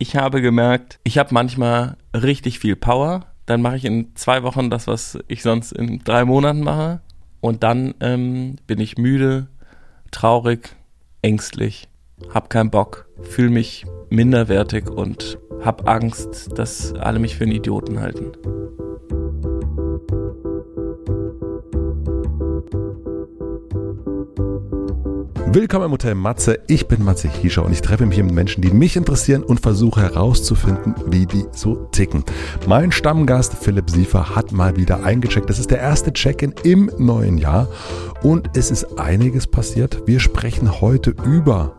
[0.00, 3.26] Ich habe gemerkt, ich habe manchmal richtig viel Power.
[3.46, 7.00] Dann mache ich in zwei Wochen das, was ich sonst in drei Monaten mache.
[7.40, 9.48] Und dann ähm, bin ich müde,
[10.12, 10.76] traurig,
[11.22, 11.88] ängstlich,
[12.32, 18.00] hab keinen Bock, fühle mich minderwertig und hab Angst, dass alle mich für einen Idioten
[18.00, 18.32] halten.
[25.50, 26.58] Willkommen im Hotel Matze.
[26.66, 30.02] Ich bin Matze Hiescher und ich treffe mich mit Menschen, die mich interessieren und versuche
[30.02, 32.22] herauszufinden, wie die so ticken.
[32.66, 35.48] Mein Stammgast Philipp Siefer hat mal wieder eingecheckt.
[35.48, 37.66] Das ist der erste Check-in im neuen Jahr
[38.22, 40.02] und es ist einiges passiert.
[40.04, 41.72] Wir sprechen heute über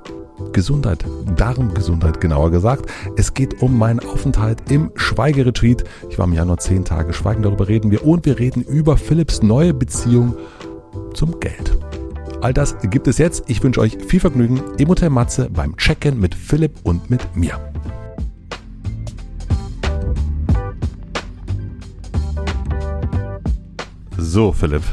[0.52, 1.06] Gesundheit,
[1.36, 2.90] Darmgesundheit genauer gesagt.
[3.18, 5.84] Es geht um meinen Aufenthalt im Schweigeretreat.
[6.10, 8.04] Ich war im Januar zehn Tage schweigen, darüber reden wir.
[8.04, 10.36] Und wir reden über Philipps neue Beziehung
[11.14, 11.78] zum Geld.
[12.42, 13.44] All das gibt es jetzt.
[13.48, 17.60] Ich wünsche euch viel Vergnügen im Hotel Matze beim Check-in mit Philipp und mit mir.
[24.18, 24.84] So, Philipp.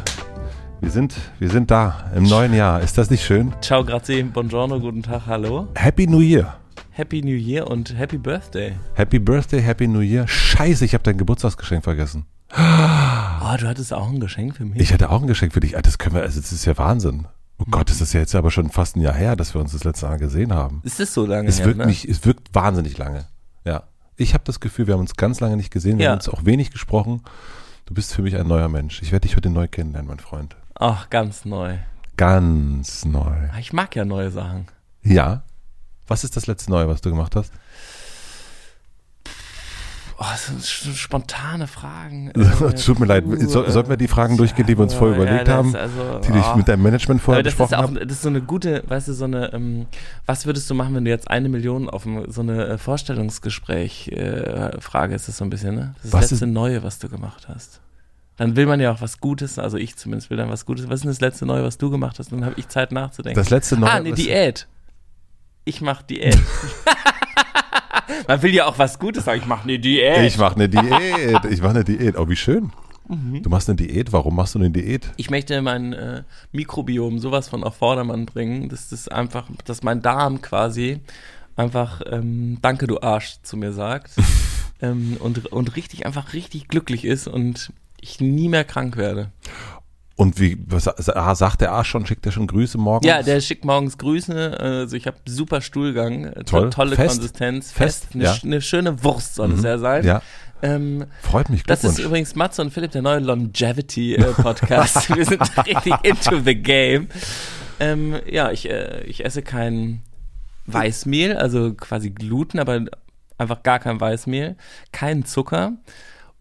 [0.80, 2.80] Wir sind, wir sind da im neuen Jahr.
[2.80, 3.52] Ist das nicht schön?
[3.60, 5.68] Ciao, grazie, buongiorno, guten Tag, hallo.
[5.74, 6.56] Happy New Year.
[6.90, 8.74] Happy New Year und Happy Birthday.
[8.94, 10.26] Happy Birthday, Happy New Year.
[10.28, 12.26] Scheiße, ich habe dein Geburtstagsgeschenk vergessen.
[12.52, 14.80] Oh, du hattest auch ein Geschenk für mich.
[14.80, 15.76] Ich hatte auch ein Geschenk für dich.
[15.76, 17.26] Ah, Das können wir, also das ist ja Wahnsinn.
[17.58, 19.72] Oh Gott, das ist ja jetzt aber schon fast ein Jahr her, dass wir uns
[19.72, 20.80] das letzte Mal gesehen haben.
[20.84, 21.86] ist das so lange Es her, wirkt ne?
[21.86, 23.26] nicht, es wirkt wahnsinnig lange.
[23.64, 23.84] Ja.
[24.16, 26.10] Ich habe das Gefühl, wir haben uns ganz lange nicht gesehen, wir Ja.
[26.10, 27.22] haben uns auch wenig gesprochen.
[27.86, 29.00] Du bist für mich ein neuer Mensch.
[29.02, 30.56] Ich werde dich heute neu kennenlernen, mein Freund.
[30.74, 31.78] Ach, ganz neu.
[32.16, 33.20] Ganz neu.
[33.52, 34.66] Ah, Ich mag ja neue Sachen.
[35.02, 35.42] Ja.
[36.08, 37.52] Was ist das letzte Neue, was du gemacht hast?
[40.18, 42.30] Oh, das sind sch- spontane Fragen.
[42.34, 43.24] Äh, Tut mir leid.
[43.48, 45.76] So, sollten wir die Fragen durchgehen, die wir uns ja, vorher ja, überlegt das haben,
[45.76, 46.56] also, die ich oh.
[46.56, 48.06] mit deinem Management vorher Aber besprochen auch, habe?
[48.06, 49.86] das ist so eine gute, weißt du, so eine, ähm,
[50.24, 54.80] was würdest du machen, wenn du jetzt eine Million auf so eine äh, Vorstellungsgespräch äh,
[54.80, 55.94] Frage ist das so ein bisschen, ne?
[55.96, 57.80] Das, ist Was das letzte ist- Neue, was du gemacht hast.
[58.38, 60.88] Dann will man ja auch was Gutes, also ich zumindest will dann was Gutes.
[60.88, 62.32] Was ist denn das letzte Neue, was du gemacht hast?
[62.32, 63.38] Dann habe ich Zeit nachzudenken.
[63.38, 63.90] Das letzte Neue.
[63.90, 64.66] ah, eine Diät.
[65.64, 66.38] Ich mach Diät.
[68.28, 69.40] man will ja auch was Gutes sagen.
[69.40, 70.24] Ich mach eine Diät.
[70.24, 71.44] Ich mache eine Diät.
[71.50, 72.16] Ich mache eine Diät.
[72.18, 72.72] Oh, wie schön.
[73.08, 73.42] Mhm.
[73.42, 74.12] Du machst eine Diät.
[74.12, 75.12] Warum machst du eine Diät?
[75.16, 80.02] Ich möchte mein äh, Mikrobiom sowas von auf Vordermann bringen, dass das einfach, dass mein
[80.02, 81.00] Darm quasi
[81.56, 84.12] einfach ähm, Danke, du Arsch zu mir sagt
[84.82, 89.30] ähm, und, und richtig, einfach richtig glücklich ist und ich nie mehr krank werde.
[90.16, 93.06] Und wie was, ah, sagt der Arsch schon, schickt er schon Grüße morgens?
[93.06, 96.70] Ja, der schickt morgens Grüße, also ich habe super Stuhlgang, äh, to Toll.
[96.70, 97.16] tolle Fest?
[97.16, 98.32] Konsistenz, Fest, eine, ja.
[98.32, 99.64] sch- schöne Wurst soll es Mhm.
[99.66, 100.04] ja sein.
[100.04, 100.22] Ja,
[100.62, 101.64] Ähm, freut mich.
[101.64, 105.08] Das ist übrigens Matze und Philipp, der neue Longevity-Podcast.
[105.14, 107.08] Wir sind richtig into the game.
[107.78, 110.02] Ähm, ja, ich, äh, ich esse kein
[110.66, 112.80] Weißmehl, also quasi Gluten, aber
[113.38, 114.56] einfach gar kein Weißmehl,
[114.92, 115.72] kein Zucker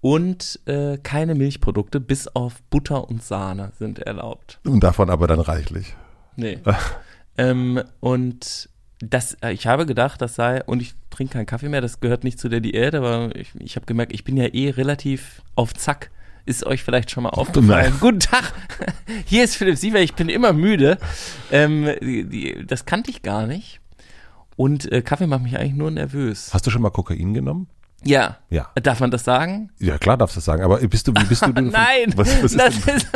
[0.06, 4.60] und äh, keine Milchprodukte, bis auf Butter und Sahne sind erlaubt.
[4.64, 5.96] Und davon aber dann reichlich.
[6.36, 6.60] Nee.
[7.40, 11.82] ähm, und das, äh, ich habe gedacht, das sei, und ich trinke keinen Kaffee mehr,
[11.82, 14.70] das gehört nicht zu der Diät, aber ich, ich habe gemerkt, ich bin ja eh
[14.70, 16.12] relativ auf Zack.
[16.46, 17.90] Ist euch vielleicht schon mal aufgefallen?
[17.90, 18.00] Nein.
[18.00, 18.54] Guten Tag,
[19.26, 21.00] hier ist Philipp Siever, ich bin immer müde.
[21.52, 23.82] Ähm, die, die, das kannte ich gar nicht.
[24.56, 26.54] Und äh, Kaffee macht mich eigentlich nur nervös.
[26.54, 27.70] Hast du schon mal Kokain genommen?
[28.06, 28.38] Ja.
[28.50, 28.68] Ja.
[28.82, 29.72] Darf man das sagen?
[29.80, 30.64] Ja, klar darfst du das sagen.
[30.64, 31.68] Aber bist du, wie bist du denn?
[31.72, 32.96] Nein, Was, was ist das, denn?
[32.98, 33.08] ist,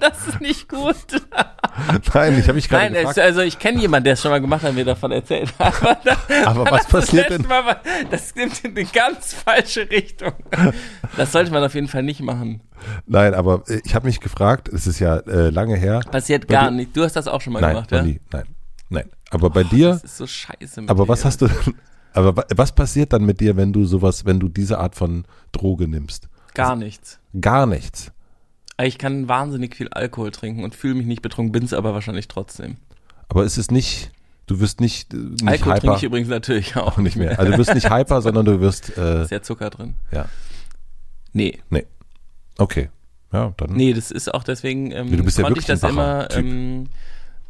[0.00, 0.94] das ist nicht gut.
[2.14, 3.18] Nein, ich habe mich gerade Nein, gefragt.
[3.18, 5.52] also ich kenne jemanden, der es schon mal gemacht hat, und mir davon erzählt.
[5.58, 7.42] Aber, da, Aber was passiert denn?
[7.42, 7.76] Mal
[8.10, 10.32] das nimmt in eine ganz falsche Richtung.
[11.16, 12.62] Das sollte man auf jeden Fall nicht machen.
[13.06, 16.00] Nein, aber äh, ich habe mich gefragt, es ist ja äh, lange her.
[16.10, 16.96] Passiert gar nicht.
[16.96, 18.02] Du hast das auch schon mal Nein, gemacht, ja?
[18.02, 18.20] nie.
[18.32, 18.44] Nein,
[18.90, 19.10] nein.
[19.30, 20.84] Aber bei dir, Das ist so scheiße.
[20.86, 21.08] Aber dir.
[21.08, 21.74] was hast du denn,
[22.16, 25.24] aber wa- was passiert dann mit dir, wenn du sowas, wenn du diese Art von
[25.52, 26.28] Droge nimmst?
[26.54, 27.18] Gar nichts.
[27.40, 28.12] Gar nichts.
[28.82, 32.76] Ich kann wahnsinnig viel Alkohol trinken und fühle mich nicht betrunken, bin's aber wahrscheinlich trotzdem.
[33.28, 34.10] Aber es ist nicht,
[34.46, 35.96] du wirst nicht, äh, nicht Alkohol trinke hyper.
[35.96, 37.38] ich übrigens natürlich auch Auch nicht mehr.
[37.38, 39.94] Also du wirst nicht hyper, sondern du wirst, äh, Ist ja Zucker drin?
[40.12, 40.26] ja.
[41.32, 41.58] Nee.
[42.58, 42.88] Okay.
[43.32, 43.72] Ja, dann.
[43.72, 46.86] Nee, das ist auch deswegen, ähm, Nee, du bist ja konnte ich das immer, ähm,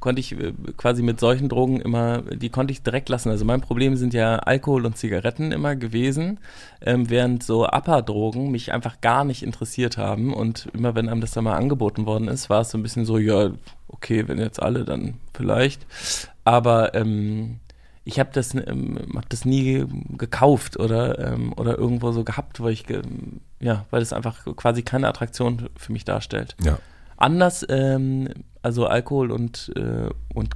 [0.00, 3.31] konnte ich äh, quasi mit solchen Drogen immer, die konnte ich direkt lassen.
[3.31, 6.38] Also mein Problem sind ja Alkohol und Zigaretten immer gewesen,
[6.81, 10.34] ähm, während so Upper-Drogen mich einfach gar nicht interessiert haben.
[10.34, 13.04] Und immer wenn einem das dann mal angeboten worden ist, war es so ein bisschen
[13.04, 13.50] so, ja,
[13.88, 15.87] okay, wenn jetzt alle, dann vielleicht.
[16.44, 17.60] Aber ähm,
[18.04, 19.84] ich habe das, ähm, hab das nie
[20.16, 22.84] gekauft oder, ähm, oder irgendwo so gehabt, weil ich,
[23.58, 26.54] ja, weil es einfach quasi keine Attraktion für mich darstellt.
[26.62, 26.78] Ja.
[27.16, 28.28] Anders, ähm,
[28.67, 30.51] also Alkohol und, äh, und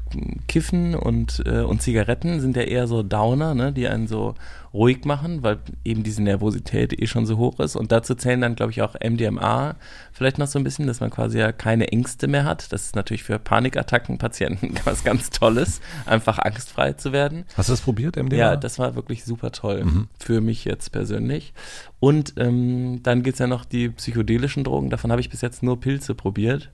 [0.48, 4.34] Kiffen und, äh, und Zigaretten sind ja eher so Downer, ne, die einen so
[4.74, 7.76] ruhig machen, weil eben diese Nervosität eh schon so hoch ist.
[7.76, 9.76] Und dazu zählen dann, glaube ich, auch MDMA
[10.12, 12.72] vielleicht noch so ein bisschen, dass man quasi ja keine Ängste mehr hat.
[12.72, 17.44] Das ist natürlich für Panikattacken-Patienten was ganz Tolles, einfach angstfrei zu werden.
[17.56, 18.36] Hast du das probiert, MDMA?
[18.36, 20.08] Ja, das war wirklich super toll mhm.
[20.18, 21.54] für mich jetzt persönlich.
[22.00, 24.90] Und ähm, dann es ja noch die psychedelischen Drogen.
[24.90, 26.72] Davon habe ich bis jetzt nur Pilze probiert.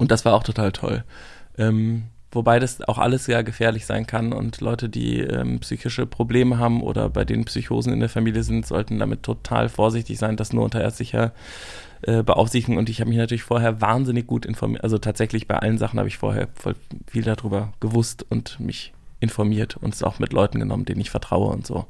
[0.00, 1.04] Und das war auch total toll.
[1.58, 6.58] Ähm, Wobei das auch alles sehr gefährlich sein kann und Leute, die ähm, psychische Probleme
[6.58, 10.52] haben oder bei denen Psychosen in der Familie sind, sollten damit total vorsichtig sein, das
[10.52, 11.32] nur unter ärztlicher
[12.02, 12.78] äh, Beaufsichtigung.
[12.78, 14.84] Und ich habe mich natürlich vorher wahnsinnig gut informiert.
[14.84, 16.76] Also tatsächlich bei allen Sachen habe ich vorher voll
[17.08, 21.52] viel darüber gewusst und mich informiert und es auch mit Leuten genommen, denen ich vertraue
[21.52, 21.86] und so.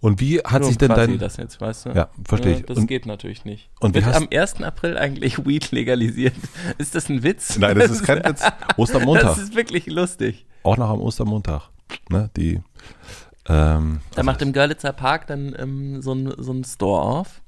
[0.00, 1.90] Und wie hat sich denn dein das jetzt, weißt du?
[1.90, 2.66] Ja, verstehe ich.
[2.66, 3.70] das und, geht natürlich nicht.
[3.80, 4.62] Und Wird hast am 1.
[4.62, 6.34] April eigentlich Weed legalisiert?
[6.78, 7.58] Ist das ein Witz?
[7.58, 8.42] Nein, das ist kein Witz.
[8.76, 9.36] Ostermontag.
[9.36, 10.46] Das ist wirklich lustig.
[10.62, 11.68] Auch noch am Ostermontag.
[12.08, 12.62] Ne, die
[13.48, 17.42] ähm, Da macht im Görlitzer Park dann ähm, so ein so ein Store auf.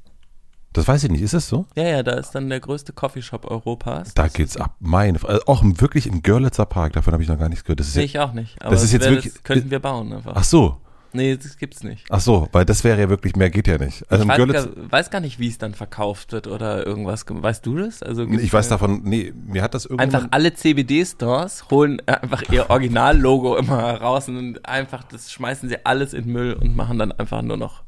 [0.73, 1.67] Das weiß ich nicht, ist es so?
[1.77, 4.15] Ja, ja, da ist dann der größte Coffeeshop Europas.
[4.15, 4.75] Da geht's ab.
[4.81, 7.81] Meine, also auch wirklich im Görlitzer Park, davon habe ich noch gar nichts gehört.
[7.81, 8.61] Das Sehe ich auch nicht.
[8.63, 10.33] Aber das ist jetzt wirklich, das könnten wir bauen einfach.
[10.35, 10.79] Ach so,
[11.15, 12.07] Nee, das gibt's nicht.
[12.11, 14.11] Ach so, weil das wäre ja wirklich, mehr geht ja nicht.
[14.11, 17.25] Also ich weiß gar, weiß gar, nicht, wie es dann verkauft wird oder irgendwas.
[17.29, 18.03] Weißt du das?
[18.03, 20.03] Also ich weiß davon, nee, mir hat das irgendwie.
[20.03, 26.15] Einfach alle CBD-Stores holen einfach ihr Originallogo immer raus und einfach, das schmeißen sie alles
[26.15, 27.83] in Müll und machen dann einfach nur noch.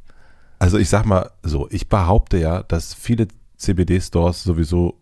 [0.58, 5.00] Also ich sag mal so, ich behaupte ja, dass viele CBD-Stores sowieso.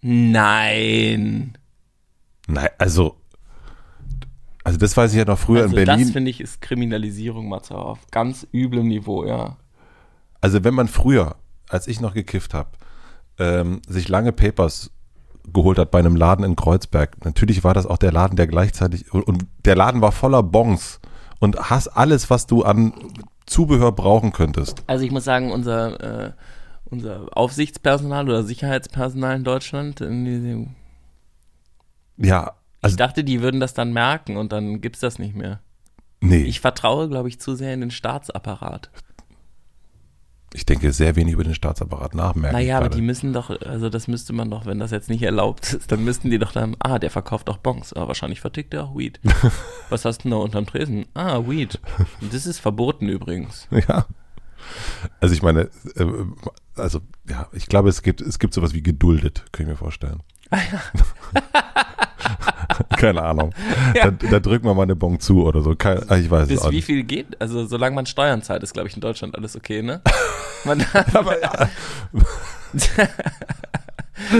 [0.00, 1.56] Nein.
[2.46, 3.16] Nein, also
[4.64, 6.04] also das weiß ich ja noch früher also in Berlin.
[6.06, 9.58] Das finde ich ist Kriminalisierung, Matze, auf ganz üblem Niveau, ja.
[10.40, 11.36] Also wenn man früher,
[11.68, 12.70] als ich noch gekifft habe,
[13.38, 14.90] ähm, sich lange Papers
[15.52, 19.12] geholt hat bei einem Laden in Kreuzberg, natürlich war das auch der Laden, der gleichzeitig,
[19.12, 21.00] und der Laden war voller Bons
[21.40, 22.94] und hast alles, was du an
[23.44, 24.82] Zubehör brauchen könntest.
[24.86, 26.32] Also ich muss sagen, unser, äh,
[26.86, 30.74] unser Aufsichtspersonal oder Sicherheitspersonal in Deutschland, in
[32.16, 35.60] ja, also, ich dachte, die würden das dann merken und dann gibt's das nicht mehr.
[36.20, 36.44] Nee.
[36.44, 38.90] Ich vertraue, glaube ich, zu sehr in den Staatsapparat.
[40.56, 42.56] Ich denke sehr wenig über den Staatsapparat nachmerken.
[42.56, 45.72] Naja, aber die müssen doch, also das müsste man doch, wenn das jetzt nicht erlaubt
[45.72, 47.92] ist, dann müssten die doch dann, ah, der verkauft auch Bons.
[47.92, 49.18] Aber wahrscheinlich vertickt er auch Weed.
[49.88, 51.06] Was hast du denn da unterm Tresen?
[51.14, 51.80] Ah, Weed.
[52.30, 53.68] Das ist verboten übrigens.
[53.88, 54.06] Ja.
[55.20, 56.06] Also ich meine, äh,
[56.76, 60.22] also ja, ich glaube, es gibt, es gibt sowas wie geduldet, kann ich mir vorstellen.
[60.50, 60.82] Ah, ja.
[62.96, 63.54] Keine Ahnung.
[63.94, 64.10] Ja.
[64.10, 65.74] Da, da, drücken wir mal eine Bon zu oder so.
[65.74, 66.84] Kein, ich weiß Bis es auch wie nicht.
[66.84, 67.40] viel geht?
[67.40, 70.00] Also solange man Steuern zahlt, ist glaube ich in Deutschland alles okay, ne?
[70.64, 71.68] Man Aber ja.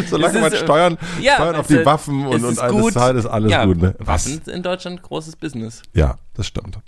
[0.06, 3.66] Solange man Steuern, ja, Steuern auf die Waffen und, und alles zahlt, ist alles ja,
[3.66, 3.82] gut.
[3.82, 3.94] Ne?
[3.98, 4.26] Was?
[4.26, 5.82] Waffen in Deutschland großes Business.
[5.92, 6.78] Ja, das stimmt.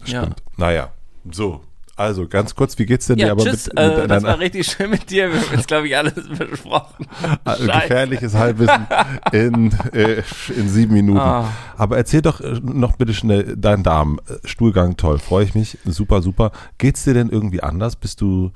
[0.00, 0.42] Das stimmt.
[0.56, 0.92] Naja,
[1.30, 1.60] so.
[1.96, 4.38] Also, ganz kurz, wie geht's denn ja, dir aber tschüss, mit, mit äh, Das war
[4.40, 5.32] richtig schön mit dir.
[5.32, 7.06] Wir haben jetzt, glaube ich, alles besprochen.
[7.44, 8.86] Also, gefährliches Halbwissen
[9.32, 10.22] in, äh,
[10.56, 11.20] in sieben Minuten.
[11.20, 11.52] Ah.
[11.76, 14.18] Aber erzähl doch äh, noch bitte schnell deinen Darm.
[14.28, 15.78] Äh, Stuhlgang, toll, freue ich mich.
[15.84, 16.50] Super, super.
[16.78, 17.94] Geht's dir denn irgendwie anders?
[17.94, 18.50] Bist du,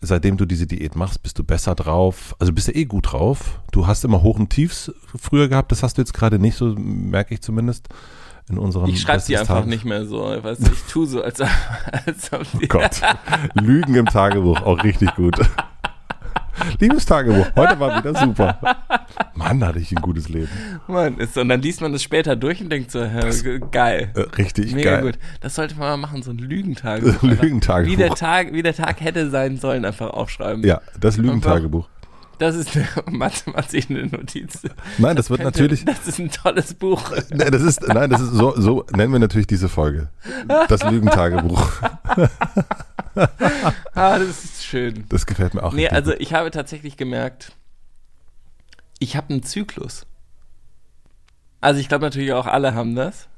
[0.00, 2.34] seitdem du diese Diät machst, bist du besser drauf?
[2.40, 3.60] Also bist du eh gut drauf?
[3.70, 6.74] Du hast immer Hoch und Tiefs früher gehabt, das hast du jetzt gerade nicht, so
[6.76, 7.88] merke ich zumindest
[8.50, 10.34] in unserem Ich schreibe sie einfach nicht mehr so.
[10.34, 13.00] Ich, weiß, ich tue so, als, als ob Oh Gott.
[13.54, 15.36] Lügen im Tagebuch, auch richtig gut.
[16.78, 18.58] Liebes Tagebuch, heute war wieder super.
[19.34, 20.48] Mann, hatte ich ein gutes Leben.
[20.88, 24.12] Mann, ist, und dann liest man das später durch und denkt so, das, geil.
[24.14, 25.02] Äh, richtig Mega geil.
[25.02, 25.18] gut.
[25.40, 27.22] Das sollte man mal machen, so ein Lügentagebuch.
[27.22, 27.90] Lügentagebuch.
[27.90, 30.62] Wie der, Tag, wie der Tag hätte sein sollen, einfach aufschreiben.
[30.64, 31.88] Ja, das Lügentagebuch.
[32.40, 34.62] Das ist eine mathematische Notiz.
[34.96, 35.84] Nein, das wird natürlich.
[35.84, 37.12] Das ist ein tolles Buch.
[37.30, 40.08] Nein, das ist, nein, das ist so, so nennen wir natürlich diese Folge.
[40.68, 41.70] Das Lügentagebuch.
[43.94, 45.04] ah, das ist schön.
[45.10, 45.74] Das gefällt mir auch.
[45.74, 47.52] Nee, also ich habe tatsächlich gemerkt,
[48.98, 50.06] ich habe einen Zyklus.
[51.60, 53.28] Also ich glaube natürlich auch alle haben das.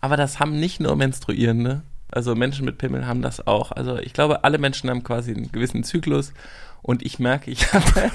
[0.00, 1.82] Aber das haben nicht nur Menstruierende.
[2.12, 3.72] Also Menschen mit Pimmel haben das auch.
[3.72, 6.32] Also ich glaube, alle Menschen haben quasi einen gewissen Zyklus
[6.82, 8.10] und ich merke, ich habe.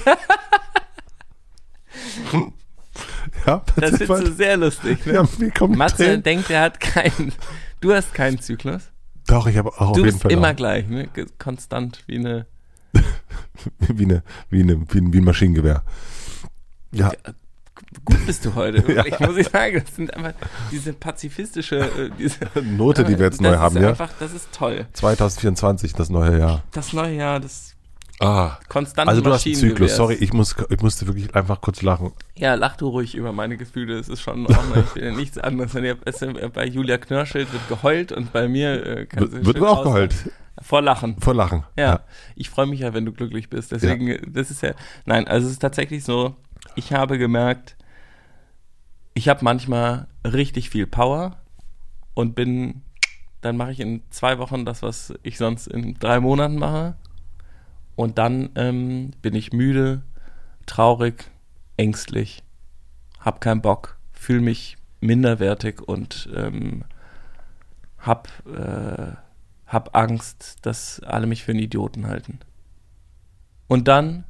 [3.46, 5.04] ja, das ist so sehr lustig.
[5.06, 5.14] Ne?
[5.14, 6.22] Ja, mir kommt Matze Tränen.
[6.22, 7.32] denkt, er hat keinen.
[7.80, 8.90] Du hast keinen Zyklus.
[9.26, 10.18] Doch, ich habe auch du auf jeden Fall.
[10.18, 10.56] Du bist immer auch.
[10.56, 11.08] gleich, ne?
[11.38, 12.46] Konstant wie eine.
[13.78, 15.82] wie eine, wie eine, wie ein, wie ein Maschinengewehr.
[16.92, 17.12] Ja.
[18.04, 19.26] Gut bist du heute, wirklich, ja.
[19.26, 19.82] muss ich sagen.
[19.84, 20.34] Das sind einfach
[20.70, 23.90] diese pazifistische äh, diese, Note, die wir jetzt neu haben, ja.
[23.90, 24.86] Einfach, das ist toll.
[24.92, 26.62] 2024, das neue Jahr.
[26.72, 27.74] Das neue Jahr, das
[28.20, 29.96] Ah, Konstante also du hast einen Zyklus.
[29.96, 32.12] Sorry, ich, muss, ich musste wirklich einfach kurz lachen.
[32.36, 34.84] Ja, lach du ruhig über meine Gefühle, es ist schon in Ordnung.
[34.86, 35.74] Ich will ja nichts anderes.
[35.74, 35.96] Äh,
[36.52, 40.14] bei Julia Knörschild wird geheult und bei mir äh, kann Wird, wird schön auch geheult.
[40.62, 41.16] Vor Lachen.
[41.20, 41.64] Vor Lachen.
[41.76, 42.00] Ja,
[42.36, 43.72] ich freue mich ja, wenn du glücklich bist.
[43.72, 44.74] Deswegen, äh, das ist ja,
[45.06, 46.36] nein, also es ist tatsächlich so,
[46.76, 47.76] ich habe gemerkt,
[49.14, 51.38] ich habe manchmal richtig viel Power
[52.14, 52.82] und bin,
[53.40, 56.96] dann mache ich in zwei Wochen das, was ich sonst in drei Monaten mache.
[57.96, 60.02] Und dann ähm, bin ich müde,
[60.66, 61.30] traurig,
[61.76, 62.42] ängstlich,
[63.20, 66.84] hab keinen Bock, fühle mich minderwertig und ähm,
[67.98, 69.12] hab, äh,
[69.66, 72.40] hab Angst, dass alle mich für einen Idioten halten.
[73.68, 74.24] Und dann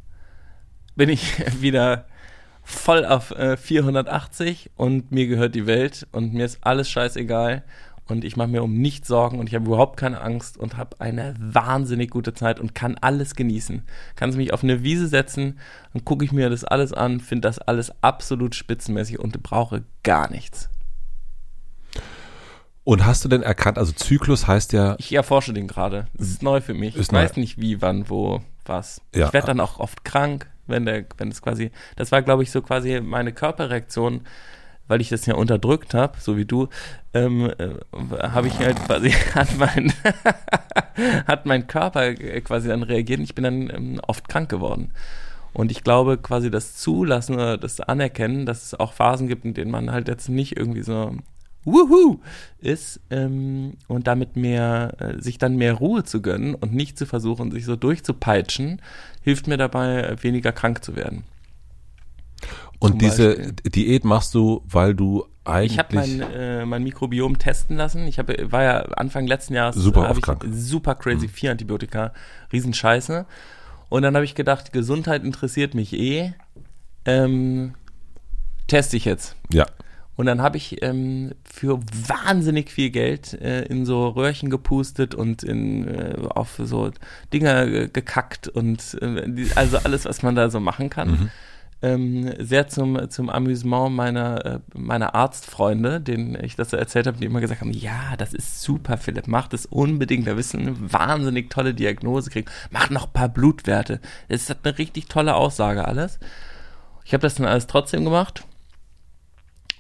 [0.97, 2.07] bin ich wieder
[2.63, 7.63] voll auf äh, 480 und mir gehört die Welt und mir ist alles scheißegal
[8.07, 11.01] und ich mache mir um nichts Sorgen und ich habe überhaupt keine Angst und habe
[11.01, 13.83] eine wahnsinnig gute Zeit und kann alles genießen.
[14.15, 15.59] Kann mich auf eine Wiese setzen,
[15.93, 20.31] dann gucke ich mir das alles an, finde das alles absolut spitzenmäßig und brauche gar
[20.31, 20.69] nichts.
[22.85, 26.07] Und hast du denn erkannt, also Zyklus heißt ja, Ich erforsche den gerade.
[26.15, 26.97] Das ist neu für mich.
[26.97, 29.01] Ich weiß nicht wie, wann, wo, was.
[29.15, 29.27] Ja.
[29.27, 32.51] Ich werde dann auch oft krank, wenn der, wenn es quasi, das war glaube ich
[32.51, 34.21] so quasi meine Körperreaktion,
[34.89, 36.69] weil ich das ja unterdrückt habe, so wie du,
[37.13, 37.69] ähm, äh,
[38.19, 39.93] habe ich halt quasi, hat mein,
[41.27, 44.93] hat mein Körper äh, quasi dann reagiert und ich bin dann ähm, oft krank geworden.
[45.53, 49.55] Und ich glaube, quasi das Zulassen oder das Anerkennen, dass es auch Phasen gibt, in
[49.55, 51.17] denen man halt jetzt nicht irgendwie so
[51.65, 52.21] Wuhu
[52.59, 57.07] ist ähm, und damit mehr, äh, sich dann mehr Ruhe zu gönnen und nicht zu
[57.07, 58.83] versuchen, sich so durchzupeitschen,
[59.23, 61.25] hilft mir dabei, äh, weniger krank zu werden.
[62.85, 63.53] Und diese Beispiel.
[63.75, 65.73] Diät machst du, weil du eigentlich.
[65.73, 68.07] Ich habe mein, äh, mein Mikrobiom testen lassen.
[68.07, 70.45] Ich hab, war ja Anfang letzten Jahres Super äh, oft ich krank.
[70.51, 72.13] super crazy, vier Antibiotika,
[72.53, 73.27] Riesenscheiße.
[73.89, 76.35] Und dann habe ich gedacht, Gesundheit interessiert mich eh.
[77.05, 77.75] Ähm,
[78.67, 79.37] teste ich jetzt.
[79.51, 79.67] ja.
[80.17, 85.43] Und dann habe ich ähm, für wahnsinnig viel Geld äh, in so Röhrchen gepustet und
[85.43, 86.93] in, äh, auf so
[87.33, 91.11] Dinger äh, gekackt und äh, die, also alles, was man da so machen kann.
[91.11, 91.31] Mhm.
[91.85, 97.27] Ähm, sehr zum, zum Amüsement meiner, äh, meiner Arztfreunde, denen ich das erzählt habe, die
[97.27, 101.51] immer gesagt haben, ja, das ist super, Philipp, mach das unbedingt, da du eine wahnsinnig
[101.51, 102.51] tolle Diagnose kriegen.
[102.71, 104.01] Mach noch ein paar Blutwerte.
[104.31, 106.19] Das ist eine richtig tolle Aussage alles.
[107.05, 108.47] Ich habe das dann alles trotzdem gemacht.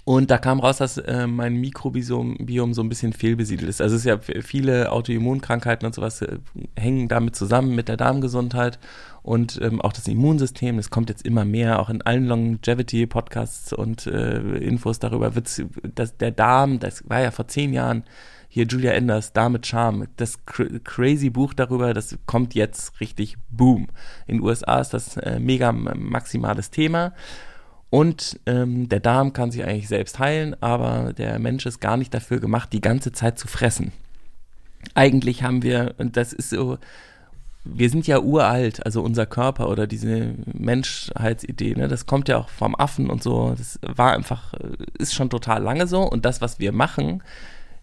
[0.04, 3.80] Und da kam raus, dass äh, mein Mikrobiom Biom so ein bisschen fehlbesiedelt ist.
[3.80, 6.38] Also es ist ja viele Autoimmunkrankheiten und sowas äh,
[6.76, 8.78] hängen damit zusammen mit der Darmgesundheit
[9.22, 10.76] und ähm, auch das Immunsystem.
[10.76, 15.62] Das kommt jetzt immer mehr, auch in allen Longevity-Podcasts und äh, Infos darüber wird's,
[15.94, 18.04] dass der Darm, das war ja vor zehn Jahren
[18.48, 23.36] hier Julia Enders, Darm mit Charme, das cr crazy Buch darüber, das kommt jetzt richtig
[23.48, 23.88] boom.
[24.26, 27.14] In den USA ist das äh, mega maximales Thema.
[27.94, 32.12] Und ähm, der Darm kann sich eigentlich selbst heilen, aber der Mensch ist gar nicht
[32.12, 33.92] dafür gemacht, die ganze Zeit zu fressen.
[34.94, 36.78] Eigentlich haben wir, und das ist so,
[37.62, 42.48] wir sind ja uralt, also unser Körper oder diese Menschheitsidee, ne, das kommt ja auch
[42.48, 46.02] vom Affen und so, das war einfach, äh, ist schon total lange so.
[46.02, 47.22] Und das, was wir machen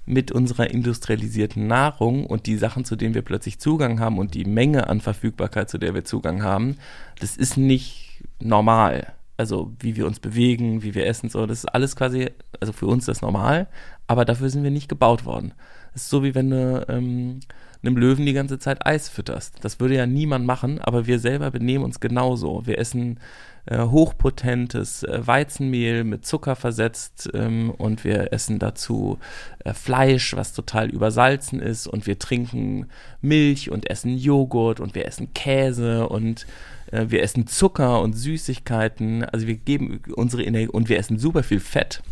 [0.05, 4.43] mit unserer industrialisierten Nahrung und die Sachen, zu denen wir plötzlich Zugang haben und die
[4.43, 6.75] Menge an Verfügbarkeit, zu der wir Zugang haben,
[7.21, 11.65] das ist nicht normal also wie wir uns bewegen, wie wir essen, so, das ist
[11.65, 12.29] alles quasi,
[12.59, 13.67] also für uns das normal,
[14.05, 15.53] aber dafür sind wir nicht gebaut worden.
[15.93, 17.39] Das ist so wie wenn du ähm,
[17.81, 19.55] einem Löwen die ganze Zeit Eis fütterst.
[19.61, 22.67] Das würde ja niemand machen, aber wir selber benehmen uns genauso.
[22.67, 23.19] Wir essen
[23.65, 29.17] äh, hochpotentes äh, Weizenmehl mit Zucker versetzt ähm, und wir essen dazu
[29.65, 32.89] äh, Fleisch, was total übersalzen ist und wir trinken
[33.21, 36.45] Milch und essen Joghurt und wir essen Käse und
[36.91, 41.59] wir essen Zucker und Süßigkeiten, also wir geben unsere Energie und wir essen super viel
[41.59, 42.03] Fett.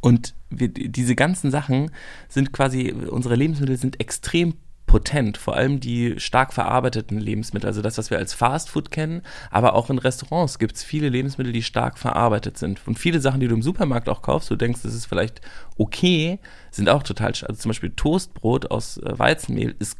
[0.00, 1.90] Und wir, diese ganzen Sachen
[2.28, 4.54] sind quasi, unsere Lebensmittel sind extrem
[4.86, 9.74] potent, vor allem die stark verarbeiteten Lebensmittel, also das, was wir als Fastfood kennen, aber
[9.74, 12.86] auch in Restaurants gibt es viele Lebensmittel, die stark verarbeitet sind.
[12.86, 15.40] Und viele Sachen, die du im Supermarkt auch kaufst, du denkst, das ist vielleicht
[15.76, 16.38] okay,
[16.70, 19.98] sind auch total, also zum Beispiel Toastbrot aus äh, Weizenmehl ist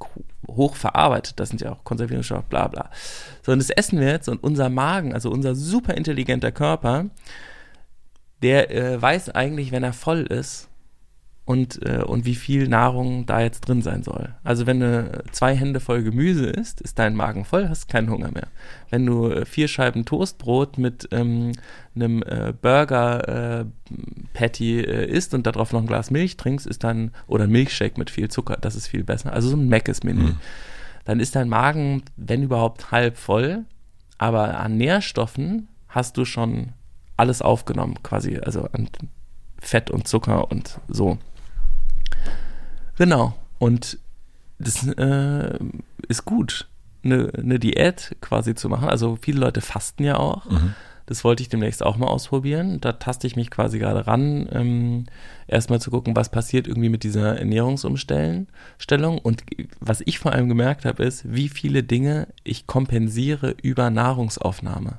[0.48, 2.90] hoch verarbeitet, das sind ja auch Konservierungsstoffe, bla bla.
[3.42, 7.06] So, und das essen wir jetzt und unser Magen, also unser super intelligenter Körper,
[8.42, 10.68] der äh, weiß eigentlich, wenn er voll ist,
[11.46, 14.34] und, äh, und wie viel Nahrung da jetzt drin sein soll.
[14.42, 18.32] Also wenn du zwei Hände voll Gemüse isst, ist dein Magen voll, hast keinen Hunger
[18.32, 18.48] mehr.
[18.90, 21.52] Wenn du äh, vier Scheiben Toastbrot mit ähm,
[21.94, 23.64] einem äh, Burger äh,
[24.34, 27.96] Patty äh, isst und darauf noch ein Glas Milch trinkst, ist dann, oder ein Milchshake
[27.96, 29.32] mit viel Zucker, das ist viel besser.
[29.32, 30.22] Also so ein Mc's-Menü.
[30.22, 30.36] Mhm.
[31.04, 33.64] dann ist dein Magen, wenn überhaupt, halb voll.
[34.18, 36.70] Aber an Nährstoffen hast du schon
[37.16, 38.88] alles aufgenommen, quasi, also an
[39.60, 41.18] Fett und Zucker und so.
[42.96, 43.34] Genau.
[43.58, 43.98] Und
[44.58, 45.58] das äh,
[46.08, 46.68] ist gut,
[47.04, 48.88] eine, eine Diät quasi zu machen.
[48.88, 50.48] Also viele Leute fasten ja auch.
[50.50, 50.74] Mhm.
[51.06, 52.80] Das wollte ich demnächst auch mal ausprobieren.
[52.80, 55.04] Da taste ich mich quasi gerade ran, ähm,
[55.46, 58.48] erstmal zu gucken, was passiert irgendwie mit dieser Ernährungsumstellung.
[59.22, 59.44] Und
[59.78, 64.98] was ich vor allem gemerkt habe, ist, wie viele Dinge ich kompensiere über Nahrungsaufnahme.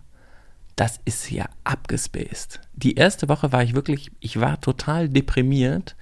[0.78, 2.62] Das ist ja abgespaced.
[2.74, 5.98] Die erste Woche war ich wirklich, ich war total deprimiert,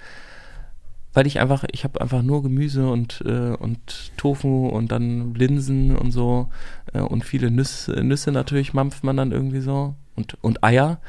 [1.16, 5.96] weil ich einfach, ich habe einfach nur Gemüse und, äh, und Tofu und dann Linsen
[5.96, 6.50] und so
[6.94, 11.00] äh, und viele Nüsse, Nüsse natürlich mampft man dann irgendwie so und, und Eier.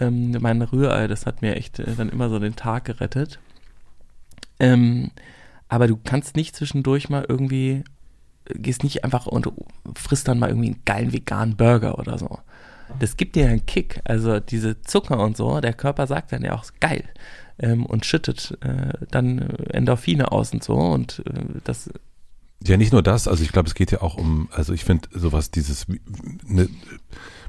[0.00, 3.38] Ähm, mein Rührei, das hat mir echt äh, dann immer so den Tag gerettet.
[4.58, 5.10] Ähm,
[5.68, 7.84] aber du kannst nicht zwischendurch mal irgendwie,
[8.46, 9.52] gehst nicht einfach und
[9.94, 12.38] frisst dann mal irgendwie einen geilen veganen Burger oder so.
[12.98, 14.00] Das gibt dir einen Kick.
[14.04, 17.04] Also diese Zucker und so, der Körper sagt dann ja auch geil
[17.58, 21.90] ähm, und schüttet äh, dann Endorphine aus und so und äh, das
[22.66, 25.08] Ja, nicht nur das, also ich glaube, es geht ja auch um, also ich finde
[25.12, 25.86] sowas, dieses
[26.46, 26.68] ne,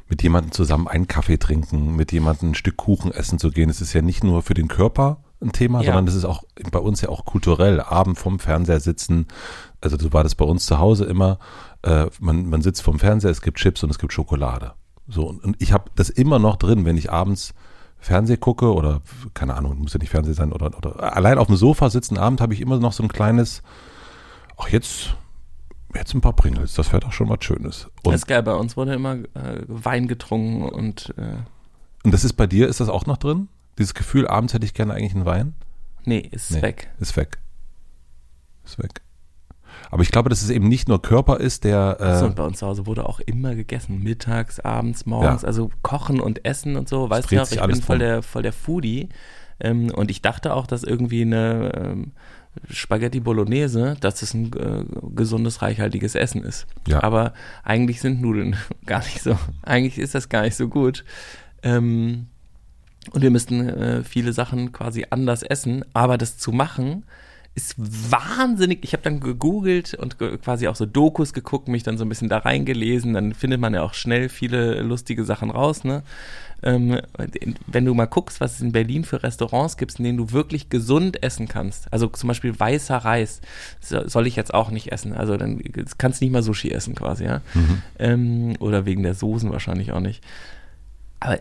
[0.07, 3.81] mit jemandem zusammen einen Kaffee trinken, mit jemandem ein Stück Kuchen essen zu gehen, es
[3.81, 5.87] ist ja nicht nur für den Körper ein Thema, Ja.
[5.87, 9.27] sondern es ist auch bei uns ja auch kulturell, Abend vorm Fernseher sitzen,
[9.81, 11.39] also so war das bei uns zu Hause immer,
[11.81, 14.73] äh, man, man sitzt vorm Fernseher, es gibt Chips und es gibt Schokolade.
[15.07, 17.53] So, und, und ich habe das immer noch drin, wenn ich abends
[17.99, 19.01] Fernseh gucke oder
[19.33, 22.41] keine Ahnung, muss ja nicht Fernseh sein oder, oder allein auf dem Sofa sitzen Abend
[22.41, 23.63] habe ich immer noch so ein kleines,
[24.57, 25.15] ach jetzt,
[25.93, 27.85] jetzt ein paar Pringles, das wäre doch schon was Schönes.
[28.03, 28.43] Und, das ist geil.
[28.43, 31.37] Bei uns wurde immer äh, Wein getrunken und äh,
[32.05, 33.49] und das ist bei dir, ist das auch noch drin?
[33.79, 35.55] Dieses Gefühl, abends hätte ich gerne eigentlich einen Wein?
[36.05, 36.91] nee, ist Nee, weg.
[36.99, 37.39] Ist weg.
[38.63, 39.01] Ist weg.
[39.91, 42.43] Aber ich glaube, dass es eben nicht nur Körper ist, der äh, So, und bei
[42.43, 44.01] uns zu Hause wurde auch immer gegessen.
[44.03, 45.43] Mittags, abends, morgens.
[45.43, 45.47] Ja.
[45.47, 47.09] Also kochen und essen und so.
[47.09, 48.07] Weißt du noch, ich bin voll drum.
[48.07, 49.09] der, voll der Foodie.
[49.59, 52.11] Ähm, und ich dachte auch, dass irgendwie eine ähm,
[52.69, 56.67] Spaghetti Bolognese, dass das ein äh, gesundes, reichhaltiges Essen ist.
[56.87, 57.03] Ja.
[57.03, 59.37] Aber eigentlich sind Nudeln gar nicht so.
[59.61, 61.03] Eigentlich ist das gar nicht so gut.
[61.63, 62.27] Ähm,
[63.11, 65.85] und wir müssten äh, viele Sachen quasi anders essen.
[65.93, 67.03] Aber das zu machen,
[67.55, 68.83] ist wahnsinnig.
[68.83, 72.09] Ich habe dann gegoogelt und ge quasi auch so Dokus geguckt, mich dann so ein
[72.09, 73.13] bisschen da reingelesen.
[73.13, 75.85] Dann findet man ja auch schnell viele lustige Sachen raus.
[75.85, 76.03] Ne?
[76.63, 76.99] Ähm,
[77.65, 80.69] wenn du mal guckst, was es in Berlin für Restaurants gibt, in denen du wirklich
[80.69, 81.91] gesund essen kannst.
[81.93, 83.39] Also zum Beispiel weißer Reis
[83.79, 85.13] so, soll ich jetzt auch nicht essen.
[85.13, 85.61] Also dann
[85.97, 87.41] kannst du nicht mal Sushi essen quasi, ja.
[87.99, 90.21] Ähm, oder wegen der Soßen wahrscheinlich auch nicht.
[91.19, 91.39] Aber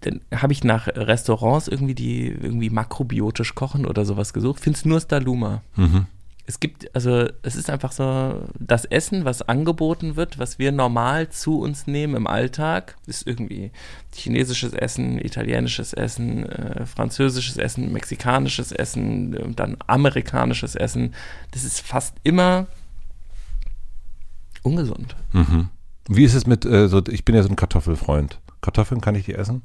[0.00, 4.60] dann habe ich nach Restaurants irgendwie, die irgendwie makrobiotisch kochen oder sowas gesucht.
[4.60, 5.62] Findest nur Staluma.
[5.76, 6.06] mhm.
[6.44, 11.28] Es gibt, also es ist einfach so, das Essen, was angeboten wird, was wir normal
[11.28, 13.70] zu uns nehmen im Alltag, ist irgendwie
[14.12, 21.14] chinesisches Essen, italienisches Essen, äh, französisches Essen, mexikanisches Essen, äh, dann amerikanisches Essen.
[21.52, 22.66] Das ist fast immer
[24.62, 25.14] ungesund.
[25.32, 25.68] Mhm.
[26.08, 28.40] Wie ist es mit, äh, so, ich bin ja so ein Kartoffelfreund.
[28.62, 29.62] Kartoffeln kann ich die essen?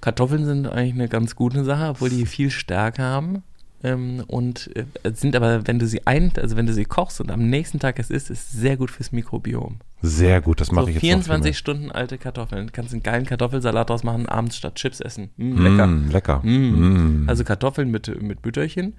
[0.00, 3.42] Kartoffeln sind eigentlich eine ganz gute Sache, obwohl die viel Stärke haben.
[3.82, 7.30] Ähm, und äh, sind aber, wenn du sie ein, also wenn du sie kochst und
[7.30, 9.78] am nächsten Tag es isst, ist sehr gut fürs Mikrobiom.
[10.02, 12.66] Sehr gut, das mache So ich jetzt 24 noch Stunden alte Kartoffeln.
[12.66, 15.30] Du kannst einen geilen Kartoffelsalat draus machen, abends statt Chips essen.
[15.36, 15.70] Mm, mehr.
[15.70, 15.86] lecker.
[15.86, 16.40] Mm, lecker.
[16.42, 17.24] Mm.
[17.24, 17.28] Mm.
[17.28, 18.94] Also Kartoffeln mit, mit Bütterchen,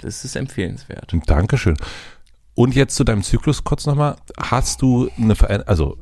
[0.00, 1.12] das ist empfehlenswert.
[1.26, 1.76] Dankeschön.
[2.54, 4.16] Und jetzt zu deinem Zyklus kurz nochmal.
[4.38, 5.98] Hast du eine Veränderung, also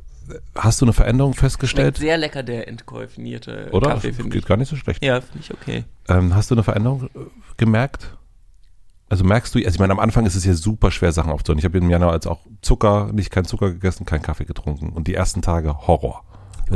[0.55, 1.97] hast du eine Veränderung Schmeckt festgestellt?
[1.97, 3.91] sehr lecker, der entkäufinierte Oder?
[3.91, 4.47] Kaffee, finde Geht ich.
[4.47, 5.03] gar nicht so schlecht.
[5.03, 5.83] Ja, finde ich okay.
[6.09, 7.19] Ähm, hast du eine Veränderung äh,
[7.57, 8.15] gemerkt?
[9.09, 11.59] Also merkst du, also ich meine, am Anfang ist es ja super schwer, Sachen aufzuhören.
[11.59, 14.89] Ich habe im Januar als auch Zucker, nicht kein Zucker gegessen, kein Kaffee getrunken.
[14.89, 16.23] Und die ersten Tage Horror.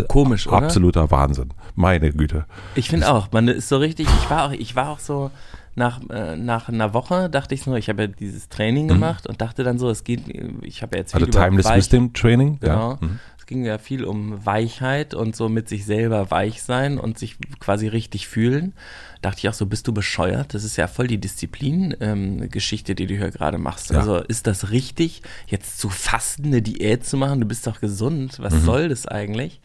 [0.10, 0.58] Komisch, oder?
[0.58, 1.54] Absoluter Wahnsinn.
[1.76, 2.46] Meine Güte.
[2.76, 5.32] Ich finde auch, man ist so richtig, ich war auch, ich war auch so,
[5.76, 9.41] nach, äh, nach einer Woche dachte ich so, ich habe ja dieses Training gemacht und
[9.41, 10.22] dachte dann so, es geht,
[10.62, 11.28] ich habe ja jetzt viel Mhm.
[11.28, 12.60] Also Timeless Wisdom Training.
[12.60, 12.91] Genau.
[12.91, 12.98] Ja.
[13.02, 13.20] Mhm.
[13.45, 17.38] Es ging ja viel um Weichheit und so mit sich selber weich sein und sich
[17.60, 18.73] quasi richtig fühlen.
[19.21, 20.55] Dachte ich auch so, bist du bescheuert?
[20.55, 23.91] Das ist ja voll die Disziplin-Geschichte, die du hier gerade machst.
[23.91, 23.99] Ja.
[23.99, 27.39] Also ist das richtig, jetzt zu fasten, eine Diät zu machen?
[27.39, 28.39] Du bist doch gesund.
[28.39, 28.62] Was Mhm.
[28.62, 29.62] soll das eigentlich?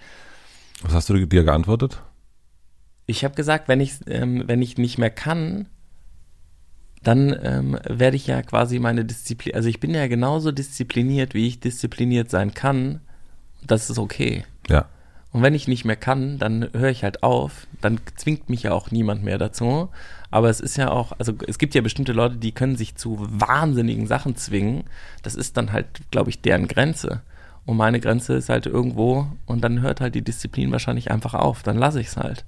[0.83, 2.03] Was hast du dir geantwortet?
[3.07, 5.65] Ich habe gesagt, wenn ich, ähm, wenn ich nicht mehr kann,
[7.03, 11.47] dann ähm, werde ich ja quasi meine Disziplin, also ich bin ja genauso diszipliniert, wie
[11.47, 13.01] ich diszipliniert sein kann.
[13.67, 14.45] Das ist okay.
[14.69, 14.87] Ja.
[15.33, 17.67] Und wenn ich nicht mehr kann, dann höre ich halt auf.
[17.81, 19.89] Dann zwingt mich ja auch niemand mehr dazu.
[20.31, 23.19] Aber es ist ja auch, also es gibt ja bestimmte Leute, die können sich zu
[23.21, 24.85] wahnsinnigen Sachen zwingen.
[25.23, 27.23] Das ist dann halt, glaube ich, deren Grenze.
[27.65, 31.63] Und meine Grenze ist halt irgendwo und dann hört halt die Disziplin wahrscheinlich einfach auf.
[31.63, 32.45] Dann lasse ich es halt.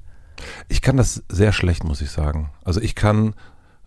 [0.68, 2.50] Ich kann das sehr schlecht, muss ich sagen.
[2.64, 3.34] Also ich kann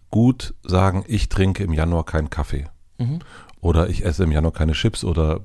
[0.10, 2.66] gut sagen, ich trinke im Januar keinen Kaffee.
[2.98, 3.20] Mhm.
[3.60, 5.42] Oder ich esse im Januar keine Chips oder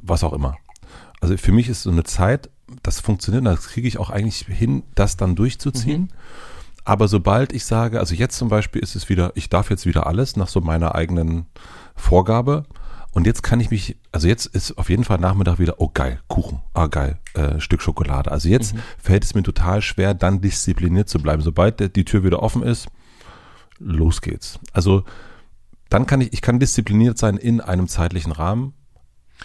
[0.00, 0.56] was auch immer.
[1.20, 2.50] Also für mich ist so eine Zeit,
[2.82, 6.02] das funktioniert, das kriege ich auch eigentlich hin, das dann durchzuziehen.
[6.02, 6.08] Mhm.
[6.84, 10.06] Aber sobald ich sage, also jetzt zum Beispiel ist es wieder, ich darf jetzt wieder
[10.06, 11.46] alles nach so meiner eigenen
[11.96, 12.64] Vorgabe.
[13.10, 16.20] Und jetzt kann ich mich, also jetzt ist auf jeden Fall Nachmittag wieder, oh geil,
[16.28, 18.30] Kuchen, ah geil, äh, Stück Schokolade.
[18.30, 18.80] Also jetzt mhm.
[18.98, 21.42] fällt es mir total schwer, dann diszipliniert zu bleiben.
[21.42, 22.88] Sobald die Tür wieder offen ist,
[23.78, 24.60] los geht's.
[24.72, 25.04] Also
[25.88, 28.74] dann kann ich, ich kann diszipliniert sein in einem zeitlichen Rahmen,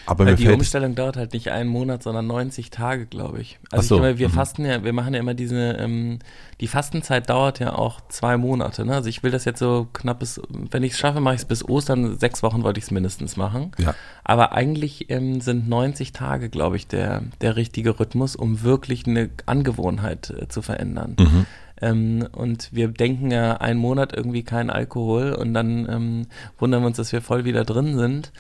[0.05, 3.59] aber Weil die Umstellung dauert halt nicht einen Monat, sondern 90 Tage, glaube ich.
[3.71, 3.95] Also so.
[3.95, 4.33] ich meine, wir mhm.
[4.33, 6.19] fasten ja, wir machen ja immer diese, ähm,
[6.59, 8.85] die Fastenzeit dauert ja auch zwei Monate.
[8.85, 8.95] Ne?
[8.95, 11.45] Also ich will das jetzt so knapp bis, wenn ich es schaffe, mache ich es
[11.45, 12.17] bis Ostern.
[12.17, 13.71] Sechs Wochen wollte ich es mindestens machen.
[13.77, 13.93] Ja.
[14.23, 19.29] Aber eigentlich ähm, sind 90 Tage, glaube ich, der, der richtige Rhythmus, um wirklich eine
[19.45, 21.15] Angewohnheit äh, zu verändern.
[21.19, 21.45] Mhm.
[21.81, 26.27] Ähm, und wir denken ja einen Monat irgendwie kein Alkohol und dann ähm,
[26.59, 28.31] wundern wir uns, dass wir voll wieder drin sind.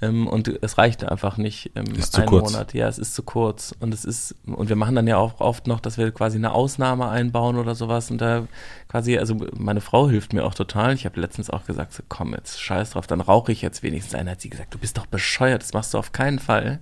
[0.00, 2.52] Ähm, und es reicht einfach nicht ähm, ist einen kurz.
[2.52, 2.72] Monat.
[2.72, 3.74] Ja, es ist zu kurz.
[3.80, 6.52] Und es ist, und wir machen dann ja auch oft noch, dass wir quasi eine
[6.52, 8.10] Ausnahme einbauen oder sowas.
[8.10, 8.46] Und da
[8.88, 10.94] quasi, also meine Frau hilft mir auch total.
[10.94, 14.14] Ich habe letztens auch gesagt, so, komm jetzt, scheiß drauf, dann rauche ich jetzt wenigstens
[14.14, 14.30] einen.
[14.30, 16.78] Hat sie gesagt, du bist doch bescheuert, das machst du auf keinen Fall.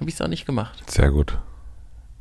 [0.00, 0.82] Habe ich es auch nicht gemacht.
[0.90, 1.38] Sehr gut.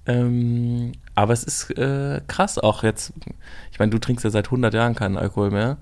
[0.06, 3.14] Ähm, aber es ist äh, krass auch jetzt.
[3.72, 5.78] Ich meine, du trinkst ja seit 100 Jahren keinen Alkohol mehr.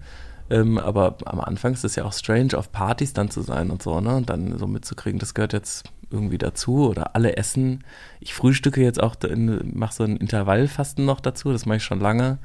[0.49, 3.83] Ähm, aber am Anfang ist es ja auch strange, auf Partys dann zu sein und
[3.83, 4.15] so, ne?
[4.15, 7.83] Und dann so mitzukriegen, das gehört jetzt irgendwie dazu oder alle essen.
[8.19, 9.15] Ich frühstücke jetzt auch,
[9.63, 12.39] mache so ein Intervallfasten noch dazu, das mache ich schon lange,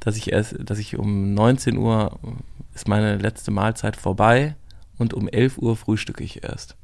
[0.00, 2.18] dass ich erst, dass ich um 19 Uhr
[2.74, 4.56] ist meine letzte Mahlzeit vorbei
[4.98, 6.76] und um 11 Uhr frühstücke ich erst.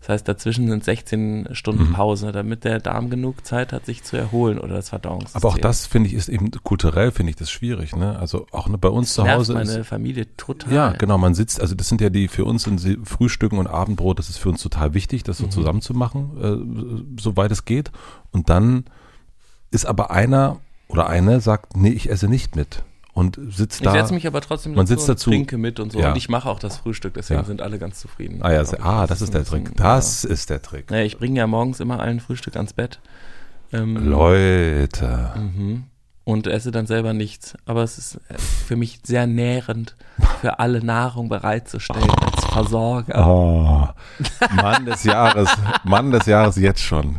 [0.00, 1.92] Das heißt, dazwischen sind 16 Stunden mhm.
[1.92, 5.42] Pause, damit der Darm genug Zeit hat, sich zu erholen oder das Verdauungssystem.
[5.42, 7.96] Aber auch das, finde ich, ist eben kulturell, finde ich das schwierig.
[7.96, 8.16] Ne?
[8.18, 10.72] Also auch bei uns das zu Hause meine ist, Familie total.
[10.72, 14.18] Ja, genau, man sitzt, also das sind ja die, für uns sind Frühstücken und Abendbrot,
[14.18, 15.50] das ist für uns total wichtig, das so mhm.
[15.50, 17.90] zusammen zu machen, äh, soweit es geht.
[18.30, 18.84] Und dann
[19.70, 22.82] ist aber einer oder eine sagt, nee, ich esse nicht mit
[23.18, 23.92] und sitzt da.
[23.92, 25.98] Ich setze mich aber trotzdem man sitzt dazu, trinke mit und so.
[25.98, 26.10] Ja.
[26.10, 27.46] Und ich mache auch das Frühstück, deswegen ja.
[27.46, 28.38] sind alle ganz zufrieden.
[28.42, 29.76] Ah ja, ah, das, ist der Trick.
[29.76, 30.30] Das ja.
[30.30, 30.88] ist der Trick.
[30.92, 33.00] Naja, ich bringe ja morgens immer allen Frühstück ans Bett.
[33.72, 35.32] Ähm, Leute.
[35.34, 35.84] Mhm.
[36.22, 37.56] Und esse dann selber nichts.
[37.66, 39.96] Aber es ist äh, für mich sehr nährend,
[40.40, 43.26] für alle Nahrung bereitzustellen als Versorger.
[43.26, 43.88] Oh,
[44.54, 45.50] Mann des Jahres,
[45.82, 47.16] Mann des Jahres jetzt schon.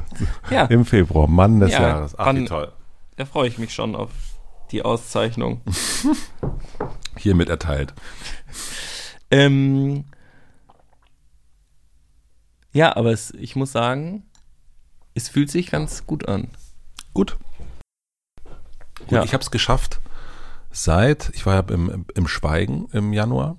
[0.49, 0.65] Ja.
[0.65, 2.17] Im Februar, Mann des Jahres.
[2.17, 2.71] Ach, wie toll.
[3.17, 4.11] Da freue ich mich schon auf
[4.71, 5.61] die Auszeichnung.
[7.17, 7.93] Hiermit erteilt.
[9.31, 10.05] Ähm,
[12.71, 14.23] ja, aber es, ich muss sagen,
[15.13, 16.49] es fühlt sich ganz gut an.
[17.13, 17.37] Gut.
[18.99, 19.23] Gut, ja.
[19.23, 19.99] ich habe es geschafft
[20.71, 23.57] seit, ich war ja im, im Schweigen im Januar.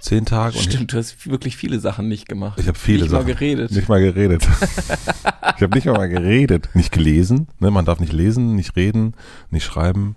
[0.00, 0.58] Zehn Tage.
[0.58, 2.60] Stimmt, du hast wirklich viele Sachen nicht gemacht.
[2.60, 3.26] Ich habe viele nicht Sachen.
[3.26, 3.70] Nicht mal geredet.
[3.72, 4.42] Nicht mal geredet.
[5.56, 6.68] ich habe nicht mal, geredet.
[6.74, 7.48] Nicht gelesen.
[7.58, 7.70] Ne?
[7.70, 9.14] Man darf nicht lesen, nicht reden,
[9.50, 10.16] nicht schreiben.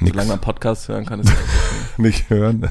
[0.00, 1.32] Nicht, solange man Podcast hören kann, ist
[1.98, 2.70] nicht hören.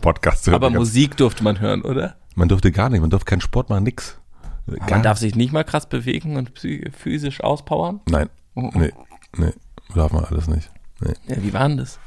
[0.00, 0.54] Podcast hören.
[0.54, 2.16] Aber Musik durfte man hören, oder?
[2.34, 3.00] Man durfte gar nicht.
[3.00, 4.18] Man durfte keinen Sport machen, nix.
[4.66, 8.00] Gar man darf sich nicht mal krass bewegen und physisch auspowern?
[8.08, 8.30] Nein.
[8.54, 8.78] Oh, oh.
[8.78, 8.92] Nee,
[9.36, 9.52] nee,
[9.94, 10.70] darf man alles nicht.
[11.00, 11.14] Nee.
[11.26, 11.98] Ja, wie war denn das?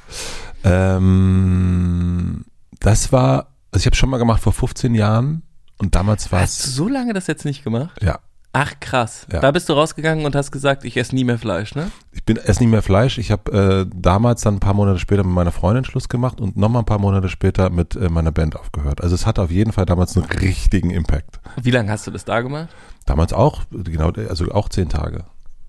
[0.64, 2.46] Ähm,
[2.80, 5.44] das war, also ich habe schon mal gemacht vor 15 Jahren
[5.78, 6.58] und damals war es.
[6.60, 8.02] Hast du so lange das jetzt nicht gemacht?
[8.02, 8.20] Ja.
[8.54, 9.28] Ach krass.
[9.32, 9.40] Ja.
[9.40, 11.92] Da bist du rausgegangen und hast gesagt, ich esse nie mehr Fleisch, ne?
[12.12, 13.20] Ich bin esse nie mehr Fleisch.
[13.20, 16.58] Ich habe äh, damals dann ein paar Monate später mit meiner Freundin Schluss gemacht und
[16.58, 19.02] nochmal ein paar Monate später mit äh, meiner Band aufgehört.
[19.02, 21.40] Also es hat auf jeden Fall damals einen richtigen Impact.
[21.62, 22.70] Wie lange hast du das da gemacht?
[23.06, 25.26] Damals auch, genau, also auch zehn Tage.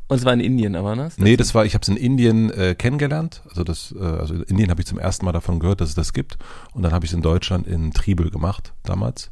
[0.08, 1.10] Und es war in Indien, aber ne?
[1.18, 3.42] Nee, das war, ich habe es in Indien äh, kennengelernt.
[3.50, 5.94] Also das, äh, also in Indien habe ich zum ersten Mal davon gehört, dass es
[5.94, 6.38] das gibt.
[6.72, 9.30] Und dann habe ich es in Deutschland in Tribel gemacht damals.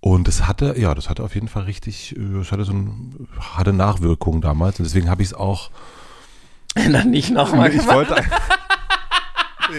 [0.00, 3.28] Und es hatte, ja, das hatte auf jeden Fall richtig, äh, es hatte so ein,
[3.38, 4.78] hatte Nachwirkungen damals.
[4.78, 5.70] Und deswegen habe ich es auch.
[6.74, 8.16] Dann nicht nochmal Ich wollte.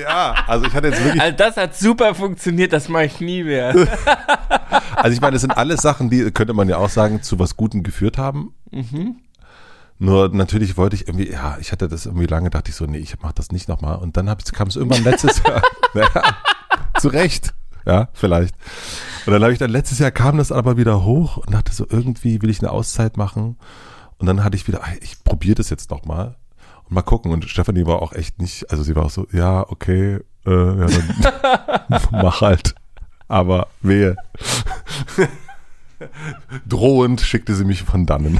[0.01, 1.21] Ja, also ich hatte jetzt wirklich.
[1.21, 3.73] Also das hat super funktioniert, das mache ich nie mehr.
[4.95, 7.55] also ich meine, das sind alles Sachen, die könnte man ja auch sagen, zu was
[7.55, 8.53] Gutem geführt haben.
[8.71, 9.15] Mhm.
[9.99, 12.99] Nur natürlich wollte ich irgendwie, ja, ich hatte das irgendwie lange, dachte ich so, nee,
[12.99, 13.97] ich mach das nicht nochmal.
[13.97, 15.63] Und dann kam es irgendwann letztes Jahr.
[15.93, 16.09] ja,
[16.99, 17.53] zu Recht.
[17.85, 18.53] Ja, vielleicht.
[19.25, 21.85] Und dann habe ich dann, letztes Jahr kam das aber wieder hoch und dachte so,
[21.89, 23.57] irgendwie will ich eine Auszeit machen.
[24.17, 26.35] Und dann hatte ich wieder, ich probiere das jetzt noch mal
[26.83, 27.31] und mal gucken.
[27.31, 30.87] Und Stefanie war auch echt nicht, also sie war auch so, ja, okay, äh, ja,
[30.87, 32.75] dann mach halt.
[33.27, 34.15] Aber wehe.
[36.67, 38.39] Drohend schickte sie mich von dannen.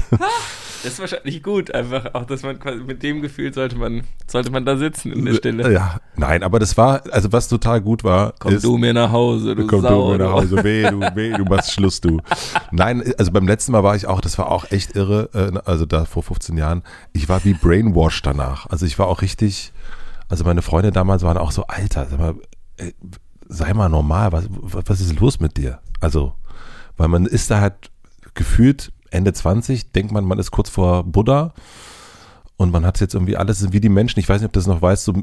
[0.82, 4.50] Das ist wahrscheinlich gut, einfach auch, dass man quasi mit dem Gefühl sollte man, sollte
[4.50, 5.72] man da sitzen in der Stille.
[5.72, 8.34] Ja, nein, aber das war, also was total gut war.
[8.38, 11.00] Komm ist, du mir nach Hause, du komm Sau, du mir nach Hause, weh, du,
[11.14, 12.20] weh, du machst Schluss, du.
[12.70, 15.84] Nein, also beim letzten Mal war ich auch, das war auch echt irre, äh, also
[15.84, 18.66] da vor 15 Jahren, ich war wie brainwashed danach.
[18.70, 19.72] Also ich war auch richtig,
[20.28, 22.34] also meine Freunde damals waren auch so, Alter, sag mal,
[22.76, 22.94] ey,
[23.48, 25.80] sei mal normal, was, was ist los mit dir?
[26.00, 26.34] Also,
[26.96, 27.90] weil man ist da halt
[28.34, 31.52] gefühlt Ende 20, denkt man, man ist kurz vor Buddha
[32.56, 34.18] und man hat jetzt irgendwie alles wie die Menschen.
[34.20, 35.14] Ich weiß nicht, ob du das noch weißt, so,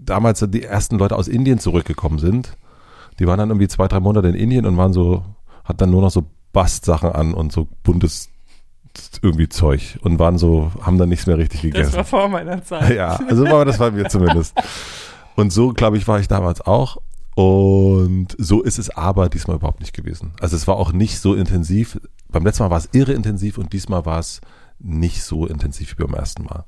[0.00, 2.56] damals die ersten Leute aus Indien zurückgekommen sind.
[3.18, 5.24] Die waren dann irgendwie zwei, drei Monate in Indien und waren so,
[5.64, 8.28] hat dann nur noch so Bastsachen an und so buntes
[9.22, 11.84] irgendwie Zeug und waren so, haben dann nichts mehr richtig gegessen.
[11.84, 12.90] Das war vor meiner Zeit.
[12.94, 14.54] Ja, also war das bei mir zumindest.
[15.34, 16.98] Und so, glaube ich, war ich damals auch.
[17.34, 20.32] Und so ist es aber diesmal überhaupt nicht gewesen.
[20.40, 22.00] Also es war auch nicht so intensiv.
[22.28, 24.40] Beim letzten Mal war es irre intensiv und diesmal war es
[24.78, 26.64] nicht so intensiv wie beim ersten Mal.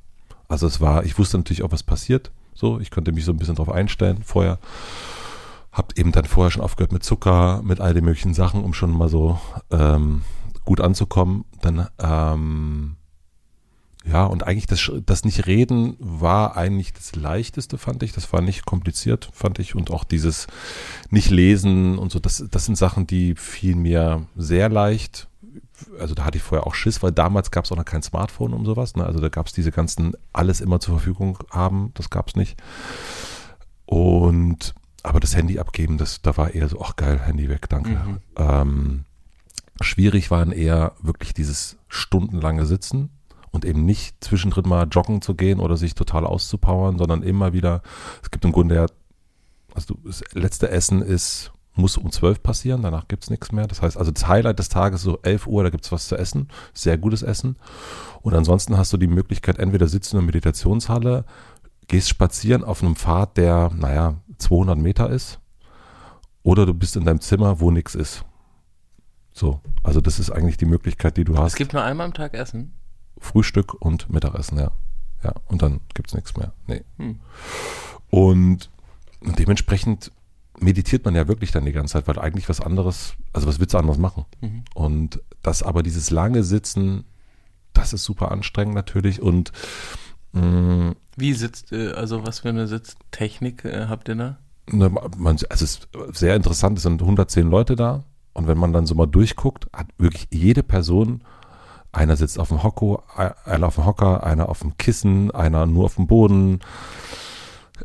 [0.49, 2.31] Also es war, ich wusste natürlich auch, was passiert.
[2.55, 4.59] So, ich konnte mich so ein bisschen darauf einstellen vorher.
[5.73, 8.93] Hab eben dann vorher schon aufgehört mit Zucker, mit all den möglichen Sachen, um schon
[8.93, 9.41] mal so
[9.73, 10.23] ähm,
[10.65, 11.45] gut anzukommen.
[11.61, 12.97] Dann ähm,
[14.07, 18.13] ja, und eigentlich das, das Nicht-Reden war eigentlich das Leichteste, fand ich.
[18.13, 19.75] Das war nicht kompliziert, fand ich.
[19.75, 20.47] Und auch dieses
[21.09, 25.29] Nicht-Lesen und so, das, das sind Sachen, die fielen mir sehr leicht.
[25.99, 28.53] Also da hatte ich vorher auch Schiss, weil damals gab es auch noch kein Smartphone
[28.53, 28.95] und sowas.
[28.95, 29.07] Ne?
[29.07, 32.63] Also da gab es diese ganzen, alles immer zur Verfügung haben, das gab es nicht.
[33.87, 37.91] Und aber das Handy abgeben, das, da war eher so, ach geil, Handy weg, danke.
[37.91, 38.21] Mhm.
[38.37, 39.05] Ähm,
[39.81, 43.11] schwierig waren eher wirklich dieses stundenlange Sitzen
[43.55, 47.83] und eben nicht zwischendrin mal joggen zu gehen oder sich total auszupowern, sondern immer wieder,
[48.21, 48.87] es gibt im Grunde ja,
[49.75, 53.69] also das letzte Essen ist, muss um zwölf passieren, danach gibt's nichts mehr.
[53.69, 56.49] Das heißt, also das Highlight des Tages so elf Uhr, da gibt's was zu essen,
[56.73, 57.57] sehr gutes Essen.
[58.23, 61.25] Und ansonsten hast du die Möglichkeit, entweder sitzen in der Meditationshalle,
[61.87, 65.39] gehst spazieren auf einem Pfad, der, naja, 200 Meter ist,
[66.43, 68.25] oder du bist in deinem Zimmer, wo nichts ist.
[69.33, 71.53] So, also das ist eigentlich die Möglichkeit, die du hast.
[71.53, 72.73] Es gibt nur einmal am Tag Essen.
[73.19, 74.73] Frühstück und Mittagessen, ja.
[75.23, 76.53] Ja, und dann gibt es nichts mehr.
[76.67, 76.85] Nee.
[76.99, 77.21] Hm.
[78.11, 78.71] Und
[79.23, 80.13] dementsprechend
[80.61, 83.75] meditiert man ja wirklich dann die ganze Zeit, weil eigentlich was anderes, also was willst
[83.75, 84.25] du anderes machen?
[84.41, 84.65] Mhm.
[84.75, 87.05] Und das aber dieses lange Sitzen,
[87.73, 89.53] das ist super anstrengend natürlich und
[90.33, 94.39] mh, mm, wie sitzt, äh, also was für eine Sitztechnik äh, habt ihr da?
[94.71, 98.73] Ne, man, also es ist sehr interessant, es sind 110 Leute da und wenn man
[98.73, 101.23] dann so mal durchguckt, hat wirklich jede Person
[101.95, 103.03] einer sitzt auf dem Hocko,
[103.45, 106.61] einer auf dem Hocker, einer auf dem Kissen, einer nur auf dem Boden.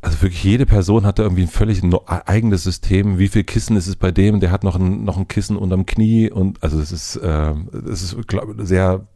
[0.02, 3.18] Also wirklich jede Person hat da irgendwie ein völlig eigenes System.
[3.18, 4.40] Wie viel Kissen ist es bei dem?
[4.40, 7.54] Der hat noch ein, noch ein Kissen unterm Knie und also es ist, äh,
[7.92, 9.08] es ist glaub, sehr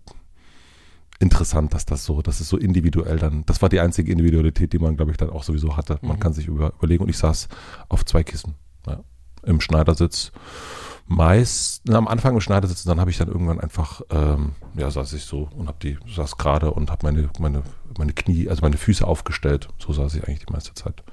[1.19, 3.45] interessant, dass das so, das ist so individuell dann.
[3.45, 5.99] Das war die einzige Individualität, die man, glaube ich, dann auch sowieso hatte.
[6.01, 6.19] Man mhm.
[6.19, 7.47] kann sich über, überlegen und ich saß
[7.87, 8.55] auf zwei Kissen
[8.87, 8.99] ja,
[9.43, 10.31] im Schneidersitz
[11.05, 15.23] meist am Anfang im Schneidersitz, dann habe ich dann irgendwann einfach, ähm, ja, saß ich
[15.25, 17.63] so und habe die, saß gerade und habe meine, meine,
[17.97, 19.67] meine Knie, also meine Füße aufgestellt.
[19.79, 21.03] So saß ich eigentlich die meiste Zeit.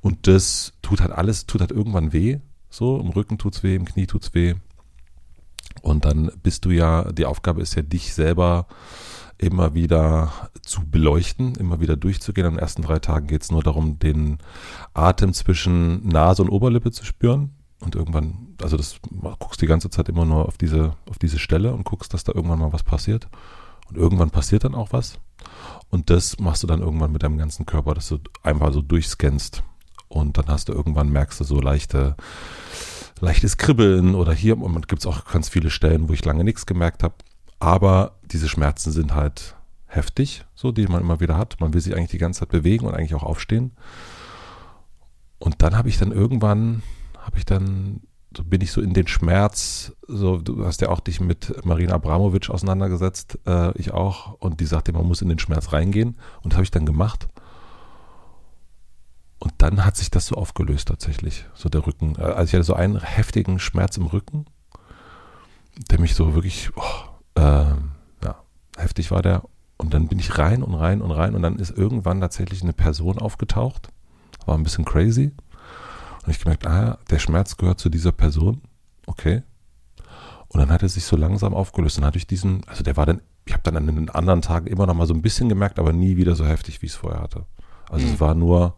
[0.00, 2.40] Und das tut halt alles, tut halt irgendwann weh.
[2.70, 4.54] So, im Rücken tut's weh, im Knie tut's weh.
[5.82, 8.66] Und dann bist du ja, die Aufgabe ist ja, dich selber
[9.38, 12.46] immer wieder zu beleuchten, immer wieder durchzugehen.
[12.46, 14.38] An den ersten drei Tagen geht's nur darum, den
[14.94, 19.00] Atem zwischen Nase und Oberlippe zu spüren und irgendwann, also das
[19.38, 22.32] guckst die ganze Zeit immer nur auf diese, auf diese Stelle und guckst, dass da
[22.34, 23.28] irgendwann mal was passiert.
[23.88, 25.18] Und irgendwann passiert dann auch was.
[25.88, 29.62] Und das machst du dann irgendwann mit deinem ganzen Körper, dass du einfach so durchscannst.
[30.08, 32.16] Und dann hast du irgendwann merkst du so leichte,
[33.20, 36.66] leichtes Kribbeln oder hier und gibt es auch ganz viele Stellen, wo ich lange nichts
[36.66, 37.14] gemerkt habe.
[37.60, 41.60] Aber diese Schmerzen sind halt heftig, so die man immer wieder hat.
[41.60, 43.72] Man will sich eigentlich die ganze Zeit bewegen und eigentlich auch aufstehen.
[45.38, 46.82] Und dann habe ich dann irgendwann
[47.28, 48.00] habe ich dann,
[48.34, 51.94] so bin ich so in den Schmerz, so, du hast ja auch dich mit Marina
[51.94, 56.16] Abramovic auseinandergesetzt, äh, ich auch, und die sagte, man muss in den Schmerz reingehen.
[56.42, 57.28] Und habe ich dann gemacht.
[59.38, 62.16] Und dann hat sich das so aufgelöst tatsächlich, so der Rücken.
[62.16, 64.46] Äh, also ich hatte so einen heftigen Schmerz im Rücken,
[65.90, 67.74] der mich so wirklich, oh, äh,
[68.24, 68.42] ja,
[68.78, 69.42] heftig war der.
[69.76, 72.72] Und dann bin ich rein und rein und rein und dann ist irgendwann tatsächlich eine
[72.72, 73.90] Person aufgetaucht.
[74.46, 75.34] War ein bisschen crazy.
[76.28, 78.60] Und ich gemerkt, ah, der Schmerz gehört zu dieser Person.
[79.06, 79.44] Okay.
[80.48, 81.96] Und dann hat er sich so langsam aufgelöst.
[81.96, 84.66] Dann hatte ich diesen, also der war dann, ich habe dann an den anderen Tagen
[84.66, 86.98] immer noch mal so ein bisschen gemerkt, aber nie wieder so heftig, wie ich es
[86.98, 87.46] vorher hatte.
[87.88, 88.12] Also mhm.
[88.12, 88.74] es war nur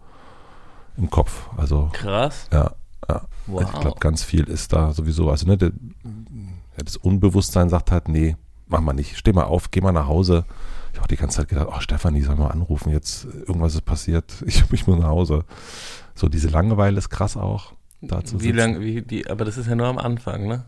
[0.96, 1.48] im Kopf.
[1.56, 2.46] Also krass.
[2.52, 2.70] Ja,
[3.08, 3.22] ja.
[3.48, 3.62] Wow.
[3.62, 5.28] Ich glaube, ganz viel ist da sowieso.
[5.28, 5.72] Also ne, der,
[6.76, 8.36] das Unbewusstsein sagt halt, nee,
[8.68, 9.18] mach mal nicht.
[9.18, 10.44] Steh mal auf, geh mal nach Hause.
[10.92, 14.32] Ich habe die ganze Zeit gedacht, oh Stefanie, soll mal anrufen, jetzt irgendwas ist passiert.
[14.46, 15.44] Ich, ich muss nach Hause.
[16.14, 17.72] So diese Langeweile ist krass auch.
[18.02, 20.64] Dazu wie lange, wie die, aber das ist ja nur am Anfang, ne?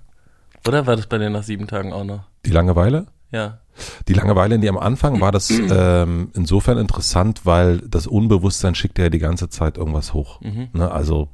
[0.66, 2.24] Oder war das bei dir nach sieben Tagen auch noch?
[2.44, 3.06] Die Langeweile?
[3.30, 3.58] Ja.
[4.06, 9.08] Die Langeweile, die am Anfang war das ähm, insofern interessant, weil das Unbewusstsein schickt ja
[9.08, 10.40] die ganze Zeit irgendwas hoch.
[10.42, 10.68] Mhm.
[10.74, 10.90] Ne?
[10.90, 11.30] Also,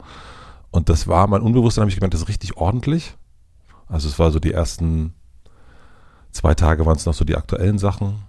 [0.70, 3.16] und das war mein Unbewusstsein, habe ich gemerkt, das ist richtig ordentlich.
[3.88, 5.14] Also es war so die ersten
[6.30, 8.22] zwei Tage waren es noch so die aktuellen Sachen.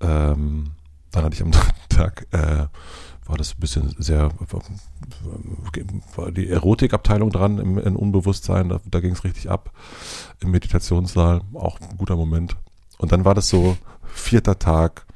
[0.00, 0.72] Ähm,
[1.10, 2.66] dann hatte ich am dritten Tag äh,
[3.26, 4.30] war das ein bisschen sehr,
[6.16, 9.70] war die Erotikabteilung dran im, im Unbewusstsein, da, da ging es richtig ab.
[10.40, 12.56] Im Meditationssaal, auch ein guter Moment.
[12.98, 15.06] Und dann war das so vierter Tag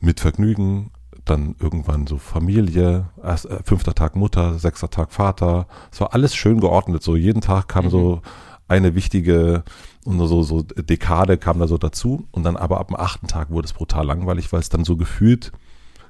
[0.00, 0.90] mit Vergnügen,
[1.24, 5.66] dann irgendwann so Familie, erst, äh, fünfter Tag Mutter, sechster Tag Vater.
[5.90, 7.02] Es war alles schön geordnet.
[7.02, 7.90] So jeden Tag kam mhm.
[7.90, 8.22] so
[8.68, 9.64] eine wichtige
[10.04, 12.26] und so, so Dekade kam da so dazu.
[12.32, 14.96] Und dann aber ab dem achten Tag wurde es brutal langweilig, weil es dann so
[14.96, 15.52] gefühlt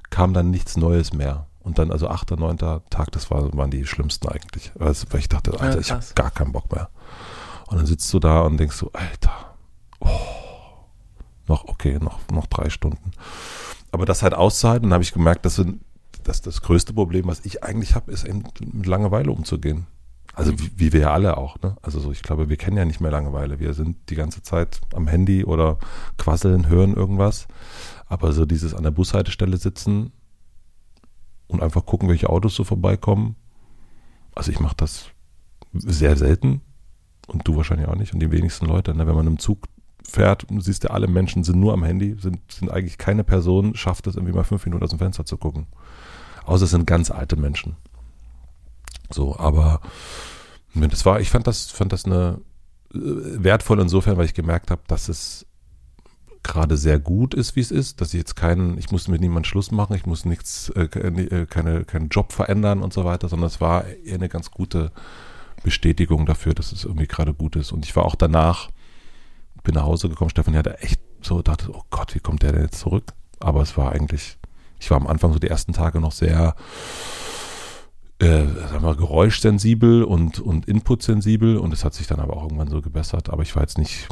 [0.09, 1.47] kam dann nichts Neues mehr.
[1.59, 4.71] Und dann, also achter, neunter Tag, das war, waren die schlimmsten eigentlich.
[4.77, 6.89] Also, weil ich dachte, Alter, ja, ich habe gar keinen Bock mehr.
[7.67, 9.55] Und dann sitzt du da und denkst so, Alter,
[9.99, 10.09] oh,
[11.47, 13.11] noch, okay, noch, noch drei Stunden.
[13.91, 15.63] Aber das halt auszuhalten, dann habe ich gemerkt, dass,
[16.23, 19.87] dass das größte Problem, was ich eigentlich habe, ist eben mit Langeweile umzugehen.
[20.33, 21.75] Also wie, wie, wir ja alle auch, ne?
[21.83, 23.59] Also so, ich glaube, wir kennen ja nicht mehr Langeweile.
[23.59, 25.77] Wir sind die ganze Zeit am Handy oder
[26.17, 27.47] quasseln, hören irgendwas.
[28.07, 30.11] Aber so dieses an der Bushaltestelle sitzen
[31.47, 33.35] und einfach gucken, welche Autos so vorbeikommen.
[34.33, 35.05] Also ich mache das
[35.73, 36.61] sehr selten
[37.27, 38.95] und du wahrscheinlich auch nicht und die wenigsten Leute.
[38.95, 39.05] Ne?
[39.05, 39.67] Wenn man im Zug
[40.03, 44.07] fährt, siehst du, alle Menschen sind nur am Handy, sind, sind eigentlich keine Person, schafft
[44.07, 45.67] es irgendwie mal fünf Minuten aus dem Fenster zu gucken.
[46.45, 47.77] Außer es sind ganz alte Menschen.
[49.13, 49.81] So, aber
[50.73, 52.41] das war, ich fand das, fand das eine
[52.93, 55.45] äh, wertvoll insofern, weil ich gemerkt habe, dass es
[56.43, 59.45] gerade sehr gut ist, wie es ist, dass ich jetzt keinen, ich musste mit niemandem
[59.45, 63.47] Schluss machen, ich muss nichts, äh, äh, keine, keinen Job verändern und so weiter, sondern
[63.47, 64.91] es war eher eine ganz gute
[65.63, 67.71] Bestätigung dafür, dass es irgendwie gerade gut ist.
[67.71, 68.69] Und ich war auch danach,
[69.63, 72.63] bin nach Hause gekommen, Stefan hatte echt so, dachte, oh Gott, wie kommt der denn
[72.63, 73.13] jetzt zurück?
[73.39, 74.37] Aber es war eigentlich,
[74.79, 76.55] ich war am Anfang so die ersten Tage noch sehr,
[78.19, 82.69] äh, sagen wir, geräuschsensibel und, und inputsensibel und es hat sich dann aber auch irgendwann
[82.69, 83.29] so gebessert.
[83.29, 84.07] Aber ich war jetzt nicht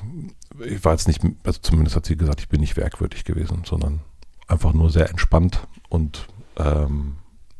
[0.60, 4.02] ich war jetzt nicht, also zumindest hat sie gesagt, ich bin nicht werkwürdig gewesen, sondern
[4.48, 7.16] einfach nur sehr entspannt und ähm,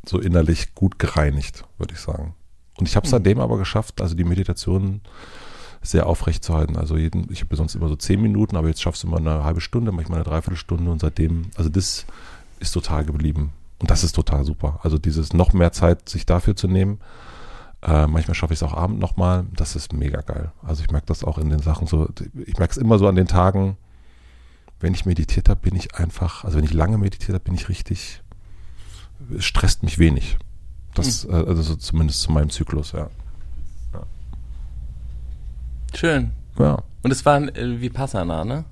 [0.06, 2.34] so innerlich gut gereinigt, würde ich sagen.
[2.78, 3.16] Und ich habe es mhm.
[3.16, 5.00] seitdem aber geschafft, also die Meditation
[5.82, 6.76] sehr aufrecht zu halten.
[6.76, 9.44] Also jeden, ich habe sonst immer so zehn Minuten, aber jetzt schaffst du immer eine
[9.44, 12.06] halbe Stunde, manchmal eine Dreiviertelstunde und seitdem, also das
[12.60, 13.52] ist total geblieben.
[13.82, 14.78] Und das ist total super.
[14.84, 17.00] Also dieses noch mehr Zeit sich dafür zu nehmen,
[17.82, 19.44] äh, manchmal schaffe ich es auch abend nochmal.
[19.56, 20.52] Das ist mega geil.
[20.62, 22.08] Also ich merke das auch in den Sachen so.
[22.46, 23.76] Ich merke es immer so an den Tagen,
[24.78, 27.68] wenn ich meditiert habe, bin ich einfach, also wenn ich lange meditiert habe, bin ich
[27.68, 28.22] richtig,
[29.36, 30.38] es stresst mich wenig.
[30.94, 31.34] Das, mhm.
[31.34, 33.10] also so zumindest zu meinem Zyklus, ja.
[33.94, 34.02] ja.
[35.92, 36.30] Schön.
[36.56, 36.80] Ja.
[37.02, 38.64] Und es war äh, Vipassana, ne?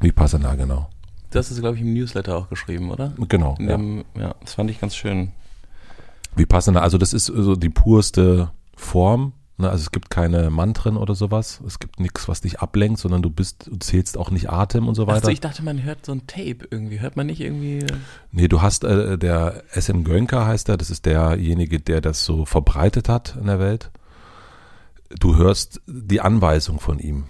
[0.00, 0.88] Vipassana, genau.
[1.36, 3.12] Das ist, glaube ich, im Newsletter auch geschrieben, oder?
[3.28, 3.56] Genau.
[3.56, 4.22] Dem, ja.
[4.22, 5.32] ja, das fand ich ganz schön.
[6.34, 9.34] Vipassana, also das ist so die purste Form.
[9.58, 9.68] Ne?
[9.68, 11.60] Also es gibt keine Mantren oder sowas.
[11.66, 14.94] Es gibt nichts, was dich ablenkt, sondern du bist, du zählst auch nicht Atem und
[14.94, 15.16] so weiter.
[15.16, 17.00] Also ich dachte, man hört so ein Tape irgendwie.
[17.00, 17.84] Hört man nicht irgendwie?
[18.32, 22.46] Nee, du hast, äh, der SM Gönker heißt er, das ist derjenige, der das so
[22.46, 23.90] verbreitet hat in der Welt.
[25.20, 27.24] Du hörst die Anweisung von ihm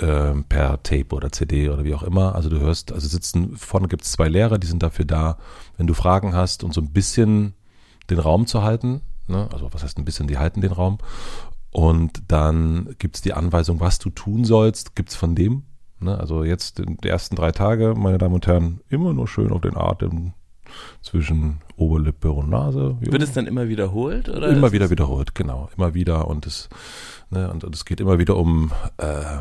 [0.00, 2.34] äh, per Tape oder CD oder wie auch immer.
[2.34, 5.38] Also du hörst, also sitzen, vorne gibt es zwei Lehrer, die sind dafür da,
[5.76, 7.54] wenn du Fragen hast und so ein bisschen
[8.08, 9.02] den Raum zu halten.
[9.26, 9.48] Ne?
[9.52, 10.98] Also was heißt ein bisschen, die halten den Raum.
[11.70, 15.64] Und dann gibt es die Anweisung, was du tun sollst, gibt es von dem.
[16.00, 16.18] Ne?
[16.18, 19.76] Also jetzt die ersten drei Tage, meine Damen und Herren, immer nur schön auf den
[19.76, 20.32] Atem
[21.02, 22.96] zwischen Oberlippe und Nase.
[23.00, 23.12] Ja.
[23.12, 24.28] Wird es dann immer wiederholt?
[24.28, 25.68] Oder immer wieder wiederholt, genau.
[25.76, 26.68] Immer wieder und es,
[27.30, 29.38] ne, und, und es geht immer wieder um äh,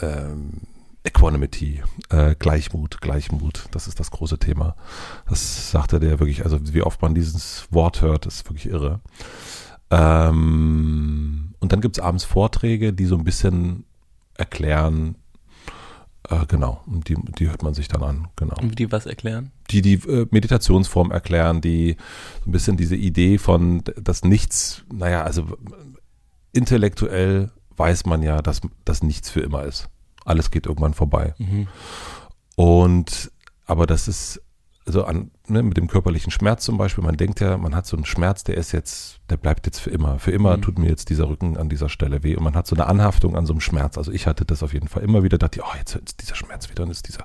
[0.00, 0.60] ähm,
[1.04, 4.76] Equanimity, äh, Gleichmut, Gleichmut, das ist das große Thema.
[5.28, 9.00] Das sagte der wirklich, also wie oft man dieses Wort hört, ist wirklich irre.
[9.90, 13.84] Ähm, und dann gibt es abends Vorträge, die so ein bisschen
[14.36, 15.16] erklären,
[16.28, 18.56] äh, genau, die, die hört man sich dann an, genau.
[18.60, 19.50] Und die was erklären?
[19.70, 21.96] Die die äh, Meditationsform erklären, die
[22.44, 25.58] so ein bisschen diese Idee von, dass nichts, naja, also
[26.52, 29.88] intellektuell weiß man ja, dass das nichts für immer ist.
[30.24, 31.34] Alles geht irgendwann vorbei.
[31.38, 31.68] Mhm.
[32.56, 33.30] Und
[33.66, 34.40] aber das ist
[34.84, 37.96] also an, ne, mit dem körperlichen Schmerz zum Beispiel, man denkt ja, man hat so
[37.96, 40.18] einen Schmerz, der ist jetzt, der bleibt jetzt für immer.
[40.18, 40.62] Für immer Mhm.
[40.62, 43.36] tut mir jetzt dieser Rücken an dieser Stelle weh und man hat so eine Anhaftung
[43.36, 43.96] an so einem Schmerz.
[43.96, 46.34] Also ich hatte das auf jeden Fall immer wieder, dachte ich, oh, jetzt ist dieser
[46.34, 47.24] Schmerz wieder und ist dieser,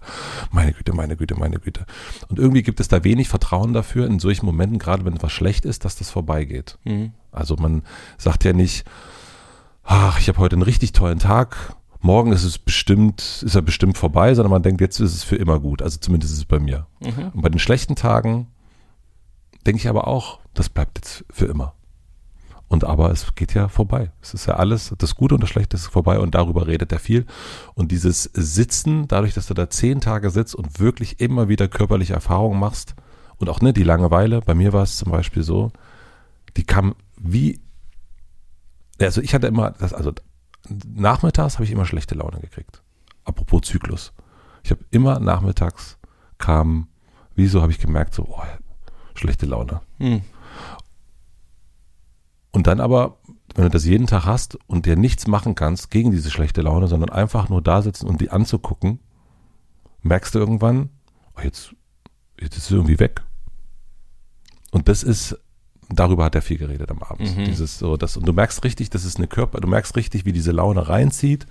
[0.51, 1.87] meine Güte, meine Güte, meine Güte.
[2.27, 5.65] Und irgendwie gibt es da wenig Vertrauen dafür in solchen Momenten, gerade wenn etwas schlecht
[5.65, 6.77] ist, dass das vorbeigeht.
[6.83, 7.13] Mhm.
[7.31, 7.81] Also man
[8.19, 8.85] sagt ja nicht,
[9.83, 13.97] ach, ich habe heute einen richtig tollen Tag, morgen ist es bestimmt, ist er bestimmt
[13.97, 15.81] vorbei, sondern man denkt, jetzt ist es für immer gut.
[15.81, 16.87] Also zumindest ist es bei mir.
[17.01, 17.31] Mhm.
[17.33, 18.47] Und bei den schlechten Tagen
[19.65, 21.73] denke ich aber auch, das bleibt jetzt für immer.
[22.69, 24.11] Und aber es geht ja vorbei.
[24.21, 26.99] Es ist ja alles, das Gute und das Schlechte ist vorbei und darüber redet er
[26.99, 27.25] viel.
[27.75, 32.13] Und dieses Sitzen, dadurch, dass du da zehn Tage sitzt und wirklich immer wieder körperliche
[32.13, 32.95] Erfahrungen machst
[33.37, 35.71] und auch ne, die Langeweile, bei mir war es zum Beispiel so,
[36.57, 37.61] die kam wie,
[38.99, 40.11] also ich hatte immer, das, also
[40.69, 42.81] nachmittags habe ich immer schlechte Laune gekriegt.
[43.23, 44.13] Apropos Zyklus.
[44.63, 45.97] Ich habe immer nachmittags
[46.37, 46.87] kam,
[47.35, 48.41] wieso habe ich gemerkt, so, oh,
[49.15, 49.81] schlechte Laune.
[49.97, 50.21] Mhm.
[52.51, 53.17] Und dann aber,
[53.55, 56.87] wenn du das jeden Tag hast und dir nichts machen kannst gegen diese schlechte Laune,
[56.87, 58.99] sondern einfach nur da sitzen und die anzugucken,
[60.01, 60.89] merkst du irgendwann,
[61.35, 61.75] oh, jetzt,
[62.39, 63.23] jetzt ist es irgendwie weg.
[64.71, 65.39] Und das ist,
[65.89, 67.37] darüber hat er viel geredet am Abend.
[67.37, 67.45] Mhm.
[67.45, 70.33] Dieses so, das, und du merkst richtig, das ist eine Körper, du merkst richtig, wie
[70.33, 71.47] diese Laune reinzieht.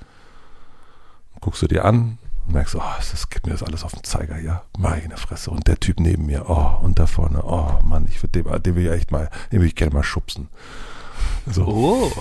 [1.40, 4.38] Guckst du dir an und merkst, oh, das gibt mir das alles auf den Zeiger,
[4.38, 4.62] ja.
[4.78, 5.50] Meine Fresse.
[5.50, 8.74] Und der Typ neben mir, oh, und da vorne, oh Mann, ich würde dem, den
[8.74, 10.48] will ich echt mal, den will ich gerne mal schubsen.
[11.46, 11.66] So.
[11.66, 12.12] Oh.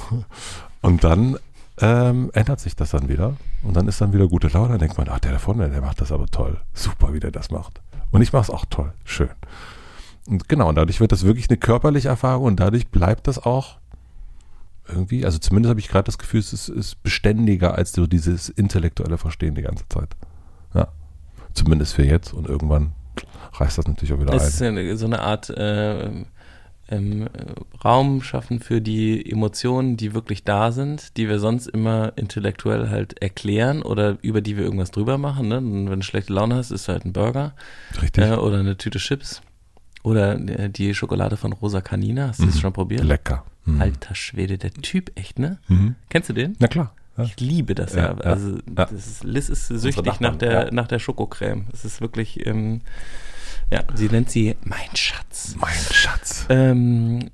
[0.81, 1.37] Und dann
[1.79, 3.35] ähm, ändert sich das dann wieder.
[3.63, 4.69] Und dann ist dann wieder gute Laune.
[4.69, 6.59] Dann denkt man, ach, der da vorne, der macht das aber toll.
[6.73, 7.81] Super, wie der das macht.
[8.11, 8.93] Und ich mache es auch toll.
[9.03, 9.29] Schön.
[10.27, 13.77] Und genau, und dadurch wird das wirklich eine körperliche Erfahrung und dadurch bleibt das auch
[14.87, 18.49] irgendwie, also zumindest habe ich gerade das Gefühl, es ist, ist beständiger als so dieses
[18.49, 20.09] intellektuelle Verstehen die ganze Zeit.
[20.73, 20.89] Ja.
[21.53, 22.93] Zumindest für jetzt und irgendwann
[23.53, 24.47] reißt das natürlich auch wieder Es ein.
[24.49, 26.25] ist eine, so eine Art äh,
[26.89, 27.27] ähm, äh,
[27.83, 33.21] Raum schaffen für die Emotionen, die wirklich da sind, die wir sonst immer intellektuell halt
[33.21, 35.47] erklären oder über die wir irgendwas drüber machen.
[35.47, 35.57] Ne?
[35.57, 37.53] Und wenn du schlechte Laune hast, ist halt ein Burger
[38.01, 38.23] Richtig.
[38.23, 39.41] äh, oder eine Tüte Chips
[40.05, 42.29] oder äh, die Schokolade von Rosa Canina.
[42.29, 42.59] Hast du das Mhm.
[42.59, 43.03] schon probiert?
[43.03, 43.43] Lecker.
[43.65, 43.81] Mhm.
[43.81, 45.57] Alter Schwede, der Typ echt, ne?
[45.67, 45.95] Mhm.
[46.09, 46.55] Kennst du den?
[46.59, 46.93] Na klar.
[47.17, 47.23] Ja.
[47.23, 48.17] Ich liebe das Ja, ja.
[48.17, 48.61] Also ja.
[48.75, 50.71] Das ist, Liz ist süchtig nach der ja.
[50.71, 51.65] nach der Schokocreme.
[51.71, 52.81] Das ist wirklich ähm,
[53.71, 55.55] ja, sie nennt sie mein Schatz.
[55.59, 56.45] Mein Schatz.
[56.49, 57.31] Ähm,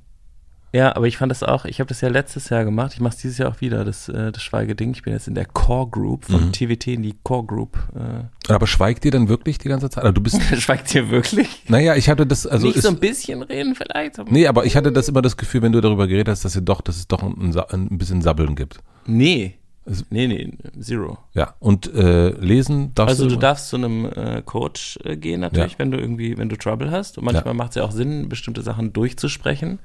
[0.74, 3.14] ja, aber ich fand das auch, ich habe das ja letztes Jahr gemacht, ich mache
[3.16, 4.92] es dieses Jahr auch wieder, das, äh, das Schweigeding.
[4.94, 6.52] Ich bin jetzt in der Core Group von Mhm.
[6.54, 7.78] TWT in die Core Group.
[7.96, 10.04] Äh, Aber schweigt ihr denn wirklich die ganze Zeit?
[10.04, 11.64] Also du bist, schweigt hier wirklich?
[11.68, 14.18] naja, ich hatte das, also Nicht ist, so ein bisschen reden vielleicht?
[14.20, 16.56] aber- nee, aber ich hatte das immer das Gefühl, wenn du darüber geredet hast, dass
[16.56, 18.80] ihr doch, dass es doch ein, ein bisschen Sabbeln gibt.
[19.06, 19.56] Nee.
[19.84, 21.18] Es- Nee, nee, zero.
[21.34, 21.56] Ja.
[21.60, 23.42] Und äh, lesen darfst Also du immer?
[23.42, 25.80] darfst zu einem äh, Coach äh, gehen natürlich, Ja.
[25.80, 27.18] wenn du irgendwie, wenn du Trouble hast.
[27.18, 27.54] Und manchmal Ja.
[27.56, 29.80] macht es ja auch Sinn, bestimmte Sachen durchzusprechen.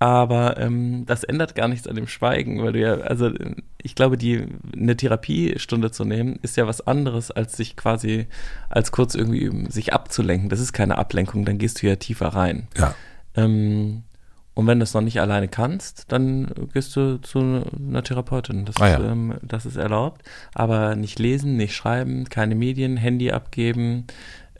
[0.00, 3.32] Aber ähm, das ändert gar nichts an dem Schweigen, weil du ja, also
[3.82, 4.46] ich glaube, die
[4.76, 8.26] eine Therapiestunde zu nehmen, ist ja was anderes, als sich quasi
[8.68, 10.50] als kurz irgendwie üben, sich abzulenken.
[10.50, 12.68] Das ist keine Ablenkung, dann gehst du ja tiefer rein.
[12.76, 12.94] Ja.
[13.34, 14.04] Ähm,
[14.54, 18.64] und wenn du es noch nicht alleine kannst, dann gehst du zu einer Therapeutin.
[18.64, 19.12] Das, Ah, ist, ja.
[19.12, 20.22] ähm, das ist erlaubt.
[20.54, 24.06] Aber nicht lesen, nicht schreiben, keine Medien, Handy abgeben.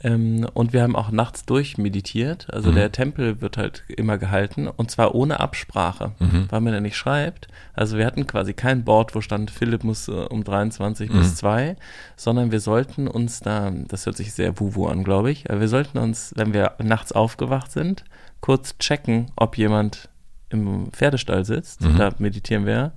[0.01, 2.47] Ähm, und wir haben auch nachts durchmeditiert.
[2.53, 2.75] Also Mhm.
[2.75, 6.45] der Tempel wird halt immer gehalten und zwar ohne Absprache, Mhm.
[6.49, 7.49] weil man ja nicht schreibt.
[7.73, 11.19] Also wir hatten quasi kein Board, wo stand, Philipp muss äh, um 23 Mhm.
[11.19, 11.75] bis 2,
[12.15, 15.67] sondern wir sollten uns da, das hört sich sehr wuwu an, glaube ich, aber wir
[15.67, 18.05] sollten uns, wenn wir nachts aufgewacht sind,
[18.39, 20.07] kurz checken, ob jemand
[20.49, 21.81] im Pferdestall sitzt.
[21.81, 21.97] Mhm.
[21.97, 22.93] Da meditieren wir.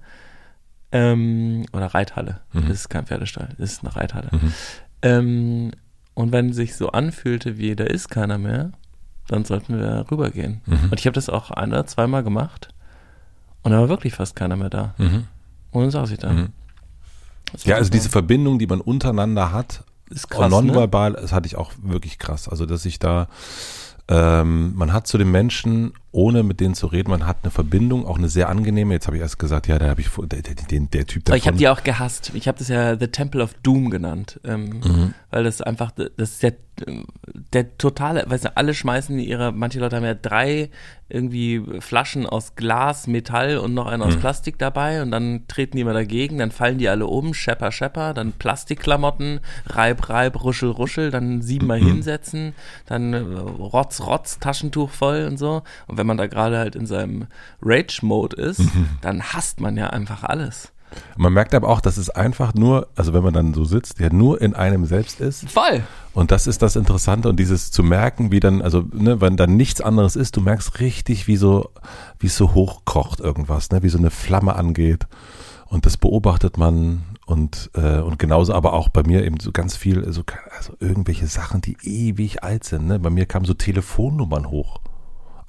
[0.93, 2.41] Ähm, oder Reithalle.
[2.53, 2.69] Mhm.
[2.69, 4.29] Das ist kein Pferdestall, das ist eine Reithalle.
[4.31, 4.53] Mhm.
[5.03, 5.71] Ähm,
[6.15, 8.73] und wenn sich so anfühlte, wie da ist keiner mehr,
[9.29, 10.61] dann sollten wir rübergehen.
[10.67, 10.91] Mhm.
[10.91, 12.69] Und ich habe das auch ein oder zweimal gemacht.
[13.63, 14.95] Und da war wirklich fast keiner mehr da.
[14.99, 15.25] Mhm.
[15.71, 16.33] Und dann saß ich da.
[16.33, 16.49] Mhm.
[17.65, 17.97] Ja, also super.
[17.97, 20.63] diese Verbindung, die man untereinander hat, ist krass, ne?
[20.63, 22.49] nonverbal, das hatte ich auch wirklich krass.
[22.49, 23.29] Also, dass ich da,
[24.09, 28.07] ähm, man hat zu den Menschen, ohne mit denen zu reden, man hat eine Verbindung,
[28.07, 28.93] auch eine sehr angenehme.
[28.95, 31.23] Jetzt habe ich erst gesagt, ja, da habe ich vor- der, der, der, der Typ
[31.29, 32.33] Aber ich habe davon- die auch gehasst.
[32.35, 35.15] Ich habe das ja The Temple of Doom genannt, ähm, Mhm.
[35.31, 36.55] weil das einfach, das ist der,
[37.53, 40.71] der totale, weißt du, alle schmeißen ihre, manche Leute haben ja drei
[41.09, 44.21] irgendwie Flaschen aus Glas, Metall und noch eine aus Mhm.
[44.21, 48.15] Plastik dabei und dann treten die mal dagegen, dann fallen die alle um, schepper, schepper,
[48.15, 51.87] dann Plastikklamotten, reib, reib, ruschel, ruschel, dann siebenmal Mhm.
[51.89, 52.55] hinsetzen,
[52.87, 55.63] dann äh, rotz, rotz, Taschentuch voll und so.
[55.87, 57.27] Und wenn man da gerade halt in seinem
[57.63, 58.89] Rage-Mode ist, Mhm.
[59.03, 60.73] dann hasst man ja einfach alles.
[61.17, 64.13] Man merkt aber auch, dass es einfach nur, also wenn man dann so sitzt, ja
[64.13, 65.49] nur in einem selbst ist.
[65.49, 65.85] Voll.
[66.13, 69.57] Und das ist das Interessante und dieses zu merken, wie dann, also ne, wenn dann
[69.57, 71.71] nichts anderes ist, du merkst richtig, wie so,
[72.19, 75.07] wie es so hochkocht irgendwas, ne, wie so eine Flamme angeht.
[75.67, 79.77] Und das beobachtet man und, äh, und genauso aber auch bei mir eben so ganz
[79.77, 80.25] viel, so,
[80.59, 82.89] also irgendwelche Sachen, die ewig alt sind.
[82.89, 82.99] Ne?
[82.99, 84.81] Bei mir kamen so Telefonnummern hoch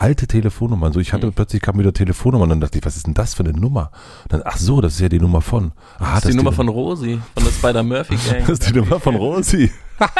[0.04, 0.92] alte Telefonnummern.
[0.92, 1.34] So, ich hatte mhm.
[1.34, 3.90] plötzlich kam wieder Telefonnummern und dann dachte ich, was ist denn das für eine Nummer?
[4.24, 5.72] Und dann, ach so, das ist ja die Nummer von.
[5.98, 8.42] Aha, das ist die, Nummer von Rosi, von der Spider Murphy Gang.
[8.42, 9.72] das ist die Nummer von Rosi.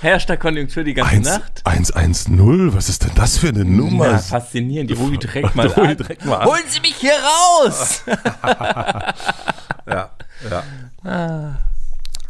[0.00, 1.62] Herrscht da Konjunktur die ganze 1, Nacht?
[1.64, 4.12] 110, was ist denn das für eine Nummer?
[4.12, 5.96] Ja, faszinierend, die ich direkt mal an.
[5.96, 6.46] Direkt mal an.
[6.48, 8.02] Holen Sie mich hier raus!
[9.86, 10.10] ja,
[10.48, 10.62] ja.
[11.04, 11.69] Ah.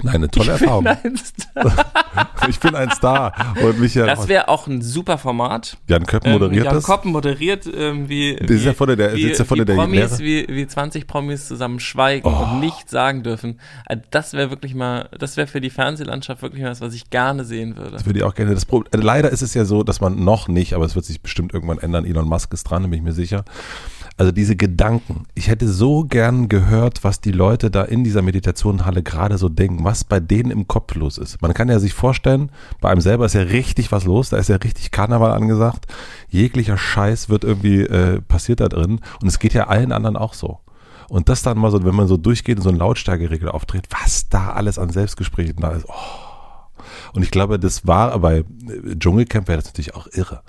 [0.03, 0.85] Nein, eine tolle ich Erfahrung.
[0.85, 2.49] Bin ein Star.
[2.49, 3.33] ich bin ein Star.
[3.63, 5.77] Und Michael das wäre auch ein super Format.
[5.89, 6.87] Jan Köppen moderiert ähm, Jan das.
[6.87, 9.75] Jan Köppen moderiert ähm, wie, das ist ja vorne der, wie, ja vorne wie der
[9.75, 12.45] Promis, wie, wie 20 Promis zusammen schweigen oh.
[12.45, 13.61] und nichts sagen dürfen.
[13.87, 17.11] Äh, das wäre wirklich mal, das wäre für die Fernsehlandschaft wirklich mal was, was ich
[17.11, 17.93] gerne sehen würde.
[17.93, 18.55] Das würde ich auch gerne.
[18.55, 21.05] Das Problem, äh, leider ist es ja so, dass man noch nicht, aber es wird
[21.05, 22.05] sich bestimmt irgendwann ändern.
[22.05, 23.45] Elon Musk ist dran, bin ich mir sicher
[24.17, 25.27] also diese Gedanken.
[25.35, 29.85] Ich hätte so gern gehört, was die Leute da in dieser Meditationenhalle gerade so denken,
[29.85, 31.41] was bei denen im Kopf los ist.
[31.43, 32.51] Man kann ja sich vorstellen,
[32.81, 35.87] bei einem selber ist ja richtig was los, da ist ja richtig Karneval angesagt.
[36.29, 40.35] Jeglicher Scheiß wird irgendwie äh, passiert da drin und es geht ja allen anderen auch
[40.35, 40.59] so.
[41.09, 44.29] Und das dann mal so, wenn man so durchgeht und so einen Lautstärkeregel auftritt, was
[44.29, 45.87] da alles an Selbstgesprächen da ist.
[45.89, 45.93] Oh.
[47.13, 48.45] Und ich glaube, das war bei
[48.99, 50.43] Dschungelcamp wäre das natürlich auch irre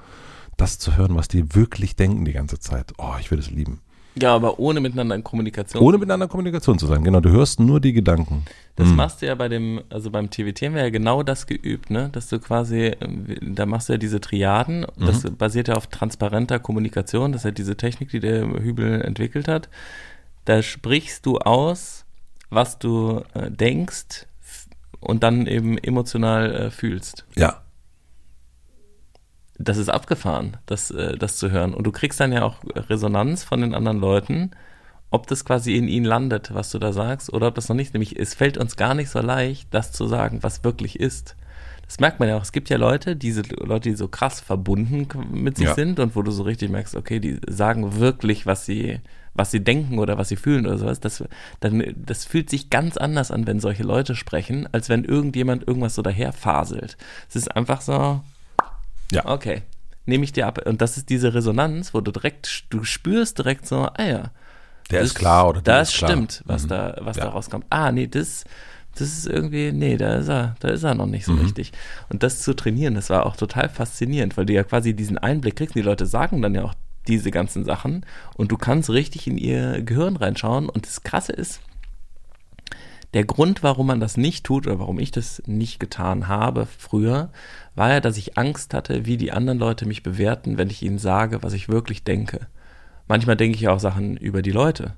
[0.61, 2.93] das zu hören, was die wirklich denken die ganze Zeit.
[2.97, 3.81] Oh, ich würde es lieben.
[4.15, 5.81] Ja, aber ohne miteinander in Kommunikation.
[5.81, 7.21] Ohne miteinander in Kommunikation zu sein, genau.
[7.21, 8.45] Du hörst nur die Gedanken.
[8.75, 8.95] Das hm.
[8.95, 12.09] machst du ja bei dem, also beim TWT haben wir ja genau das geübt, ne?
[12.11, 12.91] Dass du quasi,
[13.41, 15.05] da machst du ja diese Triaden, mhm.
[15.05, 19.47] das basiert ja auf transparenter Kommunikation, das ist ja diese Technik, die der Hübel entwickelt
[19.47, 19.69] hat.
[20.45, 22.05] Da sprichst du aus,
[22.49, 24.27] was du äh, denkst
[24.99, 27.25] und dann eben emotional äh, fühlst.
[27.35, 27.61] Ja
[29.57, 31.73] das ist abgefahren, das, äh, das zu hören.
[31.73, 32.57] Und du kriegst dann ja auch
[32.89, 34.51] Resonanz von den anderen Leuten,
[35.11, 37.93] ob das quasi in ihnen landet, was du da sagst, oder ob das noch nicht.
[37.93, 41.35] Nämlich, es fällt uns gar nicht so leicht, das zu sagen, was wirklich ist.
[41.85, 42.41] Das merkt man ja auch.
[42.41, 45.75] Es gibt ja Leute, diese Leute, die so krass verbunden mit sich ja.
[45.75, 49.01] sind und wo du so richtig merkst, okay, die sagen wirklich, was sie,
[49.33, 51.01] was sie denken oder was sie fühlen oder sowas.
[51.01, 51.21] Das,
[51.59, 55.95] dann, das fühlt sich ganz anders an, wenn solche Leute sprechen, als wenn irgendjemand irgendwas
[55.95, 56.95] so daher faselt.
[57.27, 58.21] Es ist einfach so,
[59.11, 59.25] ja.
[59.25, 59.63] Okay.
[60.05, 60.65] Nehme ich dir ab.
[60.65, 64.31] Und das ist diese Resonanz, wo du direkt, du spürst direkt so, ah ja.
[64.89, 66.69] Der das, ist klar oder Das ist stimmt, was mhm.
[66.69, 67.25] da, was ja.
[67.25, 67.65] da rauskommt.
[67.69, 68.43] Ah, nee, das,
[68.95, 71.41] das ist irgendwie, nee, da ist er, da ist er noch nicht so mhm.
[71.41, 71.71] richtig.
[72.09, 75.55] Und das zu trainieren, das war auch total faszinierend, weil du ja quasi diesen Einblick
[75.55, 75.75] kriegst.
[75.75, 76.73] Die Leute sagen dann ja auch
[77.07, 78.05] diese ganzen Sachen
[78.35, 80.67] und du kannst richtig in ihr Gehirn reinschauen.
[80.67, 81.61] Und das Krasse ist,
[83.13, 87.29] der Grund, warum man das nicht tut oder warum ich das nicht getan habe früher,
[87.75, 90.97] war ja, dass ich Angst hatte, wie die anderen Leute mich bewerten, wenn ich ihnen
[90.97, 92.47] sage, was ich wirklich denke.
[93.07, 94.93] Manchmal denke ich auch Sachen über die Leute.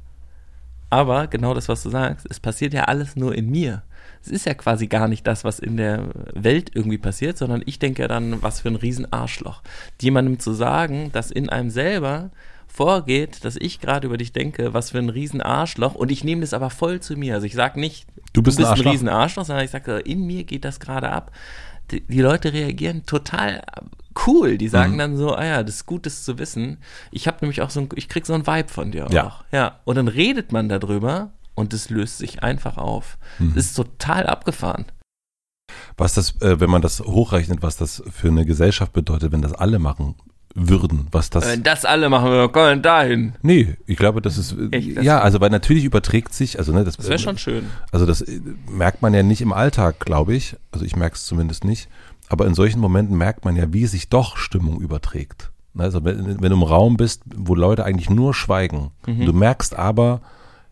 [0.91, 3.81] Aber genau das, was du sagst, es passiert ja alles nur in mir.
[4.21, 7.79] Es ist ja quasi gar nicht das, was in der Welt irgendwie passiert, sondern ich
[7.79, 9.63] denke ja dann, was für ein Riesenarschloch.
[9.99, 12.29] Jemandem zu sagen, dass in einem selber
[12.73, 16.53] vorgeht, dass ich gerade über dich denke, was für ein Riesenarschloch und ich nehme das
[16.53, 17.35] aber voll zu mir.
[17.35, 20.25] Also ich sage nicht, du bist, du bist ein, ein Riesenarschloch, sondern ich sage, in
[20.25, 21.31] mir geht das gerade ab.
[21.91, 23.61] Die, die, Leute reagieren total
[24.25, 24.57] cool.
[24.57, 24.97] Die sagen mhm.
[24.97, 26.77] dann so, ah ja, das ist gut, das zu wissen.
[27.11, 29.27] Ich habe nämlich auch so ein, ich krieg so ein Vibe von dir ja.
[29.27, 29.43] auch.
[29.51, 29.79] Ja.
[29.85, 33.19] Und dann redet man darüber und es löst sich einfach auf.
[33.37, 33.53] Mhm.
[33.53, 34.85] Das ist total abgefahren.
[35.95, 39.53] Was das, äh, wenn man das hochrechnet, was das für eine Gesellschaft bedeutet, wenn das
[39.53, 40.15] alle machen,
[40.55, 41.47] würden, was das.
[41.47, 43.33] Wenn das alle machen, wir kommen dahin.
[43.41, 44.55] Nee, ich glaube, das ist.
[44.71, 47.65] Echt, das ja, also weil natürlich überträgt sich, also ne, das, das wäre schon schön.
[47.91, 48.39] Also das äh,
[48.69, 50.55] merkt man ja nicht im Alltag, glaube ich.
[50.71, 51.89] Also ich merke es zumindest nicht.
[52.29, 55.51] Aber in solchen Momenten merkt man ja, wie sich doch Stimmung überträgt.
[55.77, 59.25] Also wenn, wenn du im Raum bist, wo Leute eigentlich nur schweigen, mhm.
[59.25, 60.21] du merkst aber,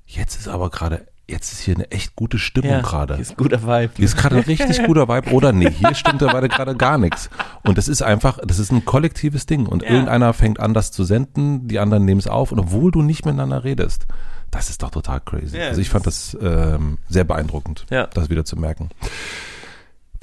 [0.05, 3.15] jetzt ist aber gerade jetzt ist hier eine echt gute Stimmung ja, gerade.
[3.15, 3.91] Hier ist ein guter Vibe.
[3.95, 7.29] Hier ist gerade ein richtig guter Vibe oder nee, hier stimmt dabei gerade gar nichts.
[7.63, 9.89] Und das ist einfach, das ist ein kollektives Ding und ja.
[9.89, 13.25] irgendeiner fängt an, das zu senden, die anderen nehmen es auf und obwohl du nicht
[13.25, 14.05] miteinander redest,
[14.51, 15.57] das ist doch total crazy.
[15.57, 18.89] Ja, also ich fand das ähm, sehr beeindruckend, das wieder zu merken.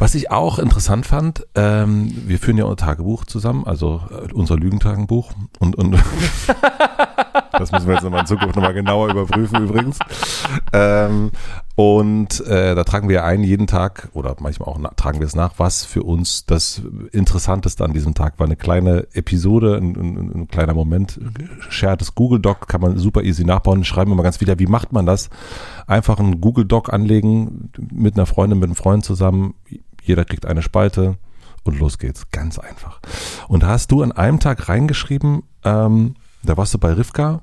[0.01, 4.57] Was ich auch interessant fand, ähm, wir führen ja unser Tagebuch zusammen, also äh, unser
[4.57, 5.99] Lügentagebuch und, und
[7.59, 9.99] Das müssen wir jetzt nochmal in Zukunft nochmal genauer überprüfen übrigens.
[10.73, 11.33] Ähm,
[11.75, 15.55] und äh, da tragen wir ein jeden Tag oder manchmal auch tragen wir es nach,
[15.59, 16.83] was für uns das
[17.13, 18.47] Interessanteste an diesem Tag war.
[18.47, 21.21] Eine kleine Episode, ein, ein, ein kleiner Moment.
[21.69, 23.85] Shared Google Doc kann man super easy nachbauen.
[23.85, 25.31] Schreiben wir mal ganz wieder, wie macht man das?
[25.87, 29.55] Einfach ein Google Doc anlegen mit einer Freundin, mit einem Freund zusammen.
[30.09, 31.17] Jeder kriegt eine Spalte
[31.65, 32.31] und los geht's.
[32.31, 33.01] Ganz einfach.
[33.47, 37.43] Und da hast du an einem Tag reingeschrieben, ähm, da warst du bei Rivka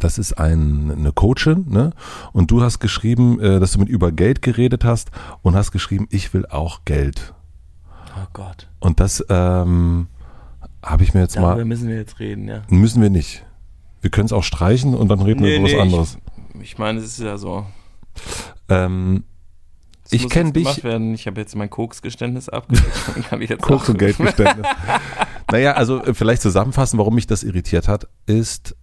[0.00, 1.92] das ist ein, eine Coachin, ne?
[2.32, 5.10] Und du hast geschrieben, äh, dass du mit über Geld geredet hast
[5.42, 7.34] und hast geschrieben, ich will auch Geld.
[8.16, 8.68] Oh Gott.
[8.80, 10.08] Und das ähm,
[10.82, 11.64] habe ich mir jetzt Darüber mal.
[11.64, 12.62] müssen wir jetzt reden, ja.
[12.68, 13.44] Müssen wir nicht.
[14.00, 16.18] Wir können es auch streichen und dann reden wir über was anderes.
[16.54, 17.66] Ich, ich meine, es ist ja so.
[18.68, 19.24] Ähm,
[20.04, 20.84] Es ich kenne dich.
[20.84, 21.14] Werden.
[21.14, 23.58] Ich habe jetzt mein Koksgeständnis abgegeben.
[23.60, 24.66] Koks und Geldgeständnis.
[25.50, 28.76] naja, also äh, vielleicht zusammenfassen, warum mich das irritiert hat, ist,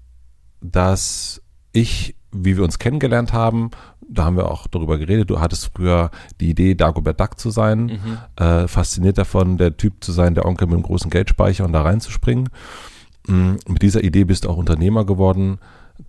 [0.62, 1.42] dass
[1.74, 3.72] ich, wie wir uns kennengelernt haben,
[4.08, 6.12] da haben wir auch darüber geredet, du hattest früher
[6.42, 8.18] die Idee, Dagobert Duck zu sein, Mhm.
[8.44, 11.82] äh, fasziniert davon, der Typ zu sein, der Onkel mit dem großen Geldspeicher und da
[11.84, 12.50] reinzuspringen.
[13.28, 15.60] Mm, Mit dieser Idee bist du auch Unternehmer geworden,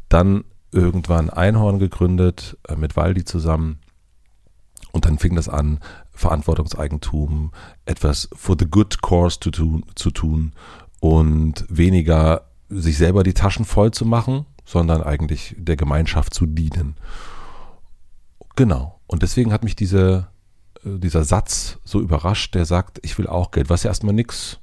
[0.08, 3.78] dann irgendwann Einhorn gegründet, äh, mit Waldi zusammen.
[4.92, 5.80] Und dann fing das an,
[6.12, 7.50] Verantwortungseigentum,
[7.86, 10.52] etwas for the good cause zu tun, zu tun
[11.00, 16.96] und weniger sich selber die Taschen voll zu machen, sondern eigentlich der Gemeinschaft zu dienen.
[18.56, 19.00] Genau.
[19.06, 20.28] Und deswegen hat mich diese,
[20.84, 24.58] äh, dieser Satz so überrascht, der sagt, ich will auch Geld, was ja erstmal nix,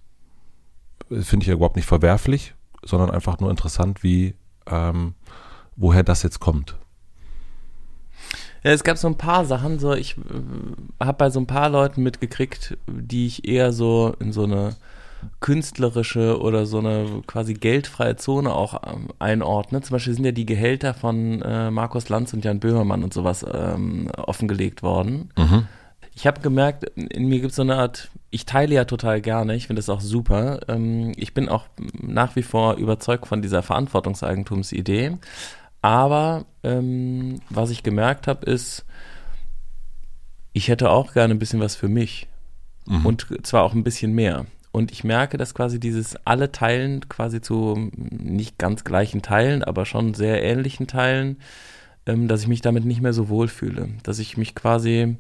[1.12, 2.54] äh, finde ich ja überhaupt nicht verwerflich,
[2.84, 5.16] sondern einfach nur interessant, wie, ähm,
[5.76, 6.78] woher das jetzt kommt.
[8.64, 11.70] Ja, es gab so ein paar Sachen, so ich äh, habe bei so ein paar
[11.70, 14.76] Leuten mitgekriegt, die ich eher so in so eine
[15.40, 19.82] künstlerische oder so eine quasi geldfreie Zone auch ähm, einordne.
[19.82, 23.46] Zum Beispiel sind ja die Gehälter von äh, Markus Lanz und Jan Böhmermann und sowas
[23.52, 25.30] ähm, offengelegt worden.
[26.16, 29.56] Ich habe gemerkt, in mir gibt es so eine Art, ich teile ja total gerne,
[29.56, 30.60] ich finde das auch super.
[30.68, 35.18] Ähm, ich bin auch nach wie vor überzeugt von dieser Verantwortungseigentumsidee.
[35.82, 38.86] Aber ähm, was ich gemerkt habe, ist,
[40.54, 42.28] ich hätte auch gerne ein bisschen was für mich.
[43.06, 44.46] Und zwar auch ein bisschen mehr.
[44.72, 49.86] Und ich merke, dass quasi dieses alle Teilen quasi zu nicht ganz gleichen Teilen, aber
[49.86, 51.38] schon sehr ähnlichen Teilen,
[52.06, 53.90] ähm, dass ich mich damit nicht mehr so wohl fühle.
[54.04, 55.18] Dass ich mich quasi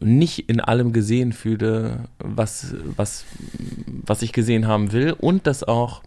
[0.00, 3.24] nicht in allem gesehen fühle, was, was,
[3.86, 6.02] was ich gesehen haben will und dass auch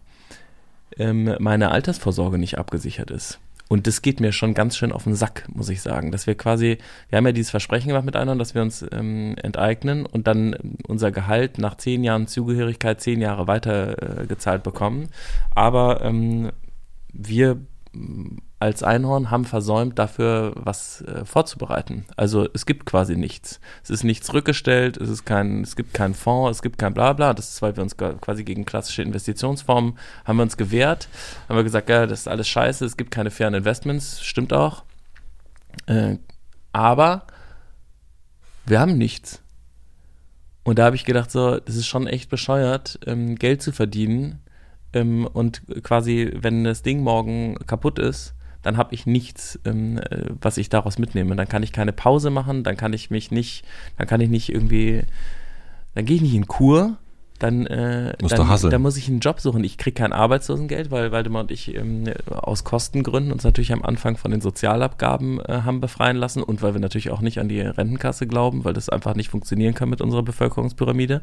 [1.00, 3.40] ähm, meine Altersvorsorge nicht abgesichert ist.
[3.68, 6.10] Und das geht mir schon ganz schön auf den Sack, muss ich sagen.
[6.10, 6.78] Dass wir quasi,
[7.08, 10.76] wir haben ja dieses Versprechen gemacht mit einer, dass wir uns ähm, enteignen und dann
[10.88, 15.08] unser Gehalt nach zehn Jahren Zugehörigkeit zehn Jahre weiter äh, bekommen.
[15.54, 16.50] Aber ähm,
[17.12, 17.58] wir
[18.60, 22.04] als Einhorn haben versäumt, dafür was äh, vorzubereiten.
[22.16, 23.58] Also es gibt quasi nichts.
[23.82, 27.32] Es ist nichts rückgestellt, es ist kein, es gibt keinen Fonds, es gibt kein Blabla.
[27.32, 31.08] Das ist, weil wir uns quasi gegen klassische Investitionsformen haben wir uns gewehrt,
[31.48, 34.84] haben wir gesagt, ja, das ist alles scheiße, es gibt keine fairen Investments, stimmt auch.
[35.86, 36.18] Äh,
[36.72, 37.26] aber
[38.66, 39.40] wir haben nichts.
[40.64, 44.40] Und da habe ich gedacht, so, das ist schon echt bescheuert, ähm, Geld zu verdienen.
[44.92, 50.24] Ähm, und quasi, wenn das Ding morgen kaputt ist, dann habe ich nichts, ähm, äh,
[50.40, 51.34] was ich daraus mitnehme.
[51.36, 53.64] Dann kann ich keine Pause machen, dann kann ich mich nicht,
[53.98, 55.02] dann kann ich nicht irgendwie,
[55.94, 56.98] dann gehe ich nicht in Kur,
[57.40, 59.64] dann, äh, dann, dann muss ich einen Job suchen.
[59.64, 64.18] Ich kriege kein Arbeitslosengeld, weil Waldemar und ich ähm, aus Kostengründen uns natürlich am Anfang
[64.18, 67.60] von den Sozialabgaben äh, haben befreien lassen und weil wir natürlich auch nicht an die
[67.60, 71.22] Rentenkasse glauben, weil das einfach nicht funktionieren kann mit unserer Bevölkerungspyramide.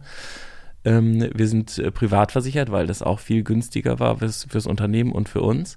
[0.85, 5.11] Ähm, wir sind äh, privat versichert, weil das auch viel günstiger war fürs, fürs Unternehmen
[5.11, 5.75] und für uns.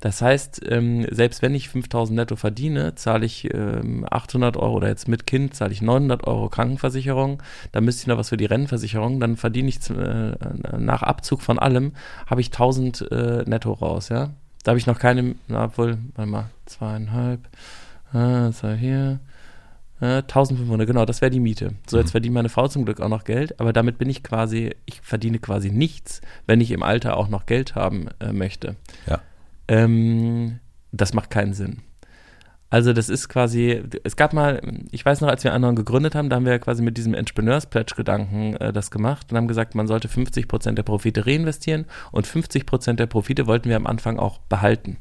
[0.00, 4.88] Das heißt, ähm, selbst wenn ich 5000 netto verdiene, zahle ich ähm, 800 Euro oder
[4.88, 7.42] jetzt mit Kind zahle ich 900 Euro Krankenversicherung.
[7.72, 9.20] Dann müsste ich noch was für die Rentenversicherung.
[9.20, 10.34] Dann verdiene ich äh,
[10.78, 11.92] nach Abzug von allem,
[12.26, 14.30] habe ich 1000 äh, netto raus, ja.
[14.62, 17.46] Da habe ich noch keine, na wohl, warte mal, zweieinhalb,
[18.12, 19.20] äh, das war hier,
[20.00, 21.74] äh, 1500, genau, das wäre die Miete.
[21.86, 24.74] So, jetzt verdient meine Frau zum Glück auch noch Geld, aber damit bin ich quasi,
[24.84, 28.76] ich verdiene quasi nichts, wenn ich im Alter auch noch Geld haben äh, möchte.
[29.06, 29.20] Ja.
[29.70, 30.58] Ähm,
[30.90, 31.82] das macht keinen Sinn.
[32.70, 34.60] Also das ist quasi, es gab mal,
[34.90, 38.56] ich weiß noch, als wir anderen gegründet haben, da haben wir quasi mit diesem Entrepreneurs-Pledge-Gedanken
[38.56, 43.06] äh, das gemacht und haben gesagt, man sollte 50% der Profite reinvestieren und 50% der
[43.06, 44.98] Profite wollten wir am Anfang auch behalten.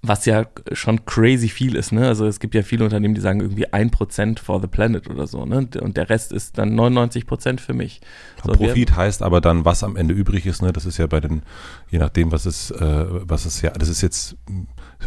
[0.00, 2.06] Was ja schon crazy viel ist, ne?
[2.06, 5.26] Also es gibt ja viele Unternehmen, die sagen irgendwie ein Prozent for the planet oder
[5.26, 5.68] so, ne?
[5.80, 8.00] Und der Rest ist dann 99 Prozent für mich.
[8.44, 10.72] So, Profit heißt aber dann, was am Ende übrig ist, ne?
[10.72, 11.42] Das ist ja bei den,
[11.90, 14.36] je nachdem, was es, äh, was es ja, das ist jetzt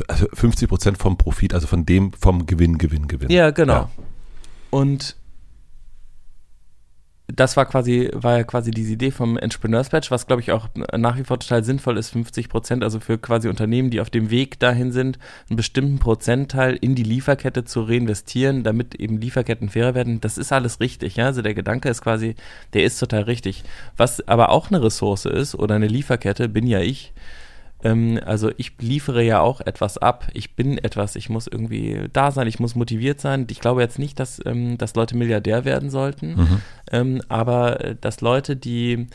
[0.10, 3.32] also 50 Prozent vom Profit, also von dem, vom Gewinn, Gewinn, Gewinn.
[3.32, 3.74] Ja, genau.
[3.74, 3.90] Ja.
[4.72, 5.16] Und
[7.36, 10.68] das war quasi, war ja quasi diese Idee vom Entrepreneurs Badge, was glaube ich auch
[10.96, 14.30] nach wie vor total sinnvoll ist, 50 Prozent, also für quasi Unternehmen, die auf dem
[14.30, 15.20] Weg dahin sind,
[15.50, 20.22] einen bestimmten Prozentteil in die Lieferkette zu reinvestieren, damit eben Lieferketten fairer werden.
[20.22, 21.26] Das ist alles richtig, ja.
[21.26, 22.36] Also der Gedanke ist quasi,
[22.74, 23.64] der ist total richtig.
[23.98, 27.14] Was aber auch eine Ressource ist oder eine Lieferkette, bin ja ich,
[27.84, 30.28] ähm, also ich liefere ja auch etwas ab.
[30.34, 33.48] Ich bin etwas, ich muss irgendwie da sein, ich muss motiviert sein.
[33.50, 36.62] Ich glaube jetzt nicht, dass, ähm, dass Leute Milliardär werden sollten, mhm.
[36.92, 39.08] ähm, aber äh, dass Leute, die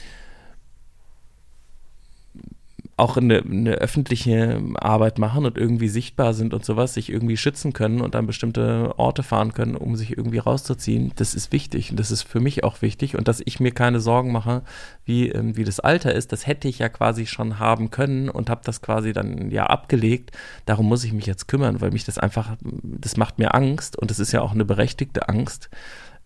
[2.99, 7.75] auch eine, eine öffentliche Arbeit machen und irgendwie sichtbar sind und sowas, sich irgendwie schützen
[7.75, 12.01] können und an bestimmte Orte fahren können, um sich irgendwie rauszuziehen, das ist wichtig und
[12.01, 14.63] das ist für mich auch wichtig und dass ich mir keine Sorgen mache,
[15.05, 18.49] wie, ähm, wie das Alter ist, das hätte ich ja quasi schon haben können und
[18.49, 20.31] habe das quasi dann ja abgelegt.
[20.65, 24.11] Darum muss ich mich jetzt kümmern, weil mich das einfach, das macht mir Angst und
[24.11, 25.69] das ist ja auch eine berechtigte Angst.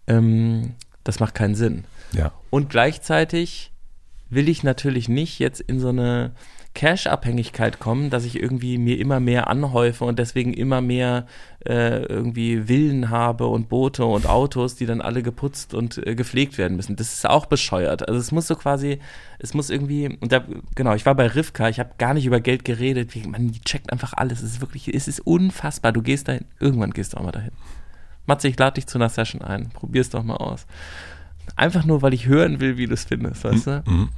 [0.06, 1.82] Ähm, das macht keinen Sinn.
[2.12, 2.30] Ja.
[2.50, 3.72] Und gleichzeitig
[4.28, 6.30] will ich natürlich nicht jetzt in so eine
[6.74, 11.26] Cash-Abhängigkeit kommen, dass ich irgendwie mir immer mehr anhäufe und deswegen immer mehr
[11.66, 16.58] äh, irgendwie Villen habe und Boote und Autos, die dann alle geputzt und äh, gepflegt
[16.58, 16.94] werden müssen.
[16.96, 18.08] Das ist auch bescheuert.
[18.08, 19.00] Also es muss so quasi,
[19.40, 20.44] es muss irgendwie, und da,
[20.76, 23.10] genau, ich war bei Rivka, ich habe gar nicht über Geld geredet.
[23.26, 24.40] Man, die checkt einfach alles.
[24.40, 25.92] Es ist wirklich, es ist unfassbar.
[25.92, 27.52] Du gehst dahin, irgendwann gehst du auch mal dahin.
[28.26, 29.70] Matze, ich lade dich zu einer Session ein.
[29.70, 30.66] Probier's doch mal aus.
[31.56, 33.82] Einfach nur, weil ich hören will, wie du es findest, weißt du?
[33.86, 34.08] Mhm.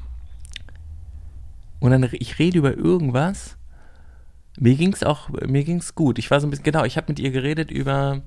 [1.83, 3.57] Und dann, ich rede über irgendwas.
[4.57, 6.20] Mir ging's auch, mir ging's gut.
[6.20, 8.22] Ich war so ein bisschen, genau, ich habe mit ihr geredet über,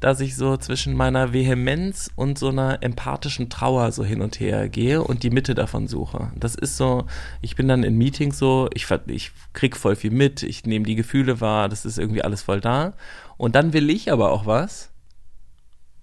[0.00, 4.68] dass ich so zwischen meiner Vehemenz und so einer empathischen Trauer so hin und her
[4.68, 6.32] gehe und die Mitte davon suche.
[6.34, 7.06] Das ist so,
[7.42, 10.96] ich bin dann in Meetings so, ich, ich krieg voll viel mit, ich nehme die
[10.96, 12.94] Gefühle wahr, das ist irgendwie alles voll da.
[13.36, 14.90] Und dann will ich aber auch was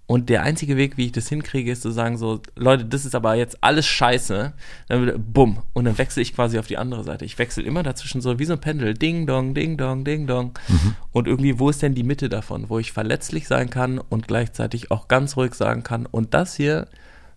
[0.08, 3.14] und der einzige Weg, wie ich das hinkriege, ist zu sagen so, Leute, das ist
[3.14, 4.54] aber jetzt alles scheiße.
[4.88, 5.64] Dann bumm.
[5.74, 7.26] Und dann wechsle ich quasi auf die andere Seite.
[7.26, 8.94] Ich wechsle immer dazwischen so wie so ein Pendel.
[8.94, 10.54] Ding dong, ding dong, ding dong.
[10.70, 10.96] Mhm.
[11.12, 12.70] Und irgendwie, wo ist denn die Mitte davon?
[12.70, 16.06] Wo ich verletzlich sein kann und gleichzeitig auch ganz ruhig sagen kann.
[16.06, 16.88] Und das hier,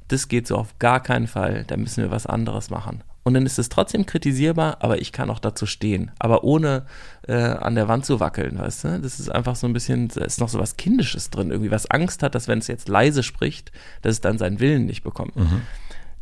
[0.06, 1.64] das geht so auf gar keinen Fall.
[1.66, 5.30] Da müssen wir was anderes machen und dann ist es trotzdem kritisierbar, aber ich kann
[5.30, 6.10] auch dazu stehen.
[6.18, 6.86] Aber ohne
[7.28, 9.00] äh, an der Wand zu wackeln, weißt du?
[9.00, 11.90] Das ist einfach so ein bisschen, da ist noch so was Kindisches drin, irgendwie was
[11.90, 15.36] Angst hat, dass wenn es jetzt leise spricht, dass es dann seinen Willen nicht bekommt.
[15.36, 15.62] Mhm.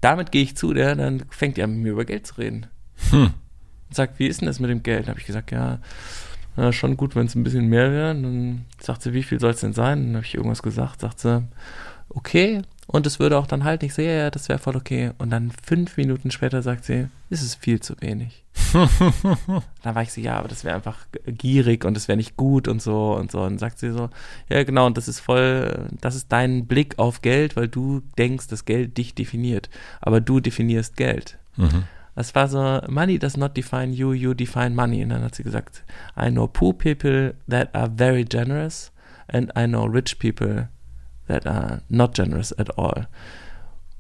[0.01, 2.67] Damit gehe ich zu, der dann fängt er mit mir über Geld zu reden.
[3.11, 3.31] Hm.
[3.89, 5.03] Und sagt, wie ist denn das mit dem Geld?
[5.03, 5.79] Dann habe ich gesagt, ja,
[6.57, 8.15] na, schon gut, wenn es ein bisschen mehr wäre.
[8.15, 10.07] Dann sagt sie, wie viel soll es denn sein?
[10.07, 11.47] Dann habe ich irgendwas gesagt, sagt sie,
[12.09, 15.11] okay, und es würde auch dann halt nicht so, ja, ja, das wäre voll okay.
[15.19, 18.45] Und dann fünf Minuten später sagt sie, es ist viel zu wenig.
[18.73, 22.67] dann war ich so, ja, aber das wäre einfach gierig und das wäre nicht gut
[22.67, 23.41] und so und so.
[23.43, 24.09] Und dann sagt sie so,
[24.49, 28.49] ja, genau, und das ist voll, das ist dein Blick auf Geld, weil du denkst,
[28.49, 29.69] dass Geld dich definiert.
[30.01, 31.37] Aber du definierst Geld.
[31.57, 31.85] Mhm.
[32.15, 35.03] Das war so, money does not define you, you define money.
[35.03, 35.85] Und dann hat sie gesagt,
[36.19, 38.93] I know poor people that are very generous
[39.31, 40.69] and I know rich people
[41.29, 43.07] that are not generous at all.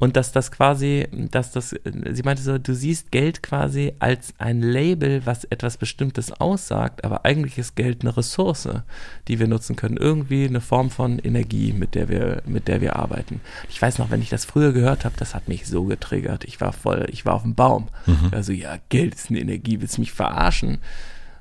[0.00, 4.62] Und dass das quasi, dass das, sie meinte so, du siehst Geld quasi als ein
[4.62, 8.68] Label, was etwas Bestimmtes aussagt, aber eigentlich ist Geld eine Ressource,
[9.26, 9.96] die wir nutzen können.
[9.96, 13.40] Irgendwie eine Form von Energie, mit der wir, mit der wir arbeiten.
[13.68, 16.44] Ich weiß noch, wenn ich das früher gehört habe, das hat mich so getriggert.
[16.44, 17.88] Ich war voll, ich war auf dem Baum.
[18.06, 18.28] Mhm.
[18.30, 20.78] Also, ja, Geld ist eine Energie, willst du mich verarschen?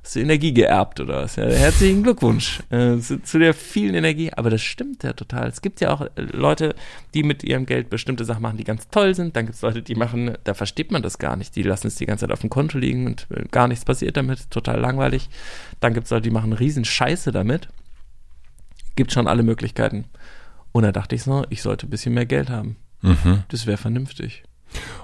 [0.07, 1.35] Hast du Energie geerbt oder was?
[1.35, 4.31] Ja, herzlichen Glückwunsch äh, zu, zu, der vielen Energie.
[4.31, 5.49] Aber das stimmt ja total.
[5.49, 6.75] Es gibt ja auch äh, Leute,
[7.13, 9.35] die mit ihrem Geld bestimmte Sachen machen, die ganz toll sind.
[9.35, 11.57] Dann gibt es Leute, die machen, da versteht man das gar nicht.
[11.57, 14.15] Die lassen es die ganze Zeit auf dem Konto liegen und äh, gar nichts passiert
[14.15, 14.49] damit.
[14.49, 15.29] Total langweilig.
[15.81, 17.67] Dann gibt es Leute, die machen riesen Scheiße damit.
[18.95, 20.05] Gibt schon alle Möglichkeiten.
[20.71, 22.77] Und da dachte ich so, ich sollte ein bisschen mehr Geld haben.
[23.01, 23.43] Mhm.
[23.49, 24.43] Das wäre vernünftig.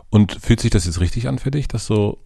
[0.09, 2.19] Und fühlt sich das jetzt richtig an für dich, dass so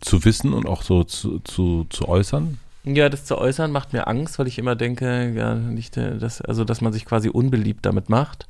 [0.00, 2.58] zu wissen und auch so zu, zu, zu äußern?
[2.84, 6.40] Ja, das zu äußern macht mir Angst, weil ich immer denke, ja, nicht, äh, dass,
[6.40, 8.46] also, dass man sich quasi unbeliebt damit macht,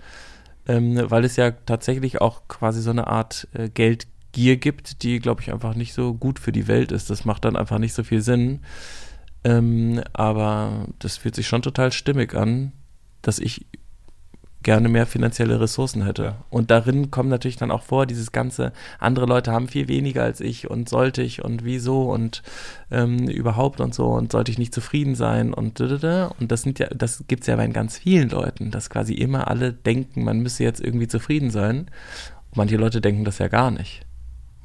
[0.68, 5.40] ähm, weil es ja tatsächlich auch quasi so eine Art äh, Geldgier gibt, die, glaube
[5.40, 7.08] ich, einfach nicht so gut für die Welt ist.
[7.08, 8.60] Das macht dann einfach nicht so viel Sinn.
[9.44, 12.72] Ähm, aber das fühlt sich schon total stimmig an,
[13.22, 13.66] dass ich
[14.66, 16.22] gerne mehr finanzielle Ressourcen hätte.
[16.24, 16.36] Ja.
[16.50, 20.40] Und darin kommt natürlich dann auch vor, dieses ganze, andere Leute haben viel weniger als
[20.40, 22.42] ich und sollte ich und wieso und
[22.90, 26.88] ähm, überhaupt und so und sollte ich nicht zufrieden sein und und das sind ja,
[26.88, 30.64] das gibt es ja bei ganz vielen Leuten, dass quasi immer alle denken, man müsse
[30.64, 31.86] jetzt irgendwie zufrieden sein.
[32.50, 34.04] Und manche Leute denken das ja gar nicht.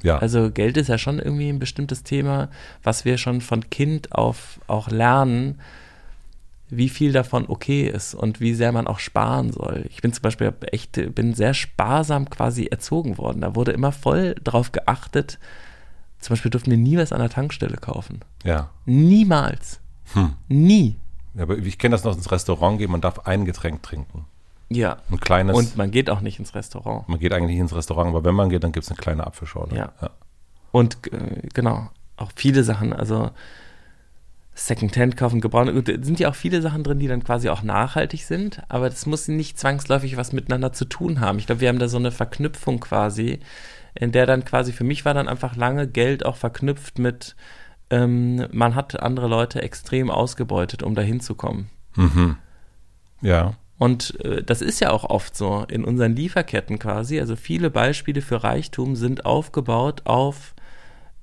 [0.02, 0.18] Ja.
[0.18, 2.48] Also Geld ist ja schon irgendwie ein bestimmtes Thema,
[2.82, 5.60] was wir schon von Kind auf auch lernen,
[6.74, 9.84] wie viel davon okay ist und wie sehr man auch sparen soll.
[9.90, 13.42] Ich bin zum Beispiel echt, bin sehr sparsam quasi erzogen worden.
[13.42, 15.38] Da wurde immer voll drauf geachtet.
[16.18, 18.20] Zum Beispiel durften wir nie was an der Tankstelle kaufen.
[18.42, 18.70] Ja.
[18.86, 19.80] Niemals.
[20.14, 20.32] Hm.
[20.48, 20.96] Nie.
[21.34, 24.24] Ja, aber ich kenne das noch ins Restaurant gehen, man darf ein Getränk trinken.
[24.70, 24.96] Ja.
[25.10, 25.54] Ein kleines.
[25.54, 27.06] Und man geht auch nicht ins Restaurant.
[27.06, 29.26] Man geht eigentlich nicht ins Restaurant, aber wenn man geht, dann gibt es eine kleine
[29.26, 29.76] Apfelschorle.
[29.76, 29.92] Ja.
[30.00, 30.10] ja.
[30.70, 33.30] Und äh, genau, auch viele Sachen, also
[34.54, 35.70] Secondhand kaufen, gebraucht.
[36.02, 39.28] Sind ja auch viele Sachen drin, die dann quasi auch nachhaltig sind, aber das muss
[39.28, 41.38] nicht zwangsläufig was miteinander zu tun haben.
[41.38, 43.40] Ich glaube, wir haben da so eine Verknüpfung quasi,
[43.94, 47.34] in der dann quasi für mich war dann einfach lange Geld auch verknüpft mit,
[47.90, 51.70] ähm, man hat andere Leute extrem ausgebeutet, um da hinzukommen.
[51.96, 52.36] Mhm.
[53.22, 53.54] Ja.
[53.78, 57.18] Und äh, das ist ja auch oft so in unseren Lieferketten quasi.
[57.18, 60.54] Also viele Beispiele für Reichtum sind aufgebaut auf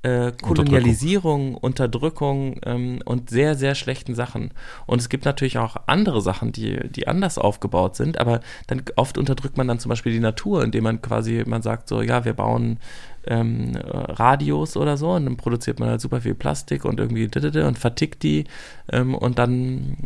[0.04, 4.52] äh, Kolonialisierung, Unterdrückung, Unterdrückung ähm, und sehr, sehr schlechten Sachen.
[4.86, 9.18] Und es gibt natürlich auch andere Sachen, die, die anders aufgebaut sind, aber dann oft
[9.18, 12.34] unterdrückt man dann zum Beispiel die Natur, indem man quasi, man sagt so, ja, wir
[12.34, 12.80] bauen
[13.28, 17.78] ähm, Radios oder so und dann produziert man halt super viel Plastik und irgendwie und
[17.78, 18.46] vertickt die
[18.92, 19.98] ähm, und dann,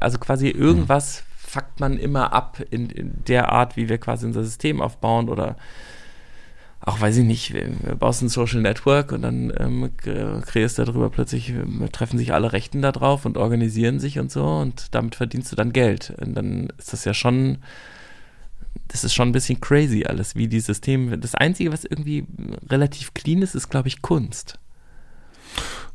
[0.00, 4.42] also quasi irgendwas fuckt man immer ab in, in der Art, wie wir quasi unser
[4.44, 5.56] System aufbauen oder
[6.86, 7.52] auch weiß ich nicht,
[7.98, 12.52] baust ein Social Network und dann ähm, kreierst du darüber plötzlich, äh, treffen sich alle
[12.52, 16.14] Rechten da drauf und organisieren sich und so und damit verdienst du dann Geld.
[16.20, 17.58] Und dann ist das ja schon,
[18.86, 21.18] das ist schon ein bisschen crazy alles, wie die Systeme.
[21.18, 22.24] Das Einzige, was irgendwie
[22.68, 24.60] relativ clean ist, ist, glaube ich, Kunst.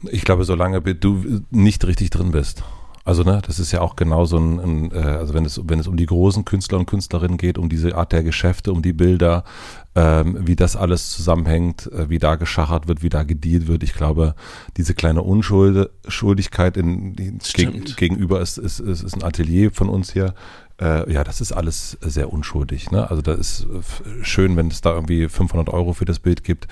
[0.09, 2.63] Ich glaube, solange du nicht richtig drin bist.
[3.03, 5.79] Also ne, das ist ja auch genau so ein, ein äh, also wenn es wenn
[5.79, 8.93] es um die großen Künstler und Künstlerinnen geht, um diese Art der Geschäfte, um die
[8.93, 9.43] Bilder,
[9.95, 13.83] ähm, wie das alles zusammenhängt, äh, wie da geschachert wird, wie da gedealt wird.
[13.83, 14.35] Ich glaube,
[14.77, 20.13] diese kleine Unschuldigkeit in, in geg, gegenüber ist, ist, ist, ist ein Atelier von uns
[20.13, 20.33] hier.
[20.79, 22.89] Äh, ja, das ist alles sehr unschuldig.
[22.91, 23.09] Ne?
[23.09, 26.67] Also da ist äh, schön, wenn es da irgendwie 500 Euro für das Bild gibt.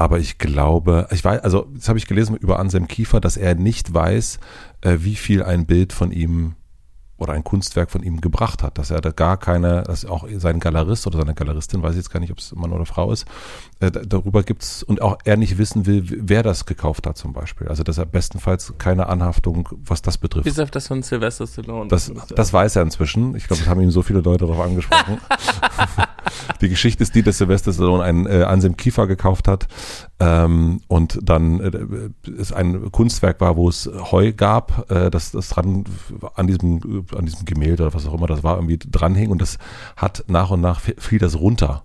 [0.00, 3.54] Aber ich glaube, ich weiß, also das habe ich gelesen über Anselm Kiefer, dass er
[3.54, 4.40] nicht weiß,
[4.80, 6.54] äh, wie viel ein Bild von ihm
[7.18, 10.58] oder ein Kunstwerk von ihm gebracht hat, dass er da gar keine, dass auch sein
[10.58, 13.26] Galerist oder seine Galeristin, weiß ich jetzt gar nicht, ob es Mann oder Frau ist,
[13.80, 17.68] äh, darüber gibt's und auch er nicht wissen will, wer das gekauft hat zum Beispiel.
[17.68, 20.44] Also dass er bestenfalls keine Anhaftung, was das betrifft.
[20.44, 21.88] Bis auf das von Sylvester Stallone.
[21.88, 23.34] Das, das weiß er inzwischen.
[23.34, 25.18] Ich glaube, das haben ihm so viele Leute darauf angesprochen.
[26.60, 29.68] die Geschichte ist die, dass Sylvester Stallone einen äh, Anselm Kiefer gekauft hat
[30.18, 35.48] ähm, und dann äh, es ein Kunstwerk war, wo es Heu gab, äh, das, das
[35.50, 35.84] dran
[36.34, 39.58] an diesem, an diesem Gemälde oder was auch immer das war, irgendwie dranhing und das
[39.96, 41.84] hat nach und nach fiel das runter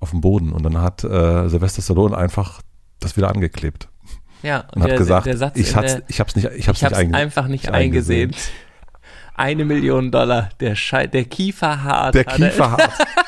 [0.00, 2.62] auf den Boden und dann hat äh, Sylvester Stallone einfach
[3.00, 3.88] das wieder angeklebt.
[4.42, 6.82] Ja, und, und der, hat gesagt, der Satz ich, hab's, ich hab's nicht, ich hab's
[6.82, 8.30] ich nicht einge einfach nicht eingesehen.
[8.30, 8.52] eingesehen.
[9.34, 12.14] Eine Million Dollar, der, Schei der Kiefer hart.
[12.14, 12.90] Der Kiefer hart.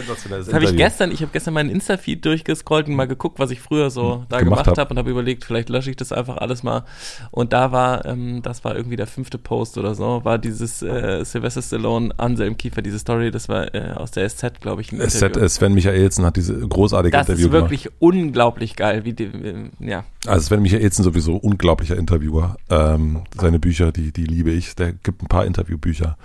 [0.00, 3.50] Sensationelles Das habe ich gestern, ich habe gestern meinen Insta-Feed durchgescrollt und mal geguckt, was
[3.50, 6.12] ich früher so hm, da gemacht, gemacht habe und habe überlegt, vielleicht lösche ich das
[6.12, 6.84] einfach alles mal.
[7.30, 11.24] Und da war, ähm, das war irgendwie der fünfte Post oder so, war dieses äh,
[11.24, 14.88] Sylvester Stallone, Anselm Kiefer, diese Story, das war äh, aus der SZ, glaube ich.
[14.88, 15.50] SZ.
[15.50, 17.70] Sven Michaelsen hat diese großartige das Interview gemacht.
[17.70, 20.04] Das ist wirklich unglaublich geil, wie die, äh, ja.
[20.26, 22.56] Also Sven Michaelsen sowieso unglaublicher Interviewer.
[22.70, 24.74] Ähm, seine Bücher, die, die liebe ich.
[24.74, 26.16] Der gibt ein paar Interviewbücher,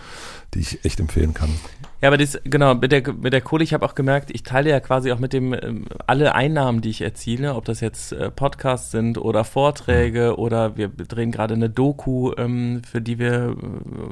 [0.53, 1.49] die ich echt empfehlen kann.
[2.02, 4.70] Ja, aber das, genau, mit der, mit der Kohle, ich habe auch gemerkt, ich teile
[4.70, 8.30] ja quasi auch mit dem, ähm, alle Einnahmen, die ich erziele, ob das jetzt äh,
[8.30, 10.43] Podcasts sind oder Vorträge mhm.
[10.43, 13.56] oder wir drehen gerade eine Doku, ähm, für die wir,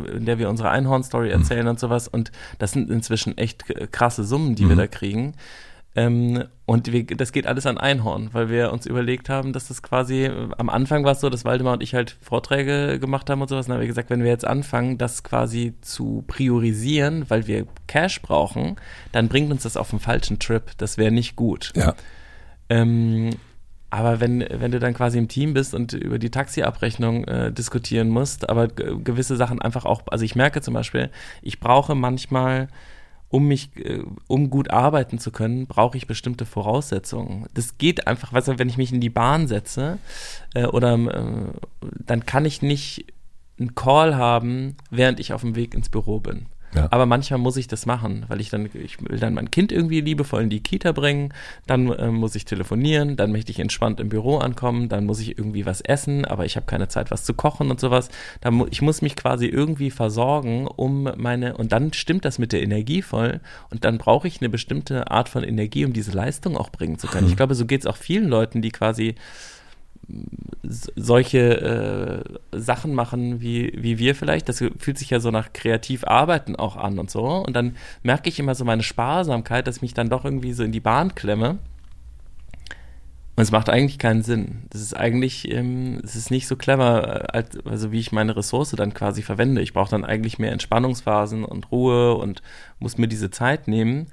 [0.08, 1.34] äh, in der wir unsere Einhorn-Story mhm.
[1.34, 1.70] erzählen mhm.
[1.70, 2.08] und sowas.
[2.08, 4.70] Und das sind inzwischen echt krasse Summen, die mhm.
[4.70, 5.36] wir da kriegen.
[5.96, 9.82] Ähm, und wir, das geht alles an Einhorn, weil wir uns überlegt haben, dass das
[9.82, 13.48] quasi, am Anfang war es so, dass Waldemar und ich halt Vorträge gemacht haben und
[13.48, 13.66] sowas.
[13.66, 17.66] Und dann haben wir gesagt, wenn wir jetzt anfangen, das quasi zu priorisieren, weil wir
[17.88, 18.76] Cash brauchen,
[19.14, 20.64] dann bringt uns das auf einen falschen Trip.
[20.78, 21.72] Das wäre nicht gut.
[21.76, 21.96] Ja.
[22.68, 23.30] Ähm,
[23.90, 28.10] aber wenn, wenn du dann quasi im Team bist und über die Taxiabrechnung äh, diskutieren
[28.10, 31.10] musst, aber gewisse Sachen einfach auch, also ich merke zum Beispiel,
[31.42, 32.68] ich brauche manchmal
[33.30, 37.48] um mich, äh, um gut arbeiten zu können, brauche ich bestimmte Voraussetzungen.
[37.54, 39.98] Das geht einfach, weißt du, wenn ich mich in die Bahn setze
[40.54, 41.54] äh, oder äh,
[42.06, 43.06] dann kann ich nicht
[43.60, 46.48] einen Call haben, während ich auf dem Weg ins Büro bin.
[46.76, 46.88] Ja.
[46.92, 50.02] Aber manchmal muss ich das machen, weil ich dann, ich will dann mein Kind irgendwie
[50.02, 51.34] liebevoll in die Kita bringen,
[51.68, 55.38] dann äh, muss ich telefonieren, dann möchte ich entspannt im Büro ankommen, dann muss ich
[55.38, 58.10] irgendwie was essen, aber ich habe keine Zeit, was zu kochen und sowas.
[58.42, 62.62] Dann, ich muss mich quasi irgendwie versorgen, um meine, und dann stimmt das mit der
[62.62, 66.70] Energie voll und dann brauche ich eine bestimmte Art von Energie, um diese Leistung auch
[66.70, 67.26] bringen zu können.
[67.26, 67.32] Mhm.
[67.32, 69.16] Ich glaube, so geht es auch vielen Leuten, die quasi
[70.64, 74.50] solche äh, Sachen machen wie, wie wir vielleicht.
[74.50, 77.26] Das fühlt sich ja so nach kreativ arbeiten auch an und so.
[77.26, 80.64] Und dann merke ich immer so meine Sparsamkeit, dass ich mich dann doch irgendwie so
[80.64, 81.58] in die Bahn klemme.
[83.38, 84.64] Und es macht eigentlich keinen Sinn.
[84.70, 88.36] Das ist eigentlich, ähm, es ist nicht so clever, äh, als, also wie ich meine
[88.36, 89.62] Ressource dann quasi verwende.
[89.62, 92.42] Ich brauche dann eigentlich mehr Entspannungsphasen und Ruhe und
[92.80, 94.08] muss mir diese Zeit nehmen.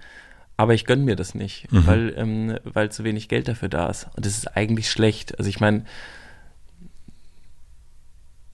[0.62, 1.86] Aber ich gönne mir das nicht, mhm.
[1.88, 4.06] weil, ähm, weil zu wenig Geld dafür da ist.
[4.14, 5.36] Und das ist eigentlich schlecht.
[5.36, 5.84] Also ich meine,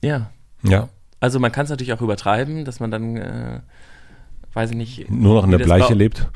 [0.03, 0.31] ja.
[0.63, 0.89] Ja.
[1.21, 3.61] Also man kann es natürlich auch übertreiben, dass man dann, äh,
[4.55, 5.11] weiß ich nicht.
[5.11, 6.27] Nur noch in der Bleiche lebt.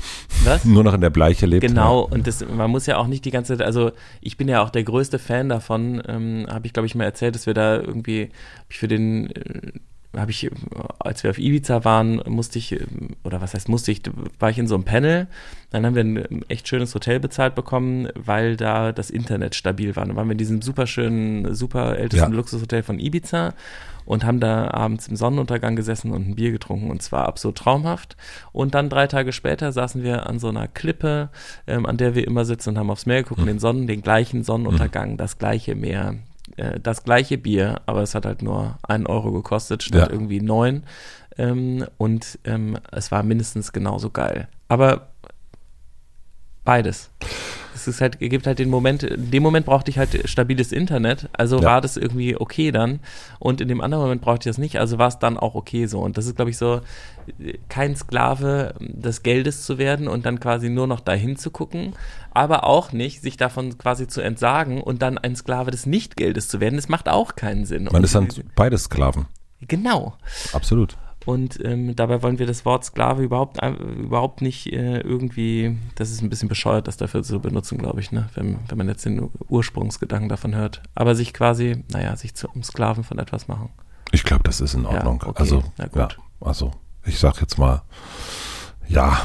[0.45, 0.63] Was?
[0.67, 1.67] Nur noch in der Bleiche lebt.
[1.67, 2.15] Genau, ja.
[2.17, 4.69] und das, man muss ja auch nicht die ganze Zeit, also ich bin ja auch
[4.69, 8.29] der größte Fan davon, ähm, habe ich glaube ich mal erzählt, dass wir da irgendwie,
[8.69, 9.73] ich für den äh,
[10.17, 10.51] habe ich,
[10.99, 12.79] als wir auf Ibiza waren, musste ich,
[13.25, 14.03] oder was heißt musste ich,
[14.39, 15.27] war ich in so einem Panel.
[15.71, 20.05] Dann haben wir ein echt schönes Hotel bezahlt bekommen, weil da das Internet stabil war.
[20.05, 22.37] Dann waren wir in diesem super schönen, super ältesten ja.
[22.37, 23.55] Luxushotel von Ibiza
[24.05, 28.17] und haben da abends im Sonnenuntergang gesessen und ein Bier getrunken und zwar absolut traumhaft.
[28.53, 31.31] Und dann drei Tage später saßen wir an so einer Klippe,
[31.67, 33.47] ähm, an der wir immer sitzen und haben aufs Meer geguckt, mhm.
[33.47, 35.17] den Sonnen, den gleichen Sonnenuntergang, mhm.
[35.17, 36.17] das gleiche Meer,
[36.57, 40.13] äh, das gleiche Bier, aber es hat halt nur einen Euro gekostet statt ja.
[40.13, 40.85] irgendwie neun.
[41.39, 44.49] Ähm, und ähm, es war mindestens genauso geil.
[44.69, 45.09] Aber
[46.65, 47.11] beides
[47.75, 51.29] es ist halt, gibt halt den Moment, in dem Moment brauchte ich halt stabiles Internet,
[51.33, 51.65] also ja.
[51.65, 53.01] war das irgendwie okay dann.
[53.39, 55.87] Und in dem anderen Moment brauchte ich das nicht, also war es dann auch okay
[55.87, 56.01] so.
[56.01, 56.81] Und das ist, glaube ich, so,
[57.69, 61.95] kein Sklave des Geldes zu werden und dann quasi nur noch dahin zu gucken,
[62.33, 66.61] aber auch nicht, sich davon quasi zu entsagen und dann ein Sklave des Nichtgeldes zu
[66.61, 66.77] werden.
[66.77, 67.89] Das macht auch keinen Sinn.
[67.91, 69.27] Man ist dann beides Sklaven.
[69.61, 70.15] Genau.
[70.53, 70.97] Absolut.
[71.25, 76.11] Und ähm, dabei wollen wir das Wort Sklave überhaupt, äh, überhaupt nicht äh, irgendwie, das
[76.11, 78.29] ist ein bisschen bescheuert, das dafür zu benutzen, glaube ich, ne?
[78.35, 80.83] wenn, wenn man jetzt den Ursprungsgedanken davon hört.
[80.95, 83.71] Aber sich quasi, naja, sich zum Sklaven von etwas machen.
[84.11, 85.21] Ich glaube, das ist in Ordnung.
[85.23, 85.41] Ja, okay.
[85.41, 85.63] Also,
[85.95, 86.09] ja,
[86.41, 86.73] also
[87.05, 87.83] ich sag jetzt mal,
[88.89, 89.21] ja,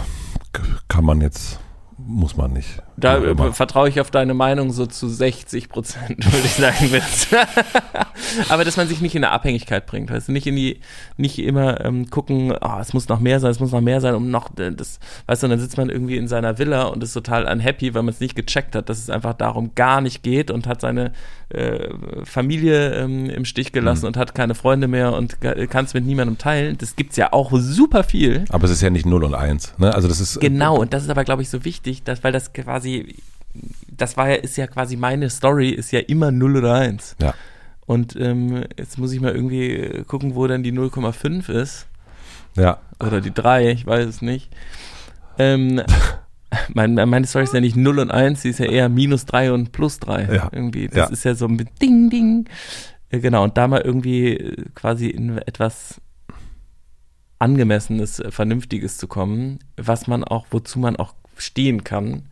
[0.88, 1.60] kann man jetzt
[2.08, 2.82] muss man nicht.
[2.96, 6.90] Da äh, vertraue ich auf deine Meinung so zu 60 Prozent, würde ich sagen.
[8.50, 10.80] Aber dass man sich nicht in eine Abhängigkeit bringt, weißt du, nicht in die,
[11.18, 14.16] nicht immer ähm, gucken, oh, es muss noch mehr sein, es muss noch mehr sein,
[14.16, 17.04] um noch äh, das, weißt du, und dann sitzt man irgendwie in seiner Villa und
[17.04, 20.24] ist total unhappy, weil man es nicht gecheckt hat, dass es einfach darum gar nicht
[20.24, 21.12] geht und hat seine
[21.50, 21.90] äh,
[22.24, 24.08] Familie ähm, im Stich gelassen mhm.
[24.08, 26.78] und hat keine Freunde mehr und kann es mit niemandem teilen.
[26.78, 28.46] Das gibt's ja auch super viel.
[28.50, 29.94] Aber es ist ja nicht 0 und 1, ne?
[29.94, 30.40] Also das ist.
[30.40, 33.16] Genau, und das ist aber, glaube ich, so wichtig, dass, weil das quasi,
[33.88, 37.16] das war ja, ist ja quasi meine Story, ist ja immer 0 oder 1.
[37.22, 37.34] Ja.
[37.86, 41.88] Und ähm, jetzt muss ich mal irgendwie gucken, wo dann die 0,5 ist.
[42.56, 42.80] Ja.
[43.00, 44.52] Oder die 3, ich weiß es nicht.
[45.38, 45.82] Ähm,
[46.74, 49.54] mein, meine Story ist ja nicht 0 und 1, sie ist ja eher minus 3
[49.54, 50.34] und plus 3.
[50.34, 50.50] Ja.
[50.52, 50.88] Irgendwie.
[50.88, 51.06] Das ja.
[51.08, 52.50] ist ja so ein Ding, Ding.
[53.10, 56.02] Genau, und da mal irgendwie äh, quasi in etwas
[57.40, 62.24] Angemessenes, äh, Vernünftiges zu kommen, was man auch, wozu man auch stehen kann,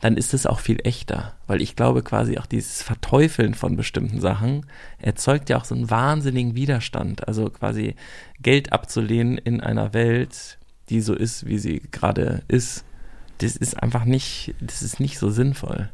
[0.00, 1.34] dann ist es auch viel echter.
[1.46, 4.66] Weil ich glaube quasi auch dieses Verteufeln von bestimmten Sachen
[4.98, 7.28] erzeugt ja auch so einen wahnsinnigen Widerstand.
[7.28, 7.94] Also quasi
[8.40, 10.58] Geld abzulehnen in einer Welt,
[10.88, 12.84] die so ist, wie sie gerade ist,
[13.38, 15.90] das ist einfach nicht, das ist nicht so sinnvoll.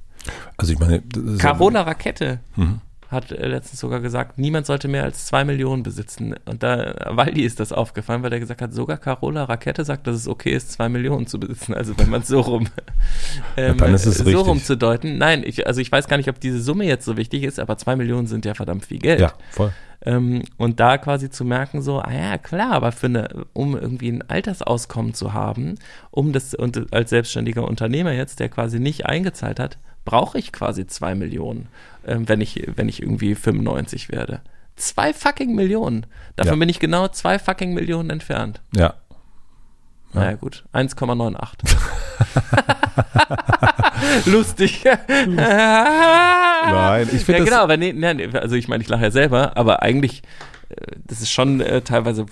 [0.57, 1.03] Also ich meine,
[1.39, 2.41] Carola Rakete.
[2.57, 6.35] Mhm hat äh, letztens sogar gesagt, niemand sollte mehr als zwei Millionen besitzen.
[6.45, 10.17] Und da, Waldi ist das aufgefallen, weil er gesagt hat, sogar Carola Rakete sagt, dass
[10.17, 11.75] es okay ist, zwei Millionen zu besitzen.
[11.75, 12.69] Also wenn man es so rum,
[13.57, 14.47] ähm, dann ist es so richtig.
[14.47, 15.17] rum zu deuten.
[15.17, 17.79] Nein, ich, also ich weiß gar nicht, ob diese Summe jetzt so wichtig ist, aber
[17.79, 19.21] zwei Millionen sind ja verdammt viel Geld.
[19.21, 19.73] Ja, voll.
[20.03, 24.11] Ähm, und da quasi zu merken, so, ah ja, klar, aber für eine, um irgendwie
[24.11, 25.77] ein Altersauskommen zu haben,
[26.11, 29.79] um das, und als selbstständiger Unternehmer jetzt, der quasi nicht eingezahlt hat,
[30.09, 31.69] brauche ich quasi zwei Millionen,
[32.03, 34.41] äh, wenn, ich, wenn ich irgendwie 95 werde.
[34.75, 36.07] Zwei fucking Millionen.
[36.35, 36.59] Davon ja.
[36.61, 38.63] bin ich genau zwei fucking Millionen entfernt.
[38.75, 38.95] Ja.
[40.15, 40.65] Naja, gut.
[40.73, 41.77] 1,98.
[44.31, 44.85] Lustig.
[45.27, 47.41] Nein, ich finde.
[47.41, 50.23] Ja, genau, aber nee, nee, also ich meine, ich lache ja selber, aber eigentlich,
[50.71, 52.25] äh, das ist schon äh, teilweise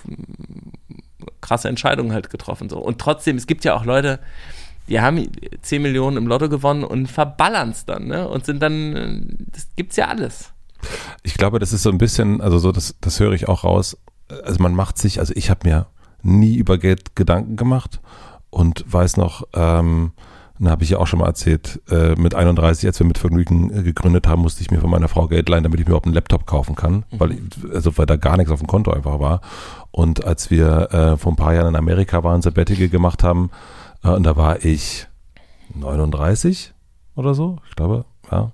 [1.43, 2.79] krasse Entscheidungen halt getroffen so.
[2.79, 4.19] Und trotzdem, es gibt ja auch Leute,
[4.89, 5.31] die haben
[5.63, 8.29] 10 Millionen im Lotto gewonnen und verballern es dann, ne?
[8.29, 10.53] Und sind dann, das gibt's ja alles.
[11.23, 13.97] Ich glaube, das ist so ein bisschen, also so, das, das höre ich auch raus.
[14.45, 15.87] Also man macht sich, also ich habe mir
[16.23, 18.01] nie über Geld Gedanken gemacht
[18.51, 20.13] und weiß noch, ähm,
[20.59, 23.71] dann habe ich ja auch schon mal erzählt, äh, mit 31, als wir mit Vergnügen
[23.77, 26.07] äh, gegründet haben, musste ich mir von meiner Frau Geld leihen, damit ich mir überhaupt
[26.07, 27.21] einen Laptop kaufen kann, mhm.
[27.21, 27.39] weil,
[27.75, 29.43] also, weil da gar nichts auf dem Konto einfach war.
[29.91, 33.51] Und als wir äh, vor ein paar Jahren in Amerika waren, Sabbatical gemacht haben,
[34.03, 35.07] und da war ich
[35.75, 36.75] 39
[37.15, 38.53] oder so, ich glaube, ja.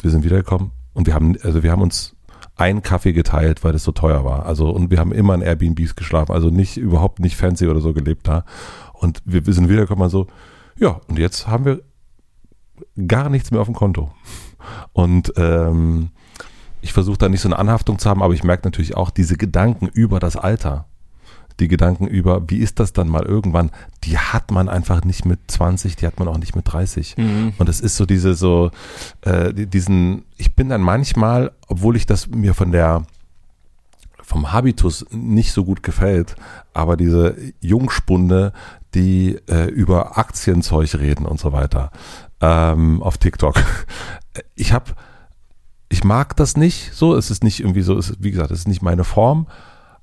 [0.00, 2.14] Wir sind wiedergekommen und wir haben, also wir haben uns
[2.58, 4.44] einen Kaffee geteilt, weil das so teuer war.
[4.46, 7.92] Also, und wir haben immer in Airbnbs geschlafen, also nicht, überhaupt nicht fancy oder so
[7.92, 8.44] gelebt da.
[8.92, 10.26] Und wir, wir sind wiedergekommen, so,
[10.76, 11.82] ja, und jetzt haben wir
[13.06, 14.10] gar nichts mehr auf dem Konto.
[14.92, 16.10] Und ähm,
[16.80, 19.36] ich versuche da nicht so eine Anhaftung zu haben, aber ich merke natürlich auch diese
[19.36, 20.86] Gedanken über das Alter.
[21.60, 23.70] Die Gedanken über, wie ist das dann mal irgendwann,
[24.04, 27.16] die hat man einfach nicht mit 20, die hat man auch nicht mit 30.
[27.16, 27.52] Mhm.
[27.58, 28.70] Und es ist so diese, so,
[29.22, 33.04] äh, diesen, ich bin dann manchmal, obwohl ich das mir von der,
[34.22, 36.36] vom Habitus nicht so gut gefällt,
[36.74, 38.52] aber diese Jungspunde,
[38.94, 41.90] die äh, über Aktienzeug reden und so weiter
[42.40, 43.56] ähm, auf TikTok.
[44.54, 44.92] Ich habe,
[45.88, 48.60] ich mag das nicht so, es ist nicht irgendwie so, es ist, wie gesagt, es
[48.60, 49.48] ist nicht meine Form,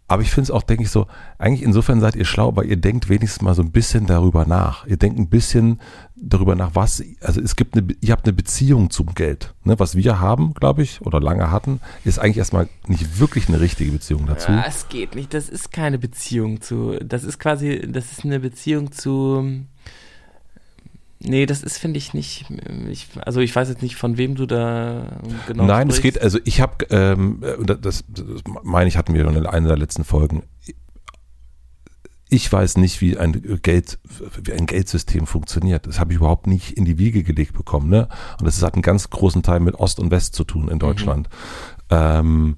[0.08, 1.08] aber ich finde es auch, denke ich so,
[1.40, 4.86] eigentlich insofern seid ihr schlau, weil ihr denkt wenigstens mal so ein bisschen darüber nach.
[4.86, 5.82] Ihr denkt ein bisschen
[6.16, 9.56] darüber nach, was, also es gibt eine, ihr habt eine Beziehung zum Geld.
[9.64, 9.80] Ne?
[9.80, 13.92] Was wir haben, glaube ich, oder lange hatten, ist eigentlich erstmal nicht wirklich eine richtige
[13.92, 14.52] Beziehung dazu.
[14.52, 15.34] Ja, es geht nicht.
[15.34, 19.66] Das ist keine Beziehung zu, das ist quasi, das ist eine Beziehung zu,
[21.20, 22.46] Nee, das ist, finde ich, nicht.
[22.90, 25.66] Ich, also ich weiß jetzt nicht, von wem du da genau.
[25.66, 25.98] Nein, sprichst.
[25.98, 29.78] es geht, also ich habe, ähm, das, das meine ich, hatten wir in einer der
[29.78, 30.44] letzten Folgen.
[32.28, 34.00] Ich weiß nicht, wie ein Geld,
[34.44, 35.88] wie ein Geldsystem funktioniert.
[35.88, 37.90] Das habe ich überhaupt nicht in die Wiege gelegt bekommen.
[37.90, 38.10] Ne?
[38.40, 41.30] Und das hat einen ganz großen Teil mit Ost und West zu tun in Deutschland.
[41.30, 41.98] Mhm.
[41.98, 42.56] Ähm,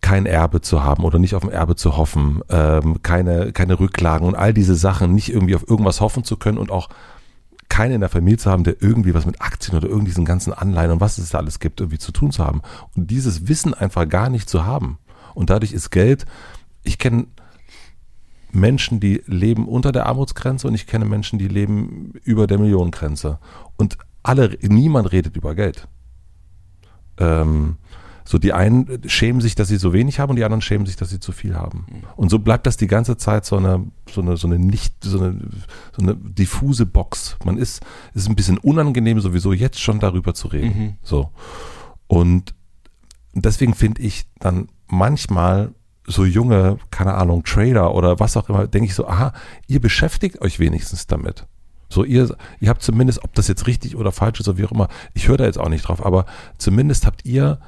[0.00, 4.26] kein Erbe zu haben oder nicht auf ein Erbe zu hoffen, ähm, keine, keine Rücklagen
[4.26, 6.88] und all diese Sachen, nicht irgendwie auf irgendwas hoffen zu können und auch
[7.68, 10.52] keinen in der Familie zu haben, der irgendwie was mit Aktien oder irgendwie diesen ganzen
[10.52, 12.62] Anleihen und was es da alles gibt, irgendwie zu tun zu haben.
[12.96, 14.98] Und dieses Wissen einfach gar nicht zu haben.
[15.34, 16.26] Und dadurch ist Geld,
[16.82, 17.26] ich kenne
[18.50, 23.38] Menschen, die leben unter der Armutsgrenze und ich kenne Menschen, die leben über der Millionengrenze.
[23.76, 25.86] Und alle, niemand redet über Geld.
[27.18, 27.76] Ähm,
[28.28, 30.96] so die einen schämen sich, dass sie so wenig haben und die anderen schämen sich,
[30.96, 31.86] dass sie zu viel haben.
[31.88, 32.02] Mhm.
[32.14, 35.18] Und so bleibt das die ganze Zeit so eine, so eine, so eine nicht, so
[35.18, 35.40] eine,
[35.96, 37.38] so eine diffuse Box.
[37.42, 37.80] Man ist,
[38.12, 40.78] ist ein bisschen unangenehm sowieso jetzt schon darüber zu reden.
[40.78, 40.94] Mhm.
[41.02, 41.30] So.
[42.06, 42.52] Und
[43.32, 45.72] deswegen finde ich dann manchmal
[46.06, 49.32] so junge, keine Ahnung, Trader oder was auch immer, denke ich so, aha,
[49.68, 51.46] ihr beschäftigt euch wenigstens damit.
[51.88, 54.72] So, ihr, ihr habt zumindest, ob das jetzt richtig oder falsch ist oder wie auch
[54.72, 56.26] immer, ich höre da jetzt auch nicht drauf, aber
[56.58, 57.58] zumindest habt ihr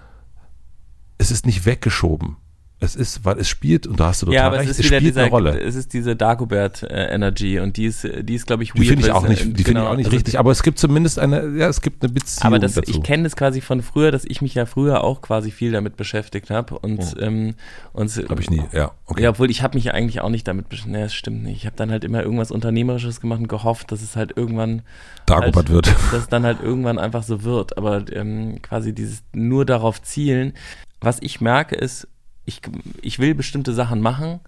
[1.21, 2.37] es ist nicht weggeschoben.
[2.83, 4.81] Es ist, weil es spielt, und da hast du total ja, aber recht, es, ist
[4.81, 5.61] es spielt dieser, eine Rolle.
[5.61, 8.85] Es ist diese Dagobert äh, Energy und die ist, die ist glaube ich, weird.
[8.85, 10.63] Die finde ich auch nicht, die genau, finde ich auch nicht also richtig, aber es
[10.63, 12.91] gibt zumindest eine, ja, es gibt eine Beziehung Aber das, dazu.
[12.91, 15.99] ich kenne das quasi von früher, dass ich mich ja früher auch quasi viel damit
[15.99, 17.21] beschäftigt habe und, oh.
[17.21, 17.55] ähm,
[17.93, 19.25] und habe ich nie, ja, okay.
[19.25, 21.59] Ja, obwohl ich habe mich ja eigentlich auch nicht damit beschäftigt, nee, das stimmt nicht.
[21.59, 24.81] Ich habe dann halt immer irgendwas Unternehmerisches gemacht und gehofft, dass es halt irgendwann
[25.27, 25.87] Dagobert halt, wird.
[26.13, 30.55] Dass es dann halt irgendwann einfach so wird, aber ähm, quasi dieses nur darauf zielen,
[31.01, 32.09] was ich merke ist,
[32.45, 32.61] ich,
[33.03, 34.41] ich will bestimmte Sachen machen,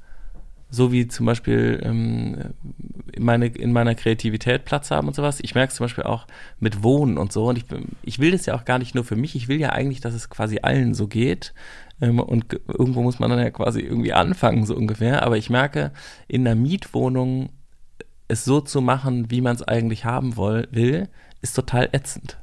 [0.72, 2.54] so wie zum Beispiel ähm,
[3.12, 5.38] in, meine, in meiner Kreativität Platz haben und sowas.
[5.42, 6.26] Ich merke es zum Beispiel auch
[6.60, 7.46] mit Wohnen und so.
[7.46, 7.64] Und ich,
[8.02, 9.36] ich will das ja auch gar nicht nur für mich.
[9.36, 11.52] Ich will ja eigentlich, dass es quasi allen so geht.
[12.00, 15.22] Ähm, und irgendwo muss man dann ja quasi irgendwie anfangen, so ungefähr.
[15.22, 15.92] Aber ich merke,
[16.26, 17.50] in einer Mietwohnung
[18.28, 21.08] es so zu machen, wie man es eigentlich haben will,
[21.42, 22.38] ist total ätzend.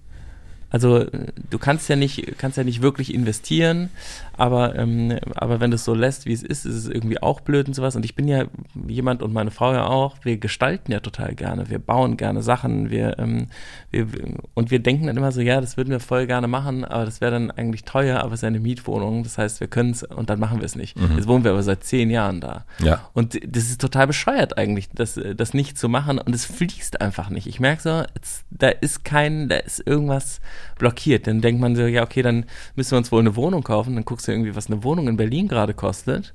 [0.69, 1.05] Also
[1.49, 3.89] du kannst ja nicht, kannst ja nicht wirklich investieren,
[4.37, 7.41] aber, ähm, aber wenn du es so lässt, wie es ist, ist es irgendwie auch
[7.41, 7.95] blöd und sowas.
[7.95, 8.45] Und ich bin ja
[8.87, 12.89] jemand und meine Frau ja auch, wir gestalten ja total gerne, wir bauen gerne Sachen,
[12.89, 13.47] wir, ähm,
[13.91, 14.07] wir
[14.53, 17.19] und wir denken dann immer so, ja, das würden wir voll gerne machen, aber das
[17.19, 20.03] wäre dann eigentlich teuer, aber es ist ja eine Mietwohnung, das heißt, wir können es
[20.03, 20.97] und dann machen wir es nicht.
[20.97, 21.17] Mhm.
[21.17, 22.65] Jetzt wohnen wir aber seit zehn Jahren da.
[22.79, 23.09] Ja.
[23.13, 27.29] Und das ist total bescheuert eigentlich, das, das nicht zu machen und es fließt einfach
[27.29, 27.47] nicht.
[27.47, 28.03] Ich merke so,
[28.51, 30.39] da ist kein, da ist irgendwas
[30.77, 31.27] blockiert.
[31.27, 32.45] Dann denkt man so, ja, okay, dann
[32.75, 33.95] müssen wir uns wohl eine Wohnung kaufen.
[33.95, 36.33] Dann guckst du irgendwie, was eine Wohnung in Berlin gerade kostet.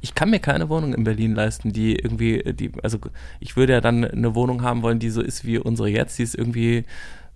[0.00, 2.98] Ich kann mir keine Wohnung in Berlin leisten, die irgendwie, die, also
[3.38, 6.18] ich würde ja dann eine Wohnung haben wollen, die so ist wie unsere jetzt.
[6.18, 6.84] Die ist irgendwie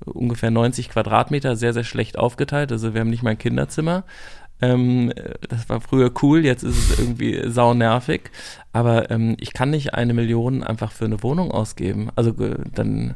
[0.05, 2.73] ungefähr 90 Quadratmeter, sehr, sehr schlecht aufgeteilt.
[2.73, 4.05] Also wir haben nicht mal ein Kinderzimmer.
[4.61, 5.13] Ähm,
[5.49, 8.31] das war früher cool, jetzt ist es irgendwie saunervig.
[8.73, 12.11] Aber ähm, ich kann nicht eine Million einfach für eine Wohnung ausgeben.
[12.17, 13.15] Also äh, dann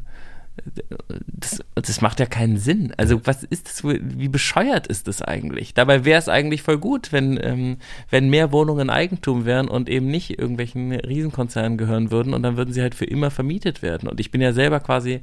[1.26, 2.92] das, das macht ja keinen Sinn.
[2.96, 5.74] Also was ist das, wie bescheuert ist das eigentlich?
[5.74, 7.76] Dabei wäre es eigentlich voll gut, wenn, ähm,
[8.10, 12.72] wenn mehr Wohnungen Eigentum wären und eben nicht irgendwelchen Riesenkonzernen gehören würden und dann würden
[12.72, 14.08] sie halt für immer vermietet werden.
[14.08, 15.20] Und ich bin ja selber quasi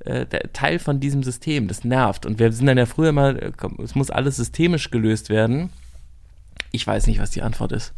[0.00, 1.68] äh, Teil von diesem System.
[1.68, 2.26] Das nervt.
[2.26, 5.70] Und wir sind dann ja früher mal, äh, es muss alles systemisch gelöst werden.
[6.72, 7.92] Ich weiß nicht, was die Antwort ist.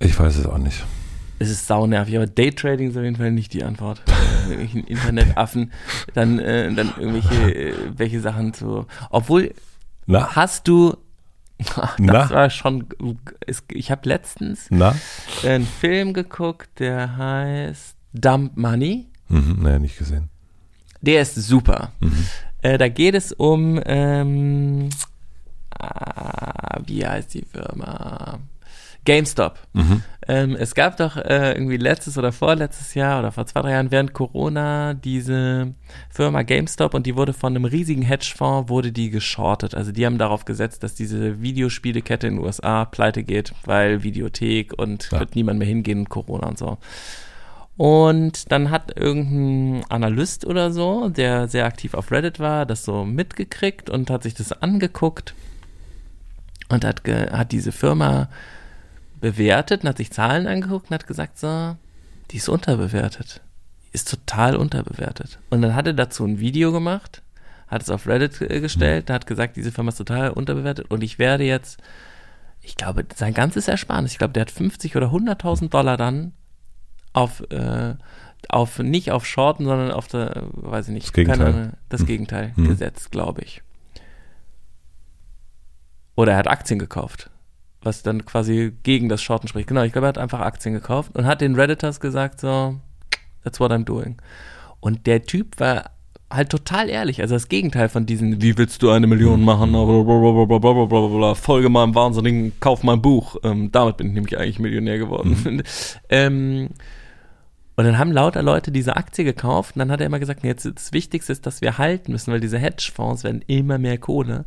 [0.00, 0.84] Ich weiß es auch nicht.
[1.38, 4.02] Es ist saunervig, aber Daytrading ist auf jeden Fall nicht die Antwort.
[4.48, 5.72] irgendwelchen Internetaffen,
[6.14, 8.86] dann, äh, dann irgendwelche äh, welche Sachen zu.
[9.10, 9.54] Obwohl,
[10.06, 10.34] Na?
[10.34, 10.96] hast du.
[11.58, 12.30] das Na?
[12.30, 12.86] war schon.
[13.72, 14.94] Ich habe letztens Na?
[15.44, 19.06] einen Film geguckt, der heißt Dump Money.
[19.28, 20.28] Mhm, naja, nicht gesehen.
[21.00, 21.92] Der ist super.
[22.00, 22.26] Mhm.
[22.62, 24.88] Äh, da geht es um, ähm,
[25.78, 28.40] ah, wie heißt die Firma?
[29.08, 29.58] GameStop.
[29.72, 30.02] Mhm.
[30.28, 33.90] Ähm, es gab doch äh, irgendwie letztes oder vorletztes Jahr oder vor zwei, drei Jahren
[33.90, 35.72] während Corona diese
[36.10, 39.74] Firma GameStop und die wurde von einem riesigen Hedgefonds, wurde die geschortet.
[39.74, 44.74] Also die haben darauf gesetzt, dass diese Videospielekette in den USA pleite geht, weil Videothek
[44.78, 45.20] und Ja.
[45.20, 46.76] wird niemand mehr hingehen und Corona und so.
[47.78, 53.04] Und dann hat irgendein Analyst oder so, der sehr aktiv auf Reddit war, das so
[53.06, 55.32] mitgekriegt und hat sich das angeguckt
[56.68, 58.28] und hat, hat diese Firma
[59.20, 61.76] bewertet und hat sich Zahlen angeguckt und hat gesagt, so,
[62.30, 63.40] die ist unterbewertet.
[63.84, 65.38] Die ist total unterbewertet.
[65.50, 67.22] Und dann hat er dazu ein Video gemacht,
[67.68, 71.44] hat es auf Reddit gestellt, hat gesagt, diese Firma ist total unterbewertet und ich werde
[71.44, 71.80] jetzt,
[72.60, 76.32] ich glaube, sein ganzes Ersparnis, ich glaube, der hat 50 oder 100.000 Dollar dann
[77.14, 77.94] auf, äh,
[78.48, 81.38] auf, nicht auf Shorten, sondern auf der, weiß ich nicht, Das Gegenteil.
[81.38, 82.06] keine Ahnung, das Hm.
[82.06, 82.68] Gegenteil Hm.
[82.68, 83.62] gesetzt, glaube ich.
[86.14, 87.30] Oder er hat Aktien gekauft,
[87.82, 89.68] was dann quasi gegen das Shorten spricht.
[89.68, 92.76] Genau, ich glaube, er hat einfach Aktien gekauft und hat den Redditors gesagt, so,
[93.44, 94.16] that's what I'm doing.
[94.80, 95.90] Und der Typ war
[96.30, 101.34] halt total ehrlich, also das Gegenteil von diesen, wie willst du eine Million machen, Blablabla,
[101.34, 105.62] folge meinem Wahnsinnigen, kauf mein Buch, ähm, damit bin ich nämlich eigentlich Millionär geworden.
[106.10, 106.68] ähm,
[107.76, 110.50] und dann haben lauter Leute diese Aktie gekauft und dann hat er immer gesagt, nee,
[110.50, 114.44] jetzt das Wichtigste ist, dass wir halten müssen, weil diese Hedgefonds werden immer mehr Kohle.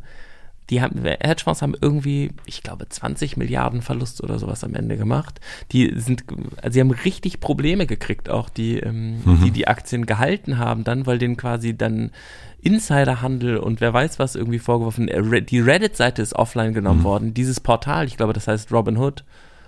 [0.70, 5.40] Die haben, Hedgefonds haben irgendwie, ich glaube, 20 Milliarden Verlust oder sowas am Ende gemacht.
[5.72, 6.24] Die sind,
[6.62, 9.40] also sie haben richtig Probleme gekriegt, auch die, ähm, Mhm.
[9.44, 12.10] die die Aktien gehalten haben dann, weil denen quasi dann
[12.62, 15.08] Insiderhandel und wer weiß was irgendwie vorgeworfen.
[15.50, 17.04] Die Reddit-Seite ist offline genommen Mhm.
[17.04, 17.34] worden.
[17.34, 19.24] Dieses Portal, ich glaube, das heißt Robinhood,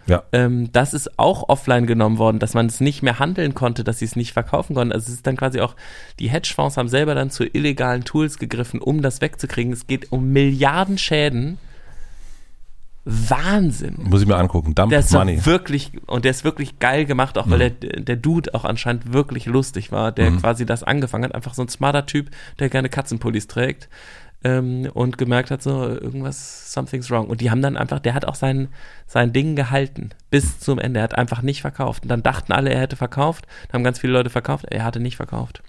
[0.07, 0.23] Ja.
[0.33, 4.01] ähm, das ist auch offline genommen worden, dass man es nicht mehr handeln konnte, dass
[4.01, 4.93] sie es nicht verkaufen konnten.
[4.93, 5.75] Also es ist dann quasi auch,
[6.19, 9.73] die Hedgefonds haben selber dann zu illegalen Tools gegriffen, um das wegzukriegen.
[9.73, 11.59] Es geht um Milliarden Schäden.
[13.07, 13.97] Wahnsinn.
[13.99, 14.75] Muss ich mir angucken.
[14.75, 15.45] Dump Der ist Money.
[15.45, 17.81] wirklich, und der ist wirklich geil gemacht, auch weil Mhm.
[17.81, 20.39] der, der Dude auch anscheinend wirklich lustig war, der Mhm.
[20.41, 21.35] quasi das angefangen hat.
[21.35, 23.91] Einfach so ein smarter Typ, der gerne Katzenpullis trägt.
[24.45, 27.27] Ähm, und gemerkt hat, so, irgendwas, something's wrong.
[27.27, 28.69] Und die haben dann einfach, der hat auch sein,
[29.07, 30.11] sein Ding gehalten.
[30.31, 31.01] Bis zum Ende.
[31.01, 32.03] Er hat einfach nicht verkauft.
[32.03, 33.47] Und dann dachten alle, er hätte verkauft.
[33.69, 34.67] Dann haben ganz viele Leute verkauft.
[34.71, 35.63] Er hatte nicht verkauft.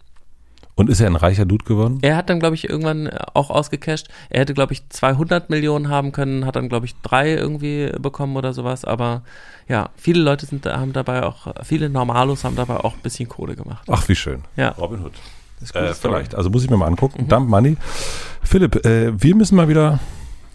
[0.76, 2.00] Und ist er ein reicher Dude geworden?
[2.02, 4.10] Er hat dann, glaube ich, irgendwann auch ausgecasht.
[4.30, 8.36] Er hätte, glaube ich, 200 Millionen haben können, hat dann, glaube ich, drei irgendwie bekommen
[8.36, 8.84] oder sowas.
[8.84, 9.24] Aber
[9.70, 13.56] ja, viele Leute sind, haben dabei auch, viele Normalos haben dabei auch ein bisschen Kohle
[13.56, 13.88] gemacht.
[13.90, 14.44] Ach, wie schön.
[14.58, 14.70] Ja.
[14.72, 15.14] Robin Hood.
[15.74, 16.36] Äh, vielleicht.
[16.36, 17.24] Also muss ich mir mal angucken.
[17.24, 17.28] Mhm.
[17.30, 17.78] Dump Money.
[18.44, 20.00] Philipp, äh, wir müssen mal wieder,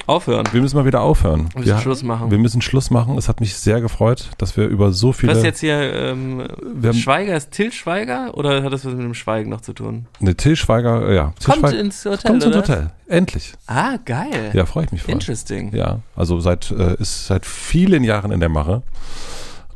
[0.06, 0.47] Aufhören.
[0.52, 1.48] wir müssen mal wieder aufhören.
[1.55, 2.31] Wir müssen Schluss machen.
[2.31, 3.16] Wir müssen Schluss machen.
[3.18, 5.35] Es hat mich sehr gefreut, dass wir über so viele.
[5.35, 6.47] Was jetzt hier, ähm,
[6.82, 10.06] haben- Schweiger, ist Till Schweiger oder hat das was mit dem Schweigen noch zu tun?
[10.20, 11.32] Ne, Till Schweiger, äh, ja.
[11.39, 12.56] Till Kommt Schweiger, ins Hotel, kommt ins?
[12.56, 12.90] Hotel.
[13.09, 13.52] Endlich.
[13.66, 14.51] Ah, geil.
[14.52, 15.12] Ja, freue ich mich voll.
[15.14, 15.74] Interesting.
[15.74, 18.82] Ja, also seit äh, ist seit vielen Jahren in der Mache.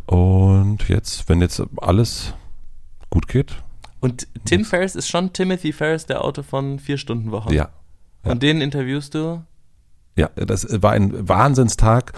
[0.07, 2.35] Und jetzt, wenn jetzt alles
[3.11, 3.53] gut geht,
[4.05, 7.55] Und Tim Ferriss ist schon Timothy Ferriss, der Autor von Vier Stunden Woche.
[7.55, 7.71] ja.
[8.23, 8.33] ja.
[8.33, 9.43] Und den interviewst du?
[10.15, 12.13] Ja, das war ein Wahnsinnstag.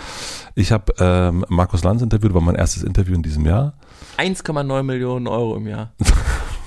[0.57, 3.75] Ich habe ähm, Markus Lanz interviewt, war mein erstes Interview in diesem Jahr.
[4.19, 5.93] 1,9 Millionen Euro im Jahr.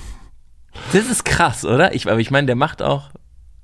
[0.93, 1.93] das ist krass, oder?
[1.93, 3.09] Ich, aber ich meine, der macht auch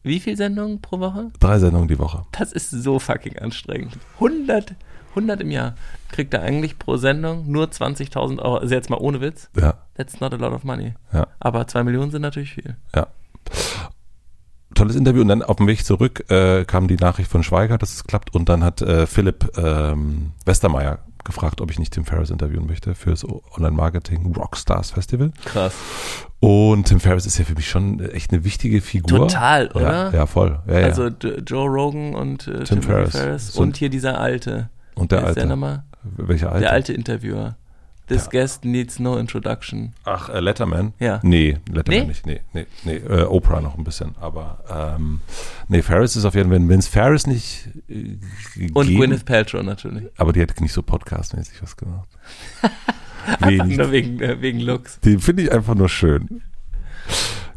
[0.04, 1.32] wie viel Sendungen pro Woche?
[1.40, 2.26] Drei Sendungen die Woche.
[2.34, 3.98] Das ist so fucking anstrengend.
[4.16, 4.76] 100,
[5.16, 5.76] 100 im Jahr.
[6.12, 8.58] Kriegt er eigentlich pro Sendung nur 20.000 Euro.
[8.58, 9.50] Also jetzt mal ohne Witz.
[9.60, 10.94] Ja, That's not a lot of money.
[11.14, 12.76] ja, Aber 2 Millionen sind natürlich viel.
[12.96, 13.08] ja.
[14.74, 17.94] Tolles Interview und dann auf dem Weg zurück äh, kam die Nachricht von Schweiger, dass
[17.94, 22.30] es klappt und dann hat äh, Philipp ähm, Westermeier gefragt, ob ich nicht Tim Ferriss
[22.30, 25.32] interviewen möchte fürs Online-Marketing Rockstars Festival.
[25.46, 25.74] Krass.
[26.42, 29.20] Und Tim Ferriss ist ja für mich schon echt eine wichtige Figur.
[29.30, 30.12] Total, oder?
[30.12, 30.60] Ja, ja voll.
[30.68, 30.86] Ja, ja.
[30.88, 33.12] Also D- Joe Rogan und äh, Tim Timothy Ferriss.
[33.16, 33.54] Ferriss.
[33.54, 34.70] So- Und hier dieser alte.
[34.96, 35.46] Und der ist der alte.
[35.48, 35.84] nochmal?
[36.04, 36.62] Welcher alte?
[36.62, 37.58] Der alte Interviewer.
[38.08, 39.94] This guest needs no introduction.
[40.04, 40.94] Ach, äh, Letterman?
[41.00, 41.20] Ja.
[41.24, 42.06] Nee, Letterman Nee?
[42.06, 42.26] nicht.
[42.28, 42.98] Nee, nee, nee.
[42.98, 44.14] Äh, Oprah noch ein bisschen.
[44.22, 44.64] Aber
[44.96, 45.22] ähm,
[45.70, 48.18] nee, Ferris ist auf jeden Fall, wenn es Ferris nicht äh,
[48.76, 50.04] Und gegeben- Gwyneth Paltrow natürlich.
[50.18, 52.08] Aber die hätte nicht so podcastmäßig was gemacht.
[53.40, 53.76] Wenig.
[53.76, 55.00] Nur wegen, äh, wegen Looks.
[55.00, 56.44] Die finde ich einfach nur schön.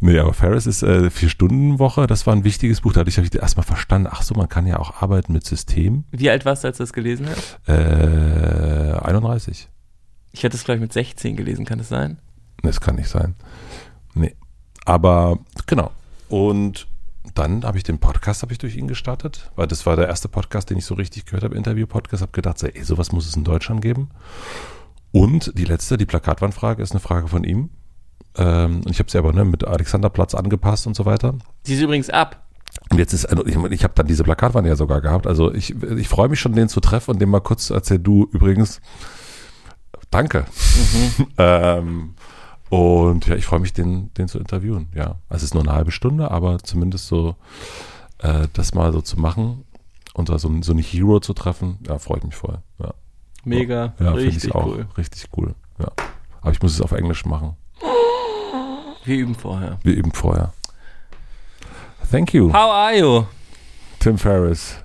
[0.01, 2.93] Nee, aber Ferris ist äh, Vier-Stunden-Woche, das war ein wichtiges Buch.
[2.93, 6.05] Dadurch habe ich erstmal verstanden, ach so, man kann ja auch arbeiten mit System.
[6.11, 7.59] Wie alt warst du, als du das gelesen hast?
[7.69, 9.69] Äh, 31.
[10.33, 12.19] Ich hätte es gleich mit 16 gelesen, kann es sein?
[12.63, 13.35] Das kann nicht sein.
[14.15, 14.37] Nee.
[14.85, 15.91] Aber genau.
[16.29, 16.87] Und
[17.35, 20.29] dann habe ich den Podcast habe ich durch ihn gestartet, weil das war der erste
[20.29, 22.23] Podcast, den ich so richtig gehört habe, Interview-Podcast.
[22.23, 24.11] Habe gedacht, so, ey, sowas muss es in Deutschland geben.
[25.13, 27.71] Und die letzte, die Plakatwandfrage, ist eine Frage von ihm.
[28.39, 31.35] Ähm, und ich habe sie aber ne, mit Alexanderplatz angepasst und so weiter.
[31.67, 32.45] Die ist übrigens ab.
[32.91, 35.27] Und jetzt ist, also ich, ich habe dann diese Plakatwand ja sogar gehabt.
[35.27, 38.03] Also ich, ich freue mich schon, den zu treffen und dem mal kurz zu erzählen,
[38.03, 38.81] du übrigens,
[40.11, 40.47] danke.
[41.39, 42.15] ähm,
[42.71, 44.89] und ja, ich freue mich, den, den zu interviewen.
[44.95, 47.37] Ja, also es ist nur eine halbe Stunde, aber zumindest so
[48.19, 49.65] äh, das mal so zu machen
[50.15, 52.59] und da so, so einen Hero zu treffen, ja, freut mich voll.
[52.79, 52.95] Ja,
[53.45, 53.95] Mega.
[53.99, 54.87] ja richtig ich auch cool.
[54.97, 55.55] richtig cool.
[55.79, 55.89] Ja,
[56.41, 57.57] aber ich muss es auf Englisch machen.
[59.09, 59.79] Wir üben vorher.
[59.85, 60.53] Wie eben vorher.
[62.11, 62.53] Thank you.
[62.53, 63.25] How are you?
[64.01, 64.77] Tim Ferriss.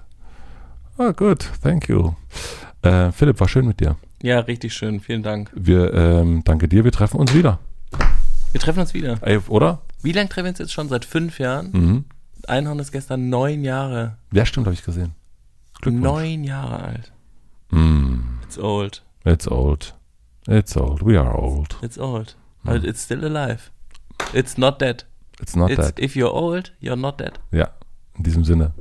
[0.97, 2.13] Ah, gut, thank you.
[2.83, 3.97] Äh, Philipp, war schön mit dir.
[4.21, 5.01] Ja, richtig schön.
[5.01, 5.51] Vielen Dank.
[5.53, 7.59] Wir, ähm, danke dir, wir treffen uns wieder.
[8.53, 9.17] Wir treffen uns wieder.
[9.21, 9.81] Ey, oder?
[10.03, 10.87] Wie lange treffen wir uns jetzt schon?
[10.87, 11.71] Seit fünf Jahren?
[11.73, 12.05] Mhm.
[12.47, 14.17] Einhorn ist gestern neun Jahre.
[14.31, 15.15] Ja, stimmt, habe ich gesehen.
[15.81, 16.03] Glückwunsch.
[16.03, 17.11] Neun Jahre alt.
[17.71, 19.03] Mm, It's old.
[19.25, 19.95] it's old.
[20.47, 21.05] It's old.
[21.05, 21.77] We are old.
[21.81, 22.37] It's old.
[22.63, 23.71] But it's still alive.
[24.33, 25.03] It's not dead.
[25.39, 25.99] It's not it's, that.
[25.99, 27.39] If you're old, you're not dead.
[27.51, 27.67] Ja,
[28.17, 28.73] in diesem Sinne.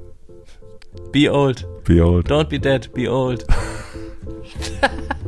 [1.12, 1.64] Be old.
[1.84, 2.26] Be old.
[2.28, 2.88] Don't be dead.
[2.94, 3.44] Be old.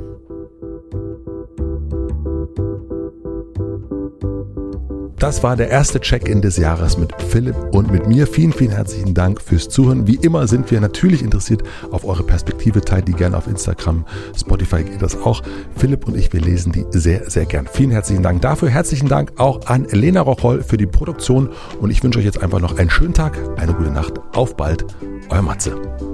[5.18, 8.26] Das war der erste Check-in des Jahres mit Philipp und mit mir.
[8.26, 10.06] Vielen, vielen herzlichen Dank fürs Zuhören.
[10.06, 12.80] Wie immer sind wir natürlich interessiert auf eure Perspektive.
[12.80, 14.04] Teilt die gerne auf Instagram,
[14.36, 15.42] Spotify geht das auch.
[15.76, 17.68] Philipp und ich, wir lesen die sehr, sehr gern.
[17.72, 18.68] Vielen herzlichen Dank dafür.
[18.68, 21.50] Herzlichen Dank auch an Lena Rocholl für die Produktion.
[21.80, 24.14] Und ich wünsche euch jetzt einfach noch einen schönen Tag, eine gute Nacht.
[24.32, 24.84] Auf bald,
[25.30, 26.13] euer Matze.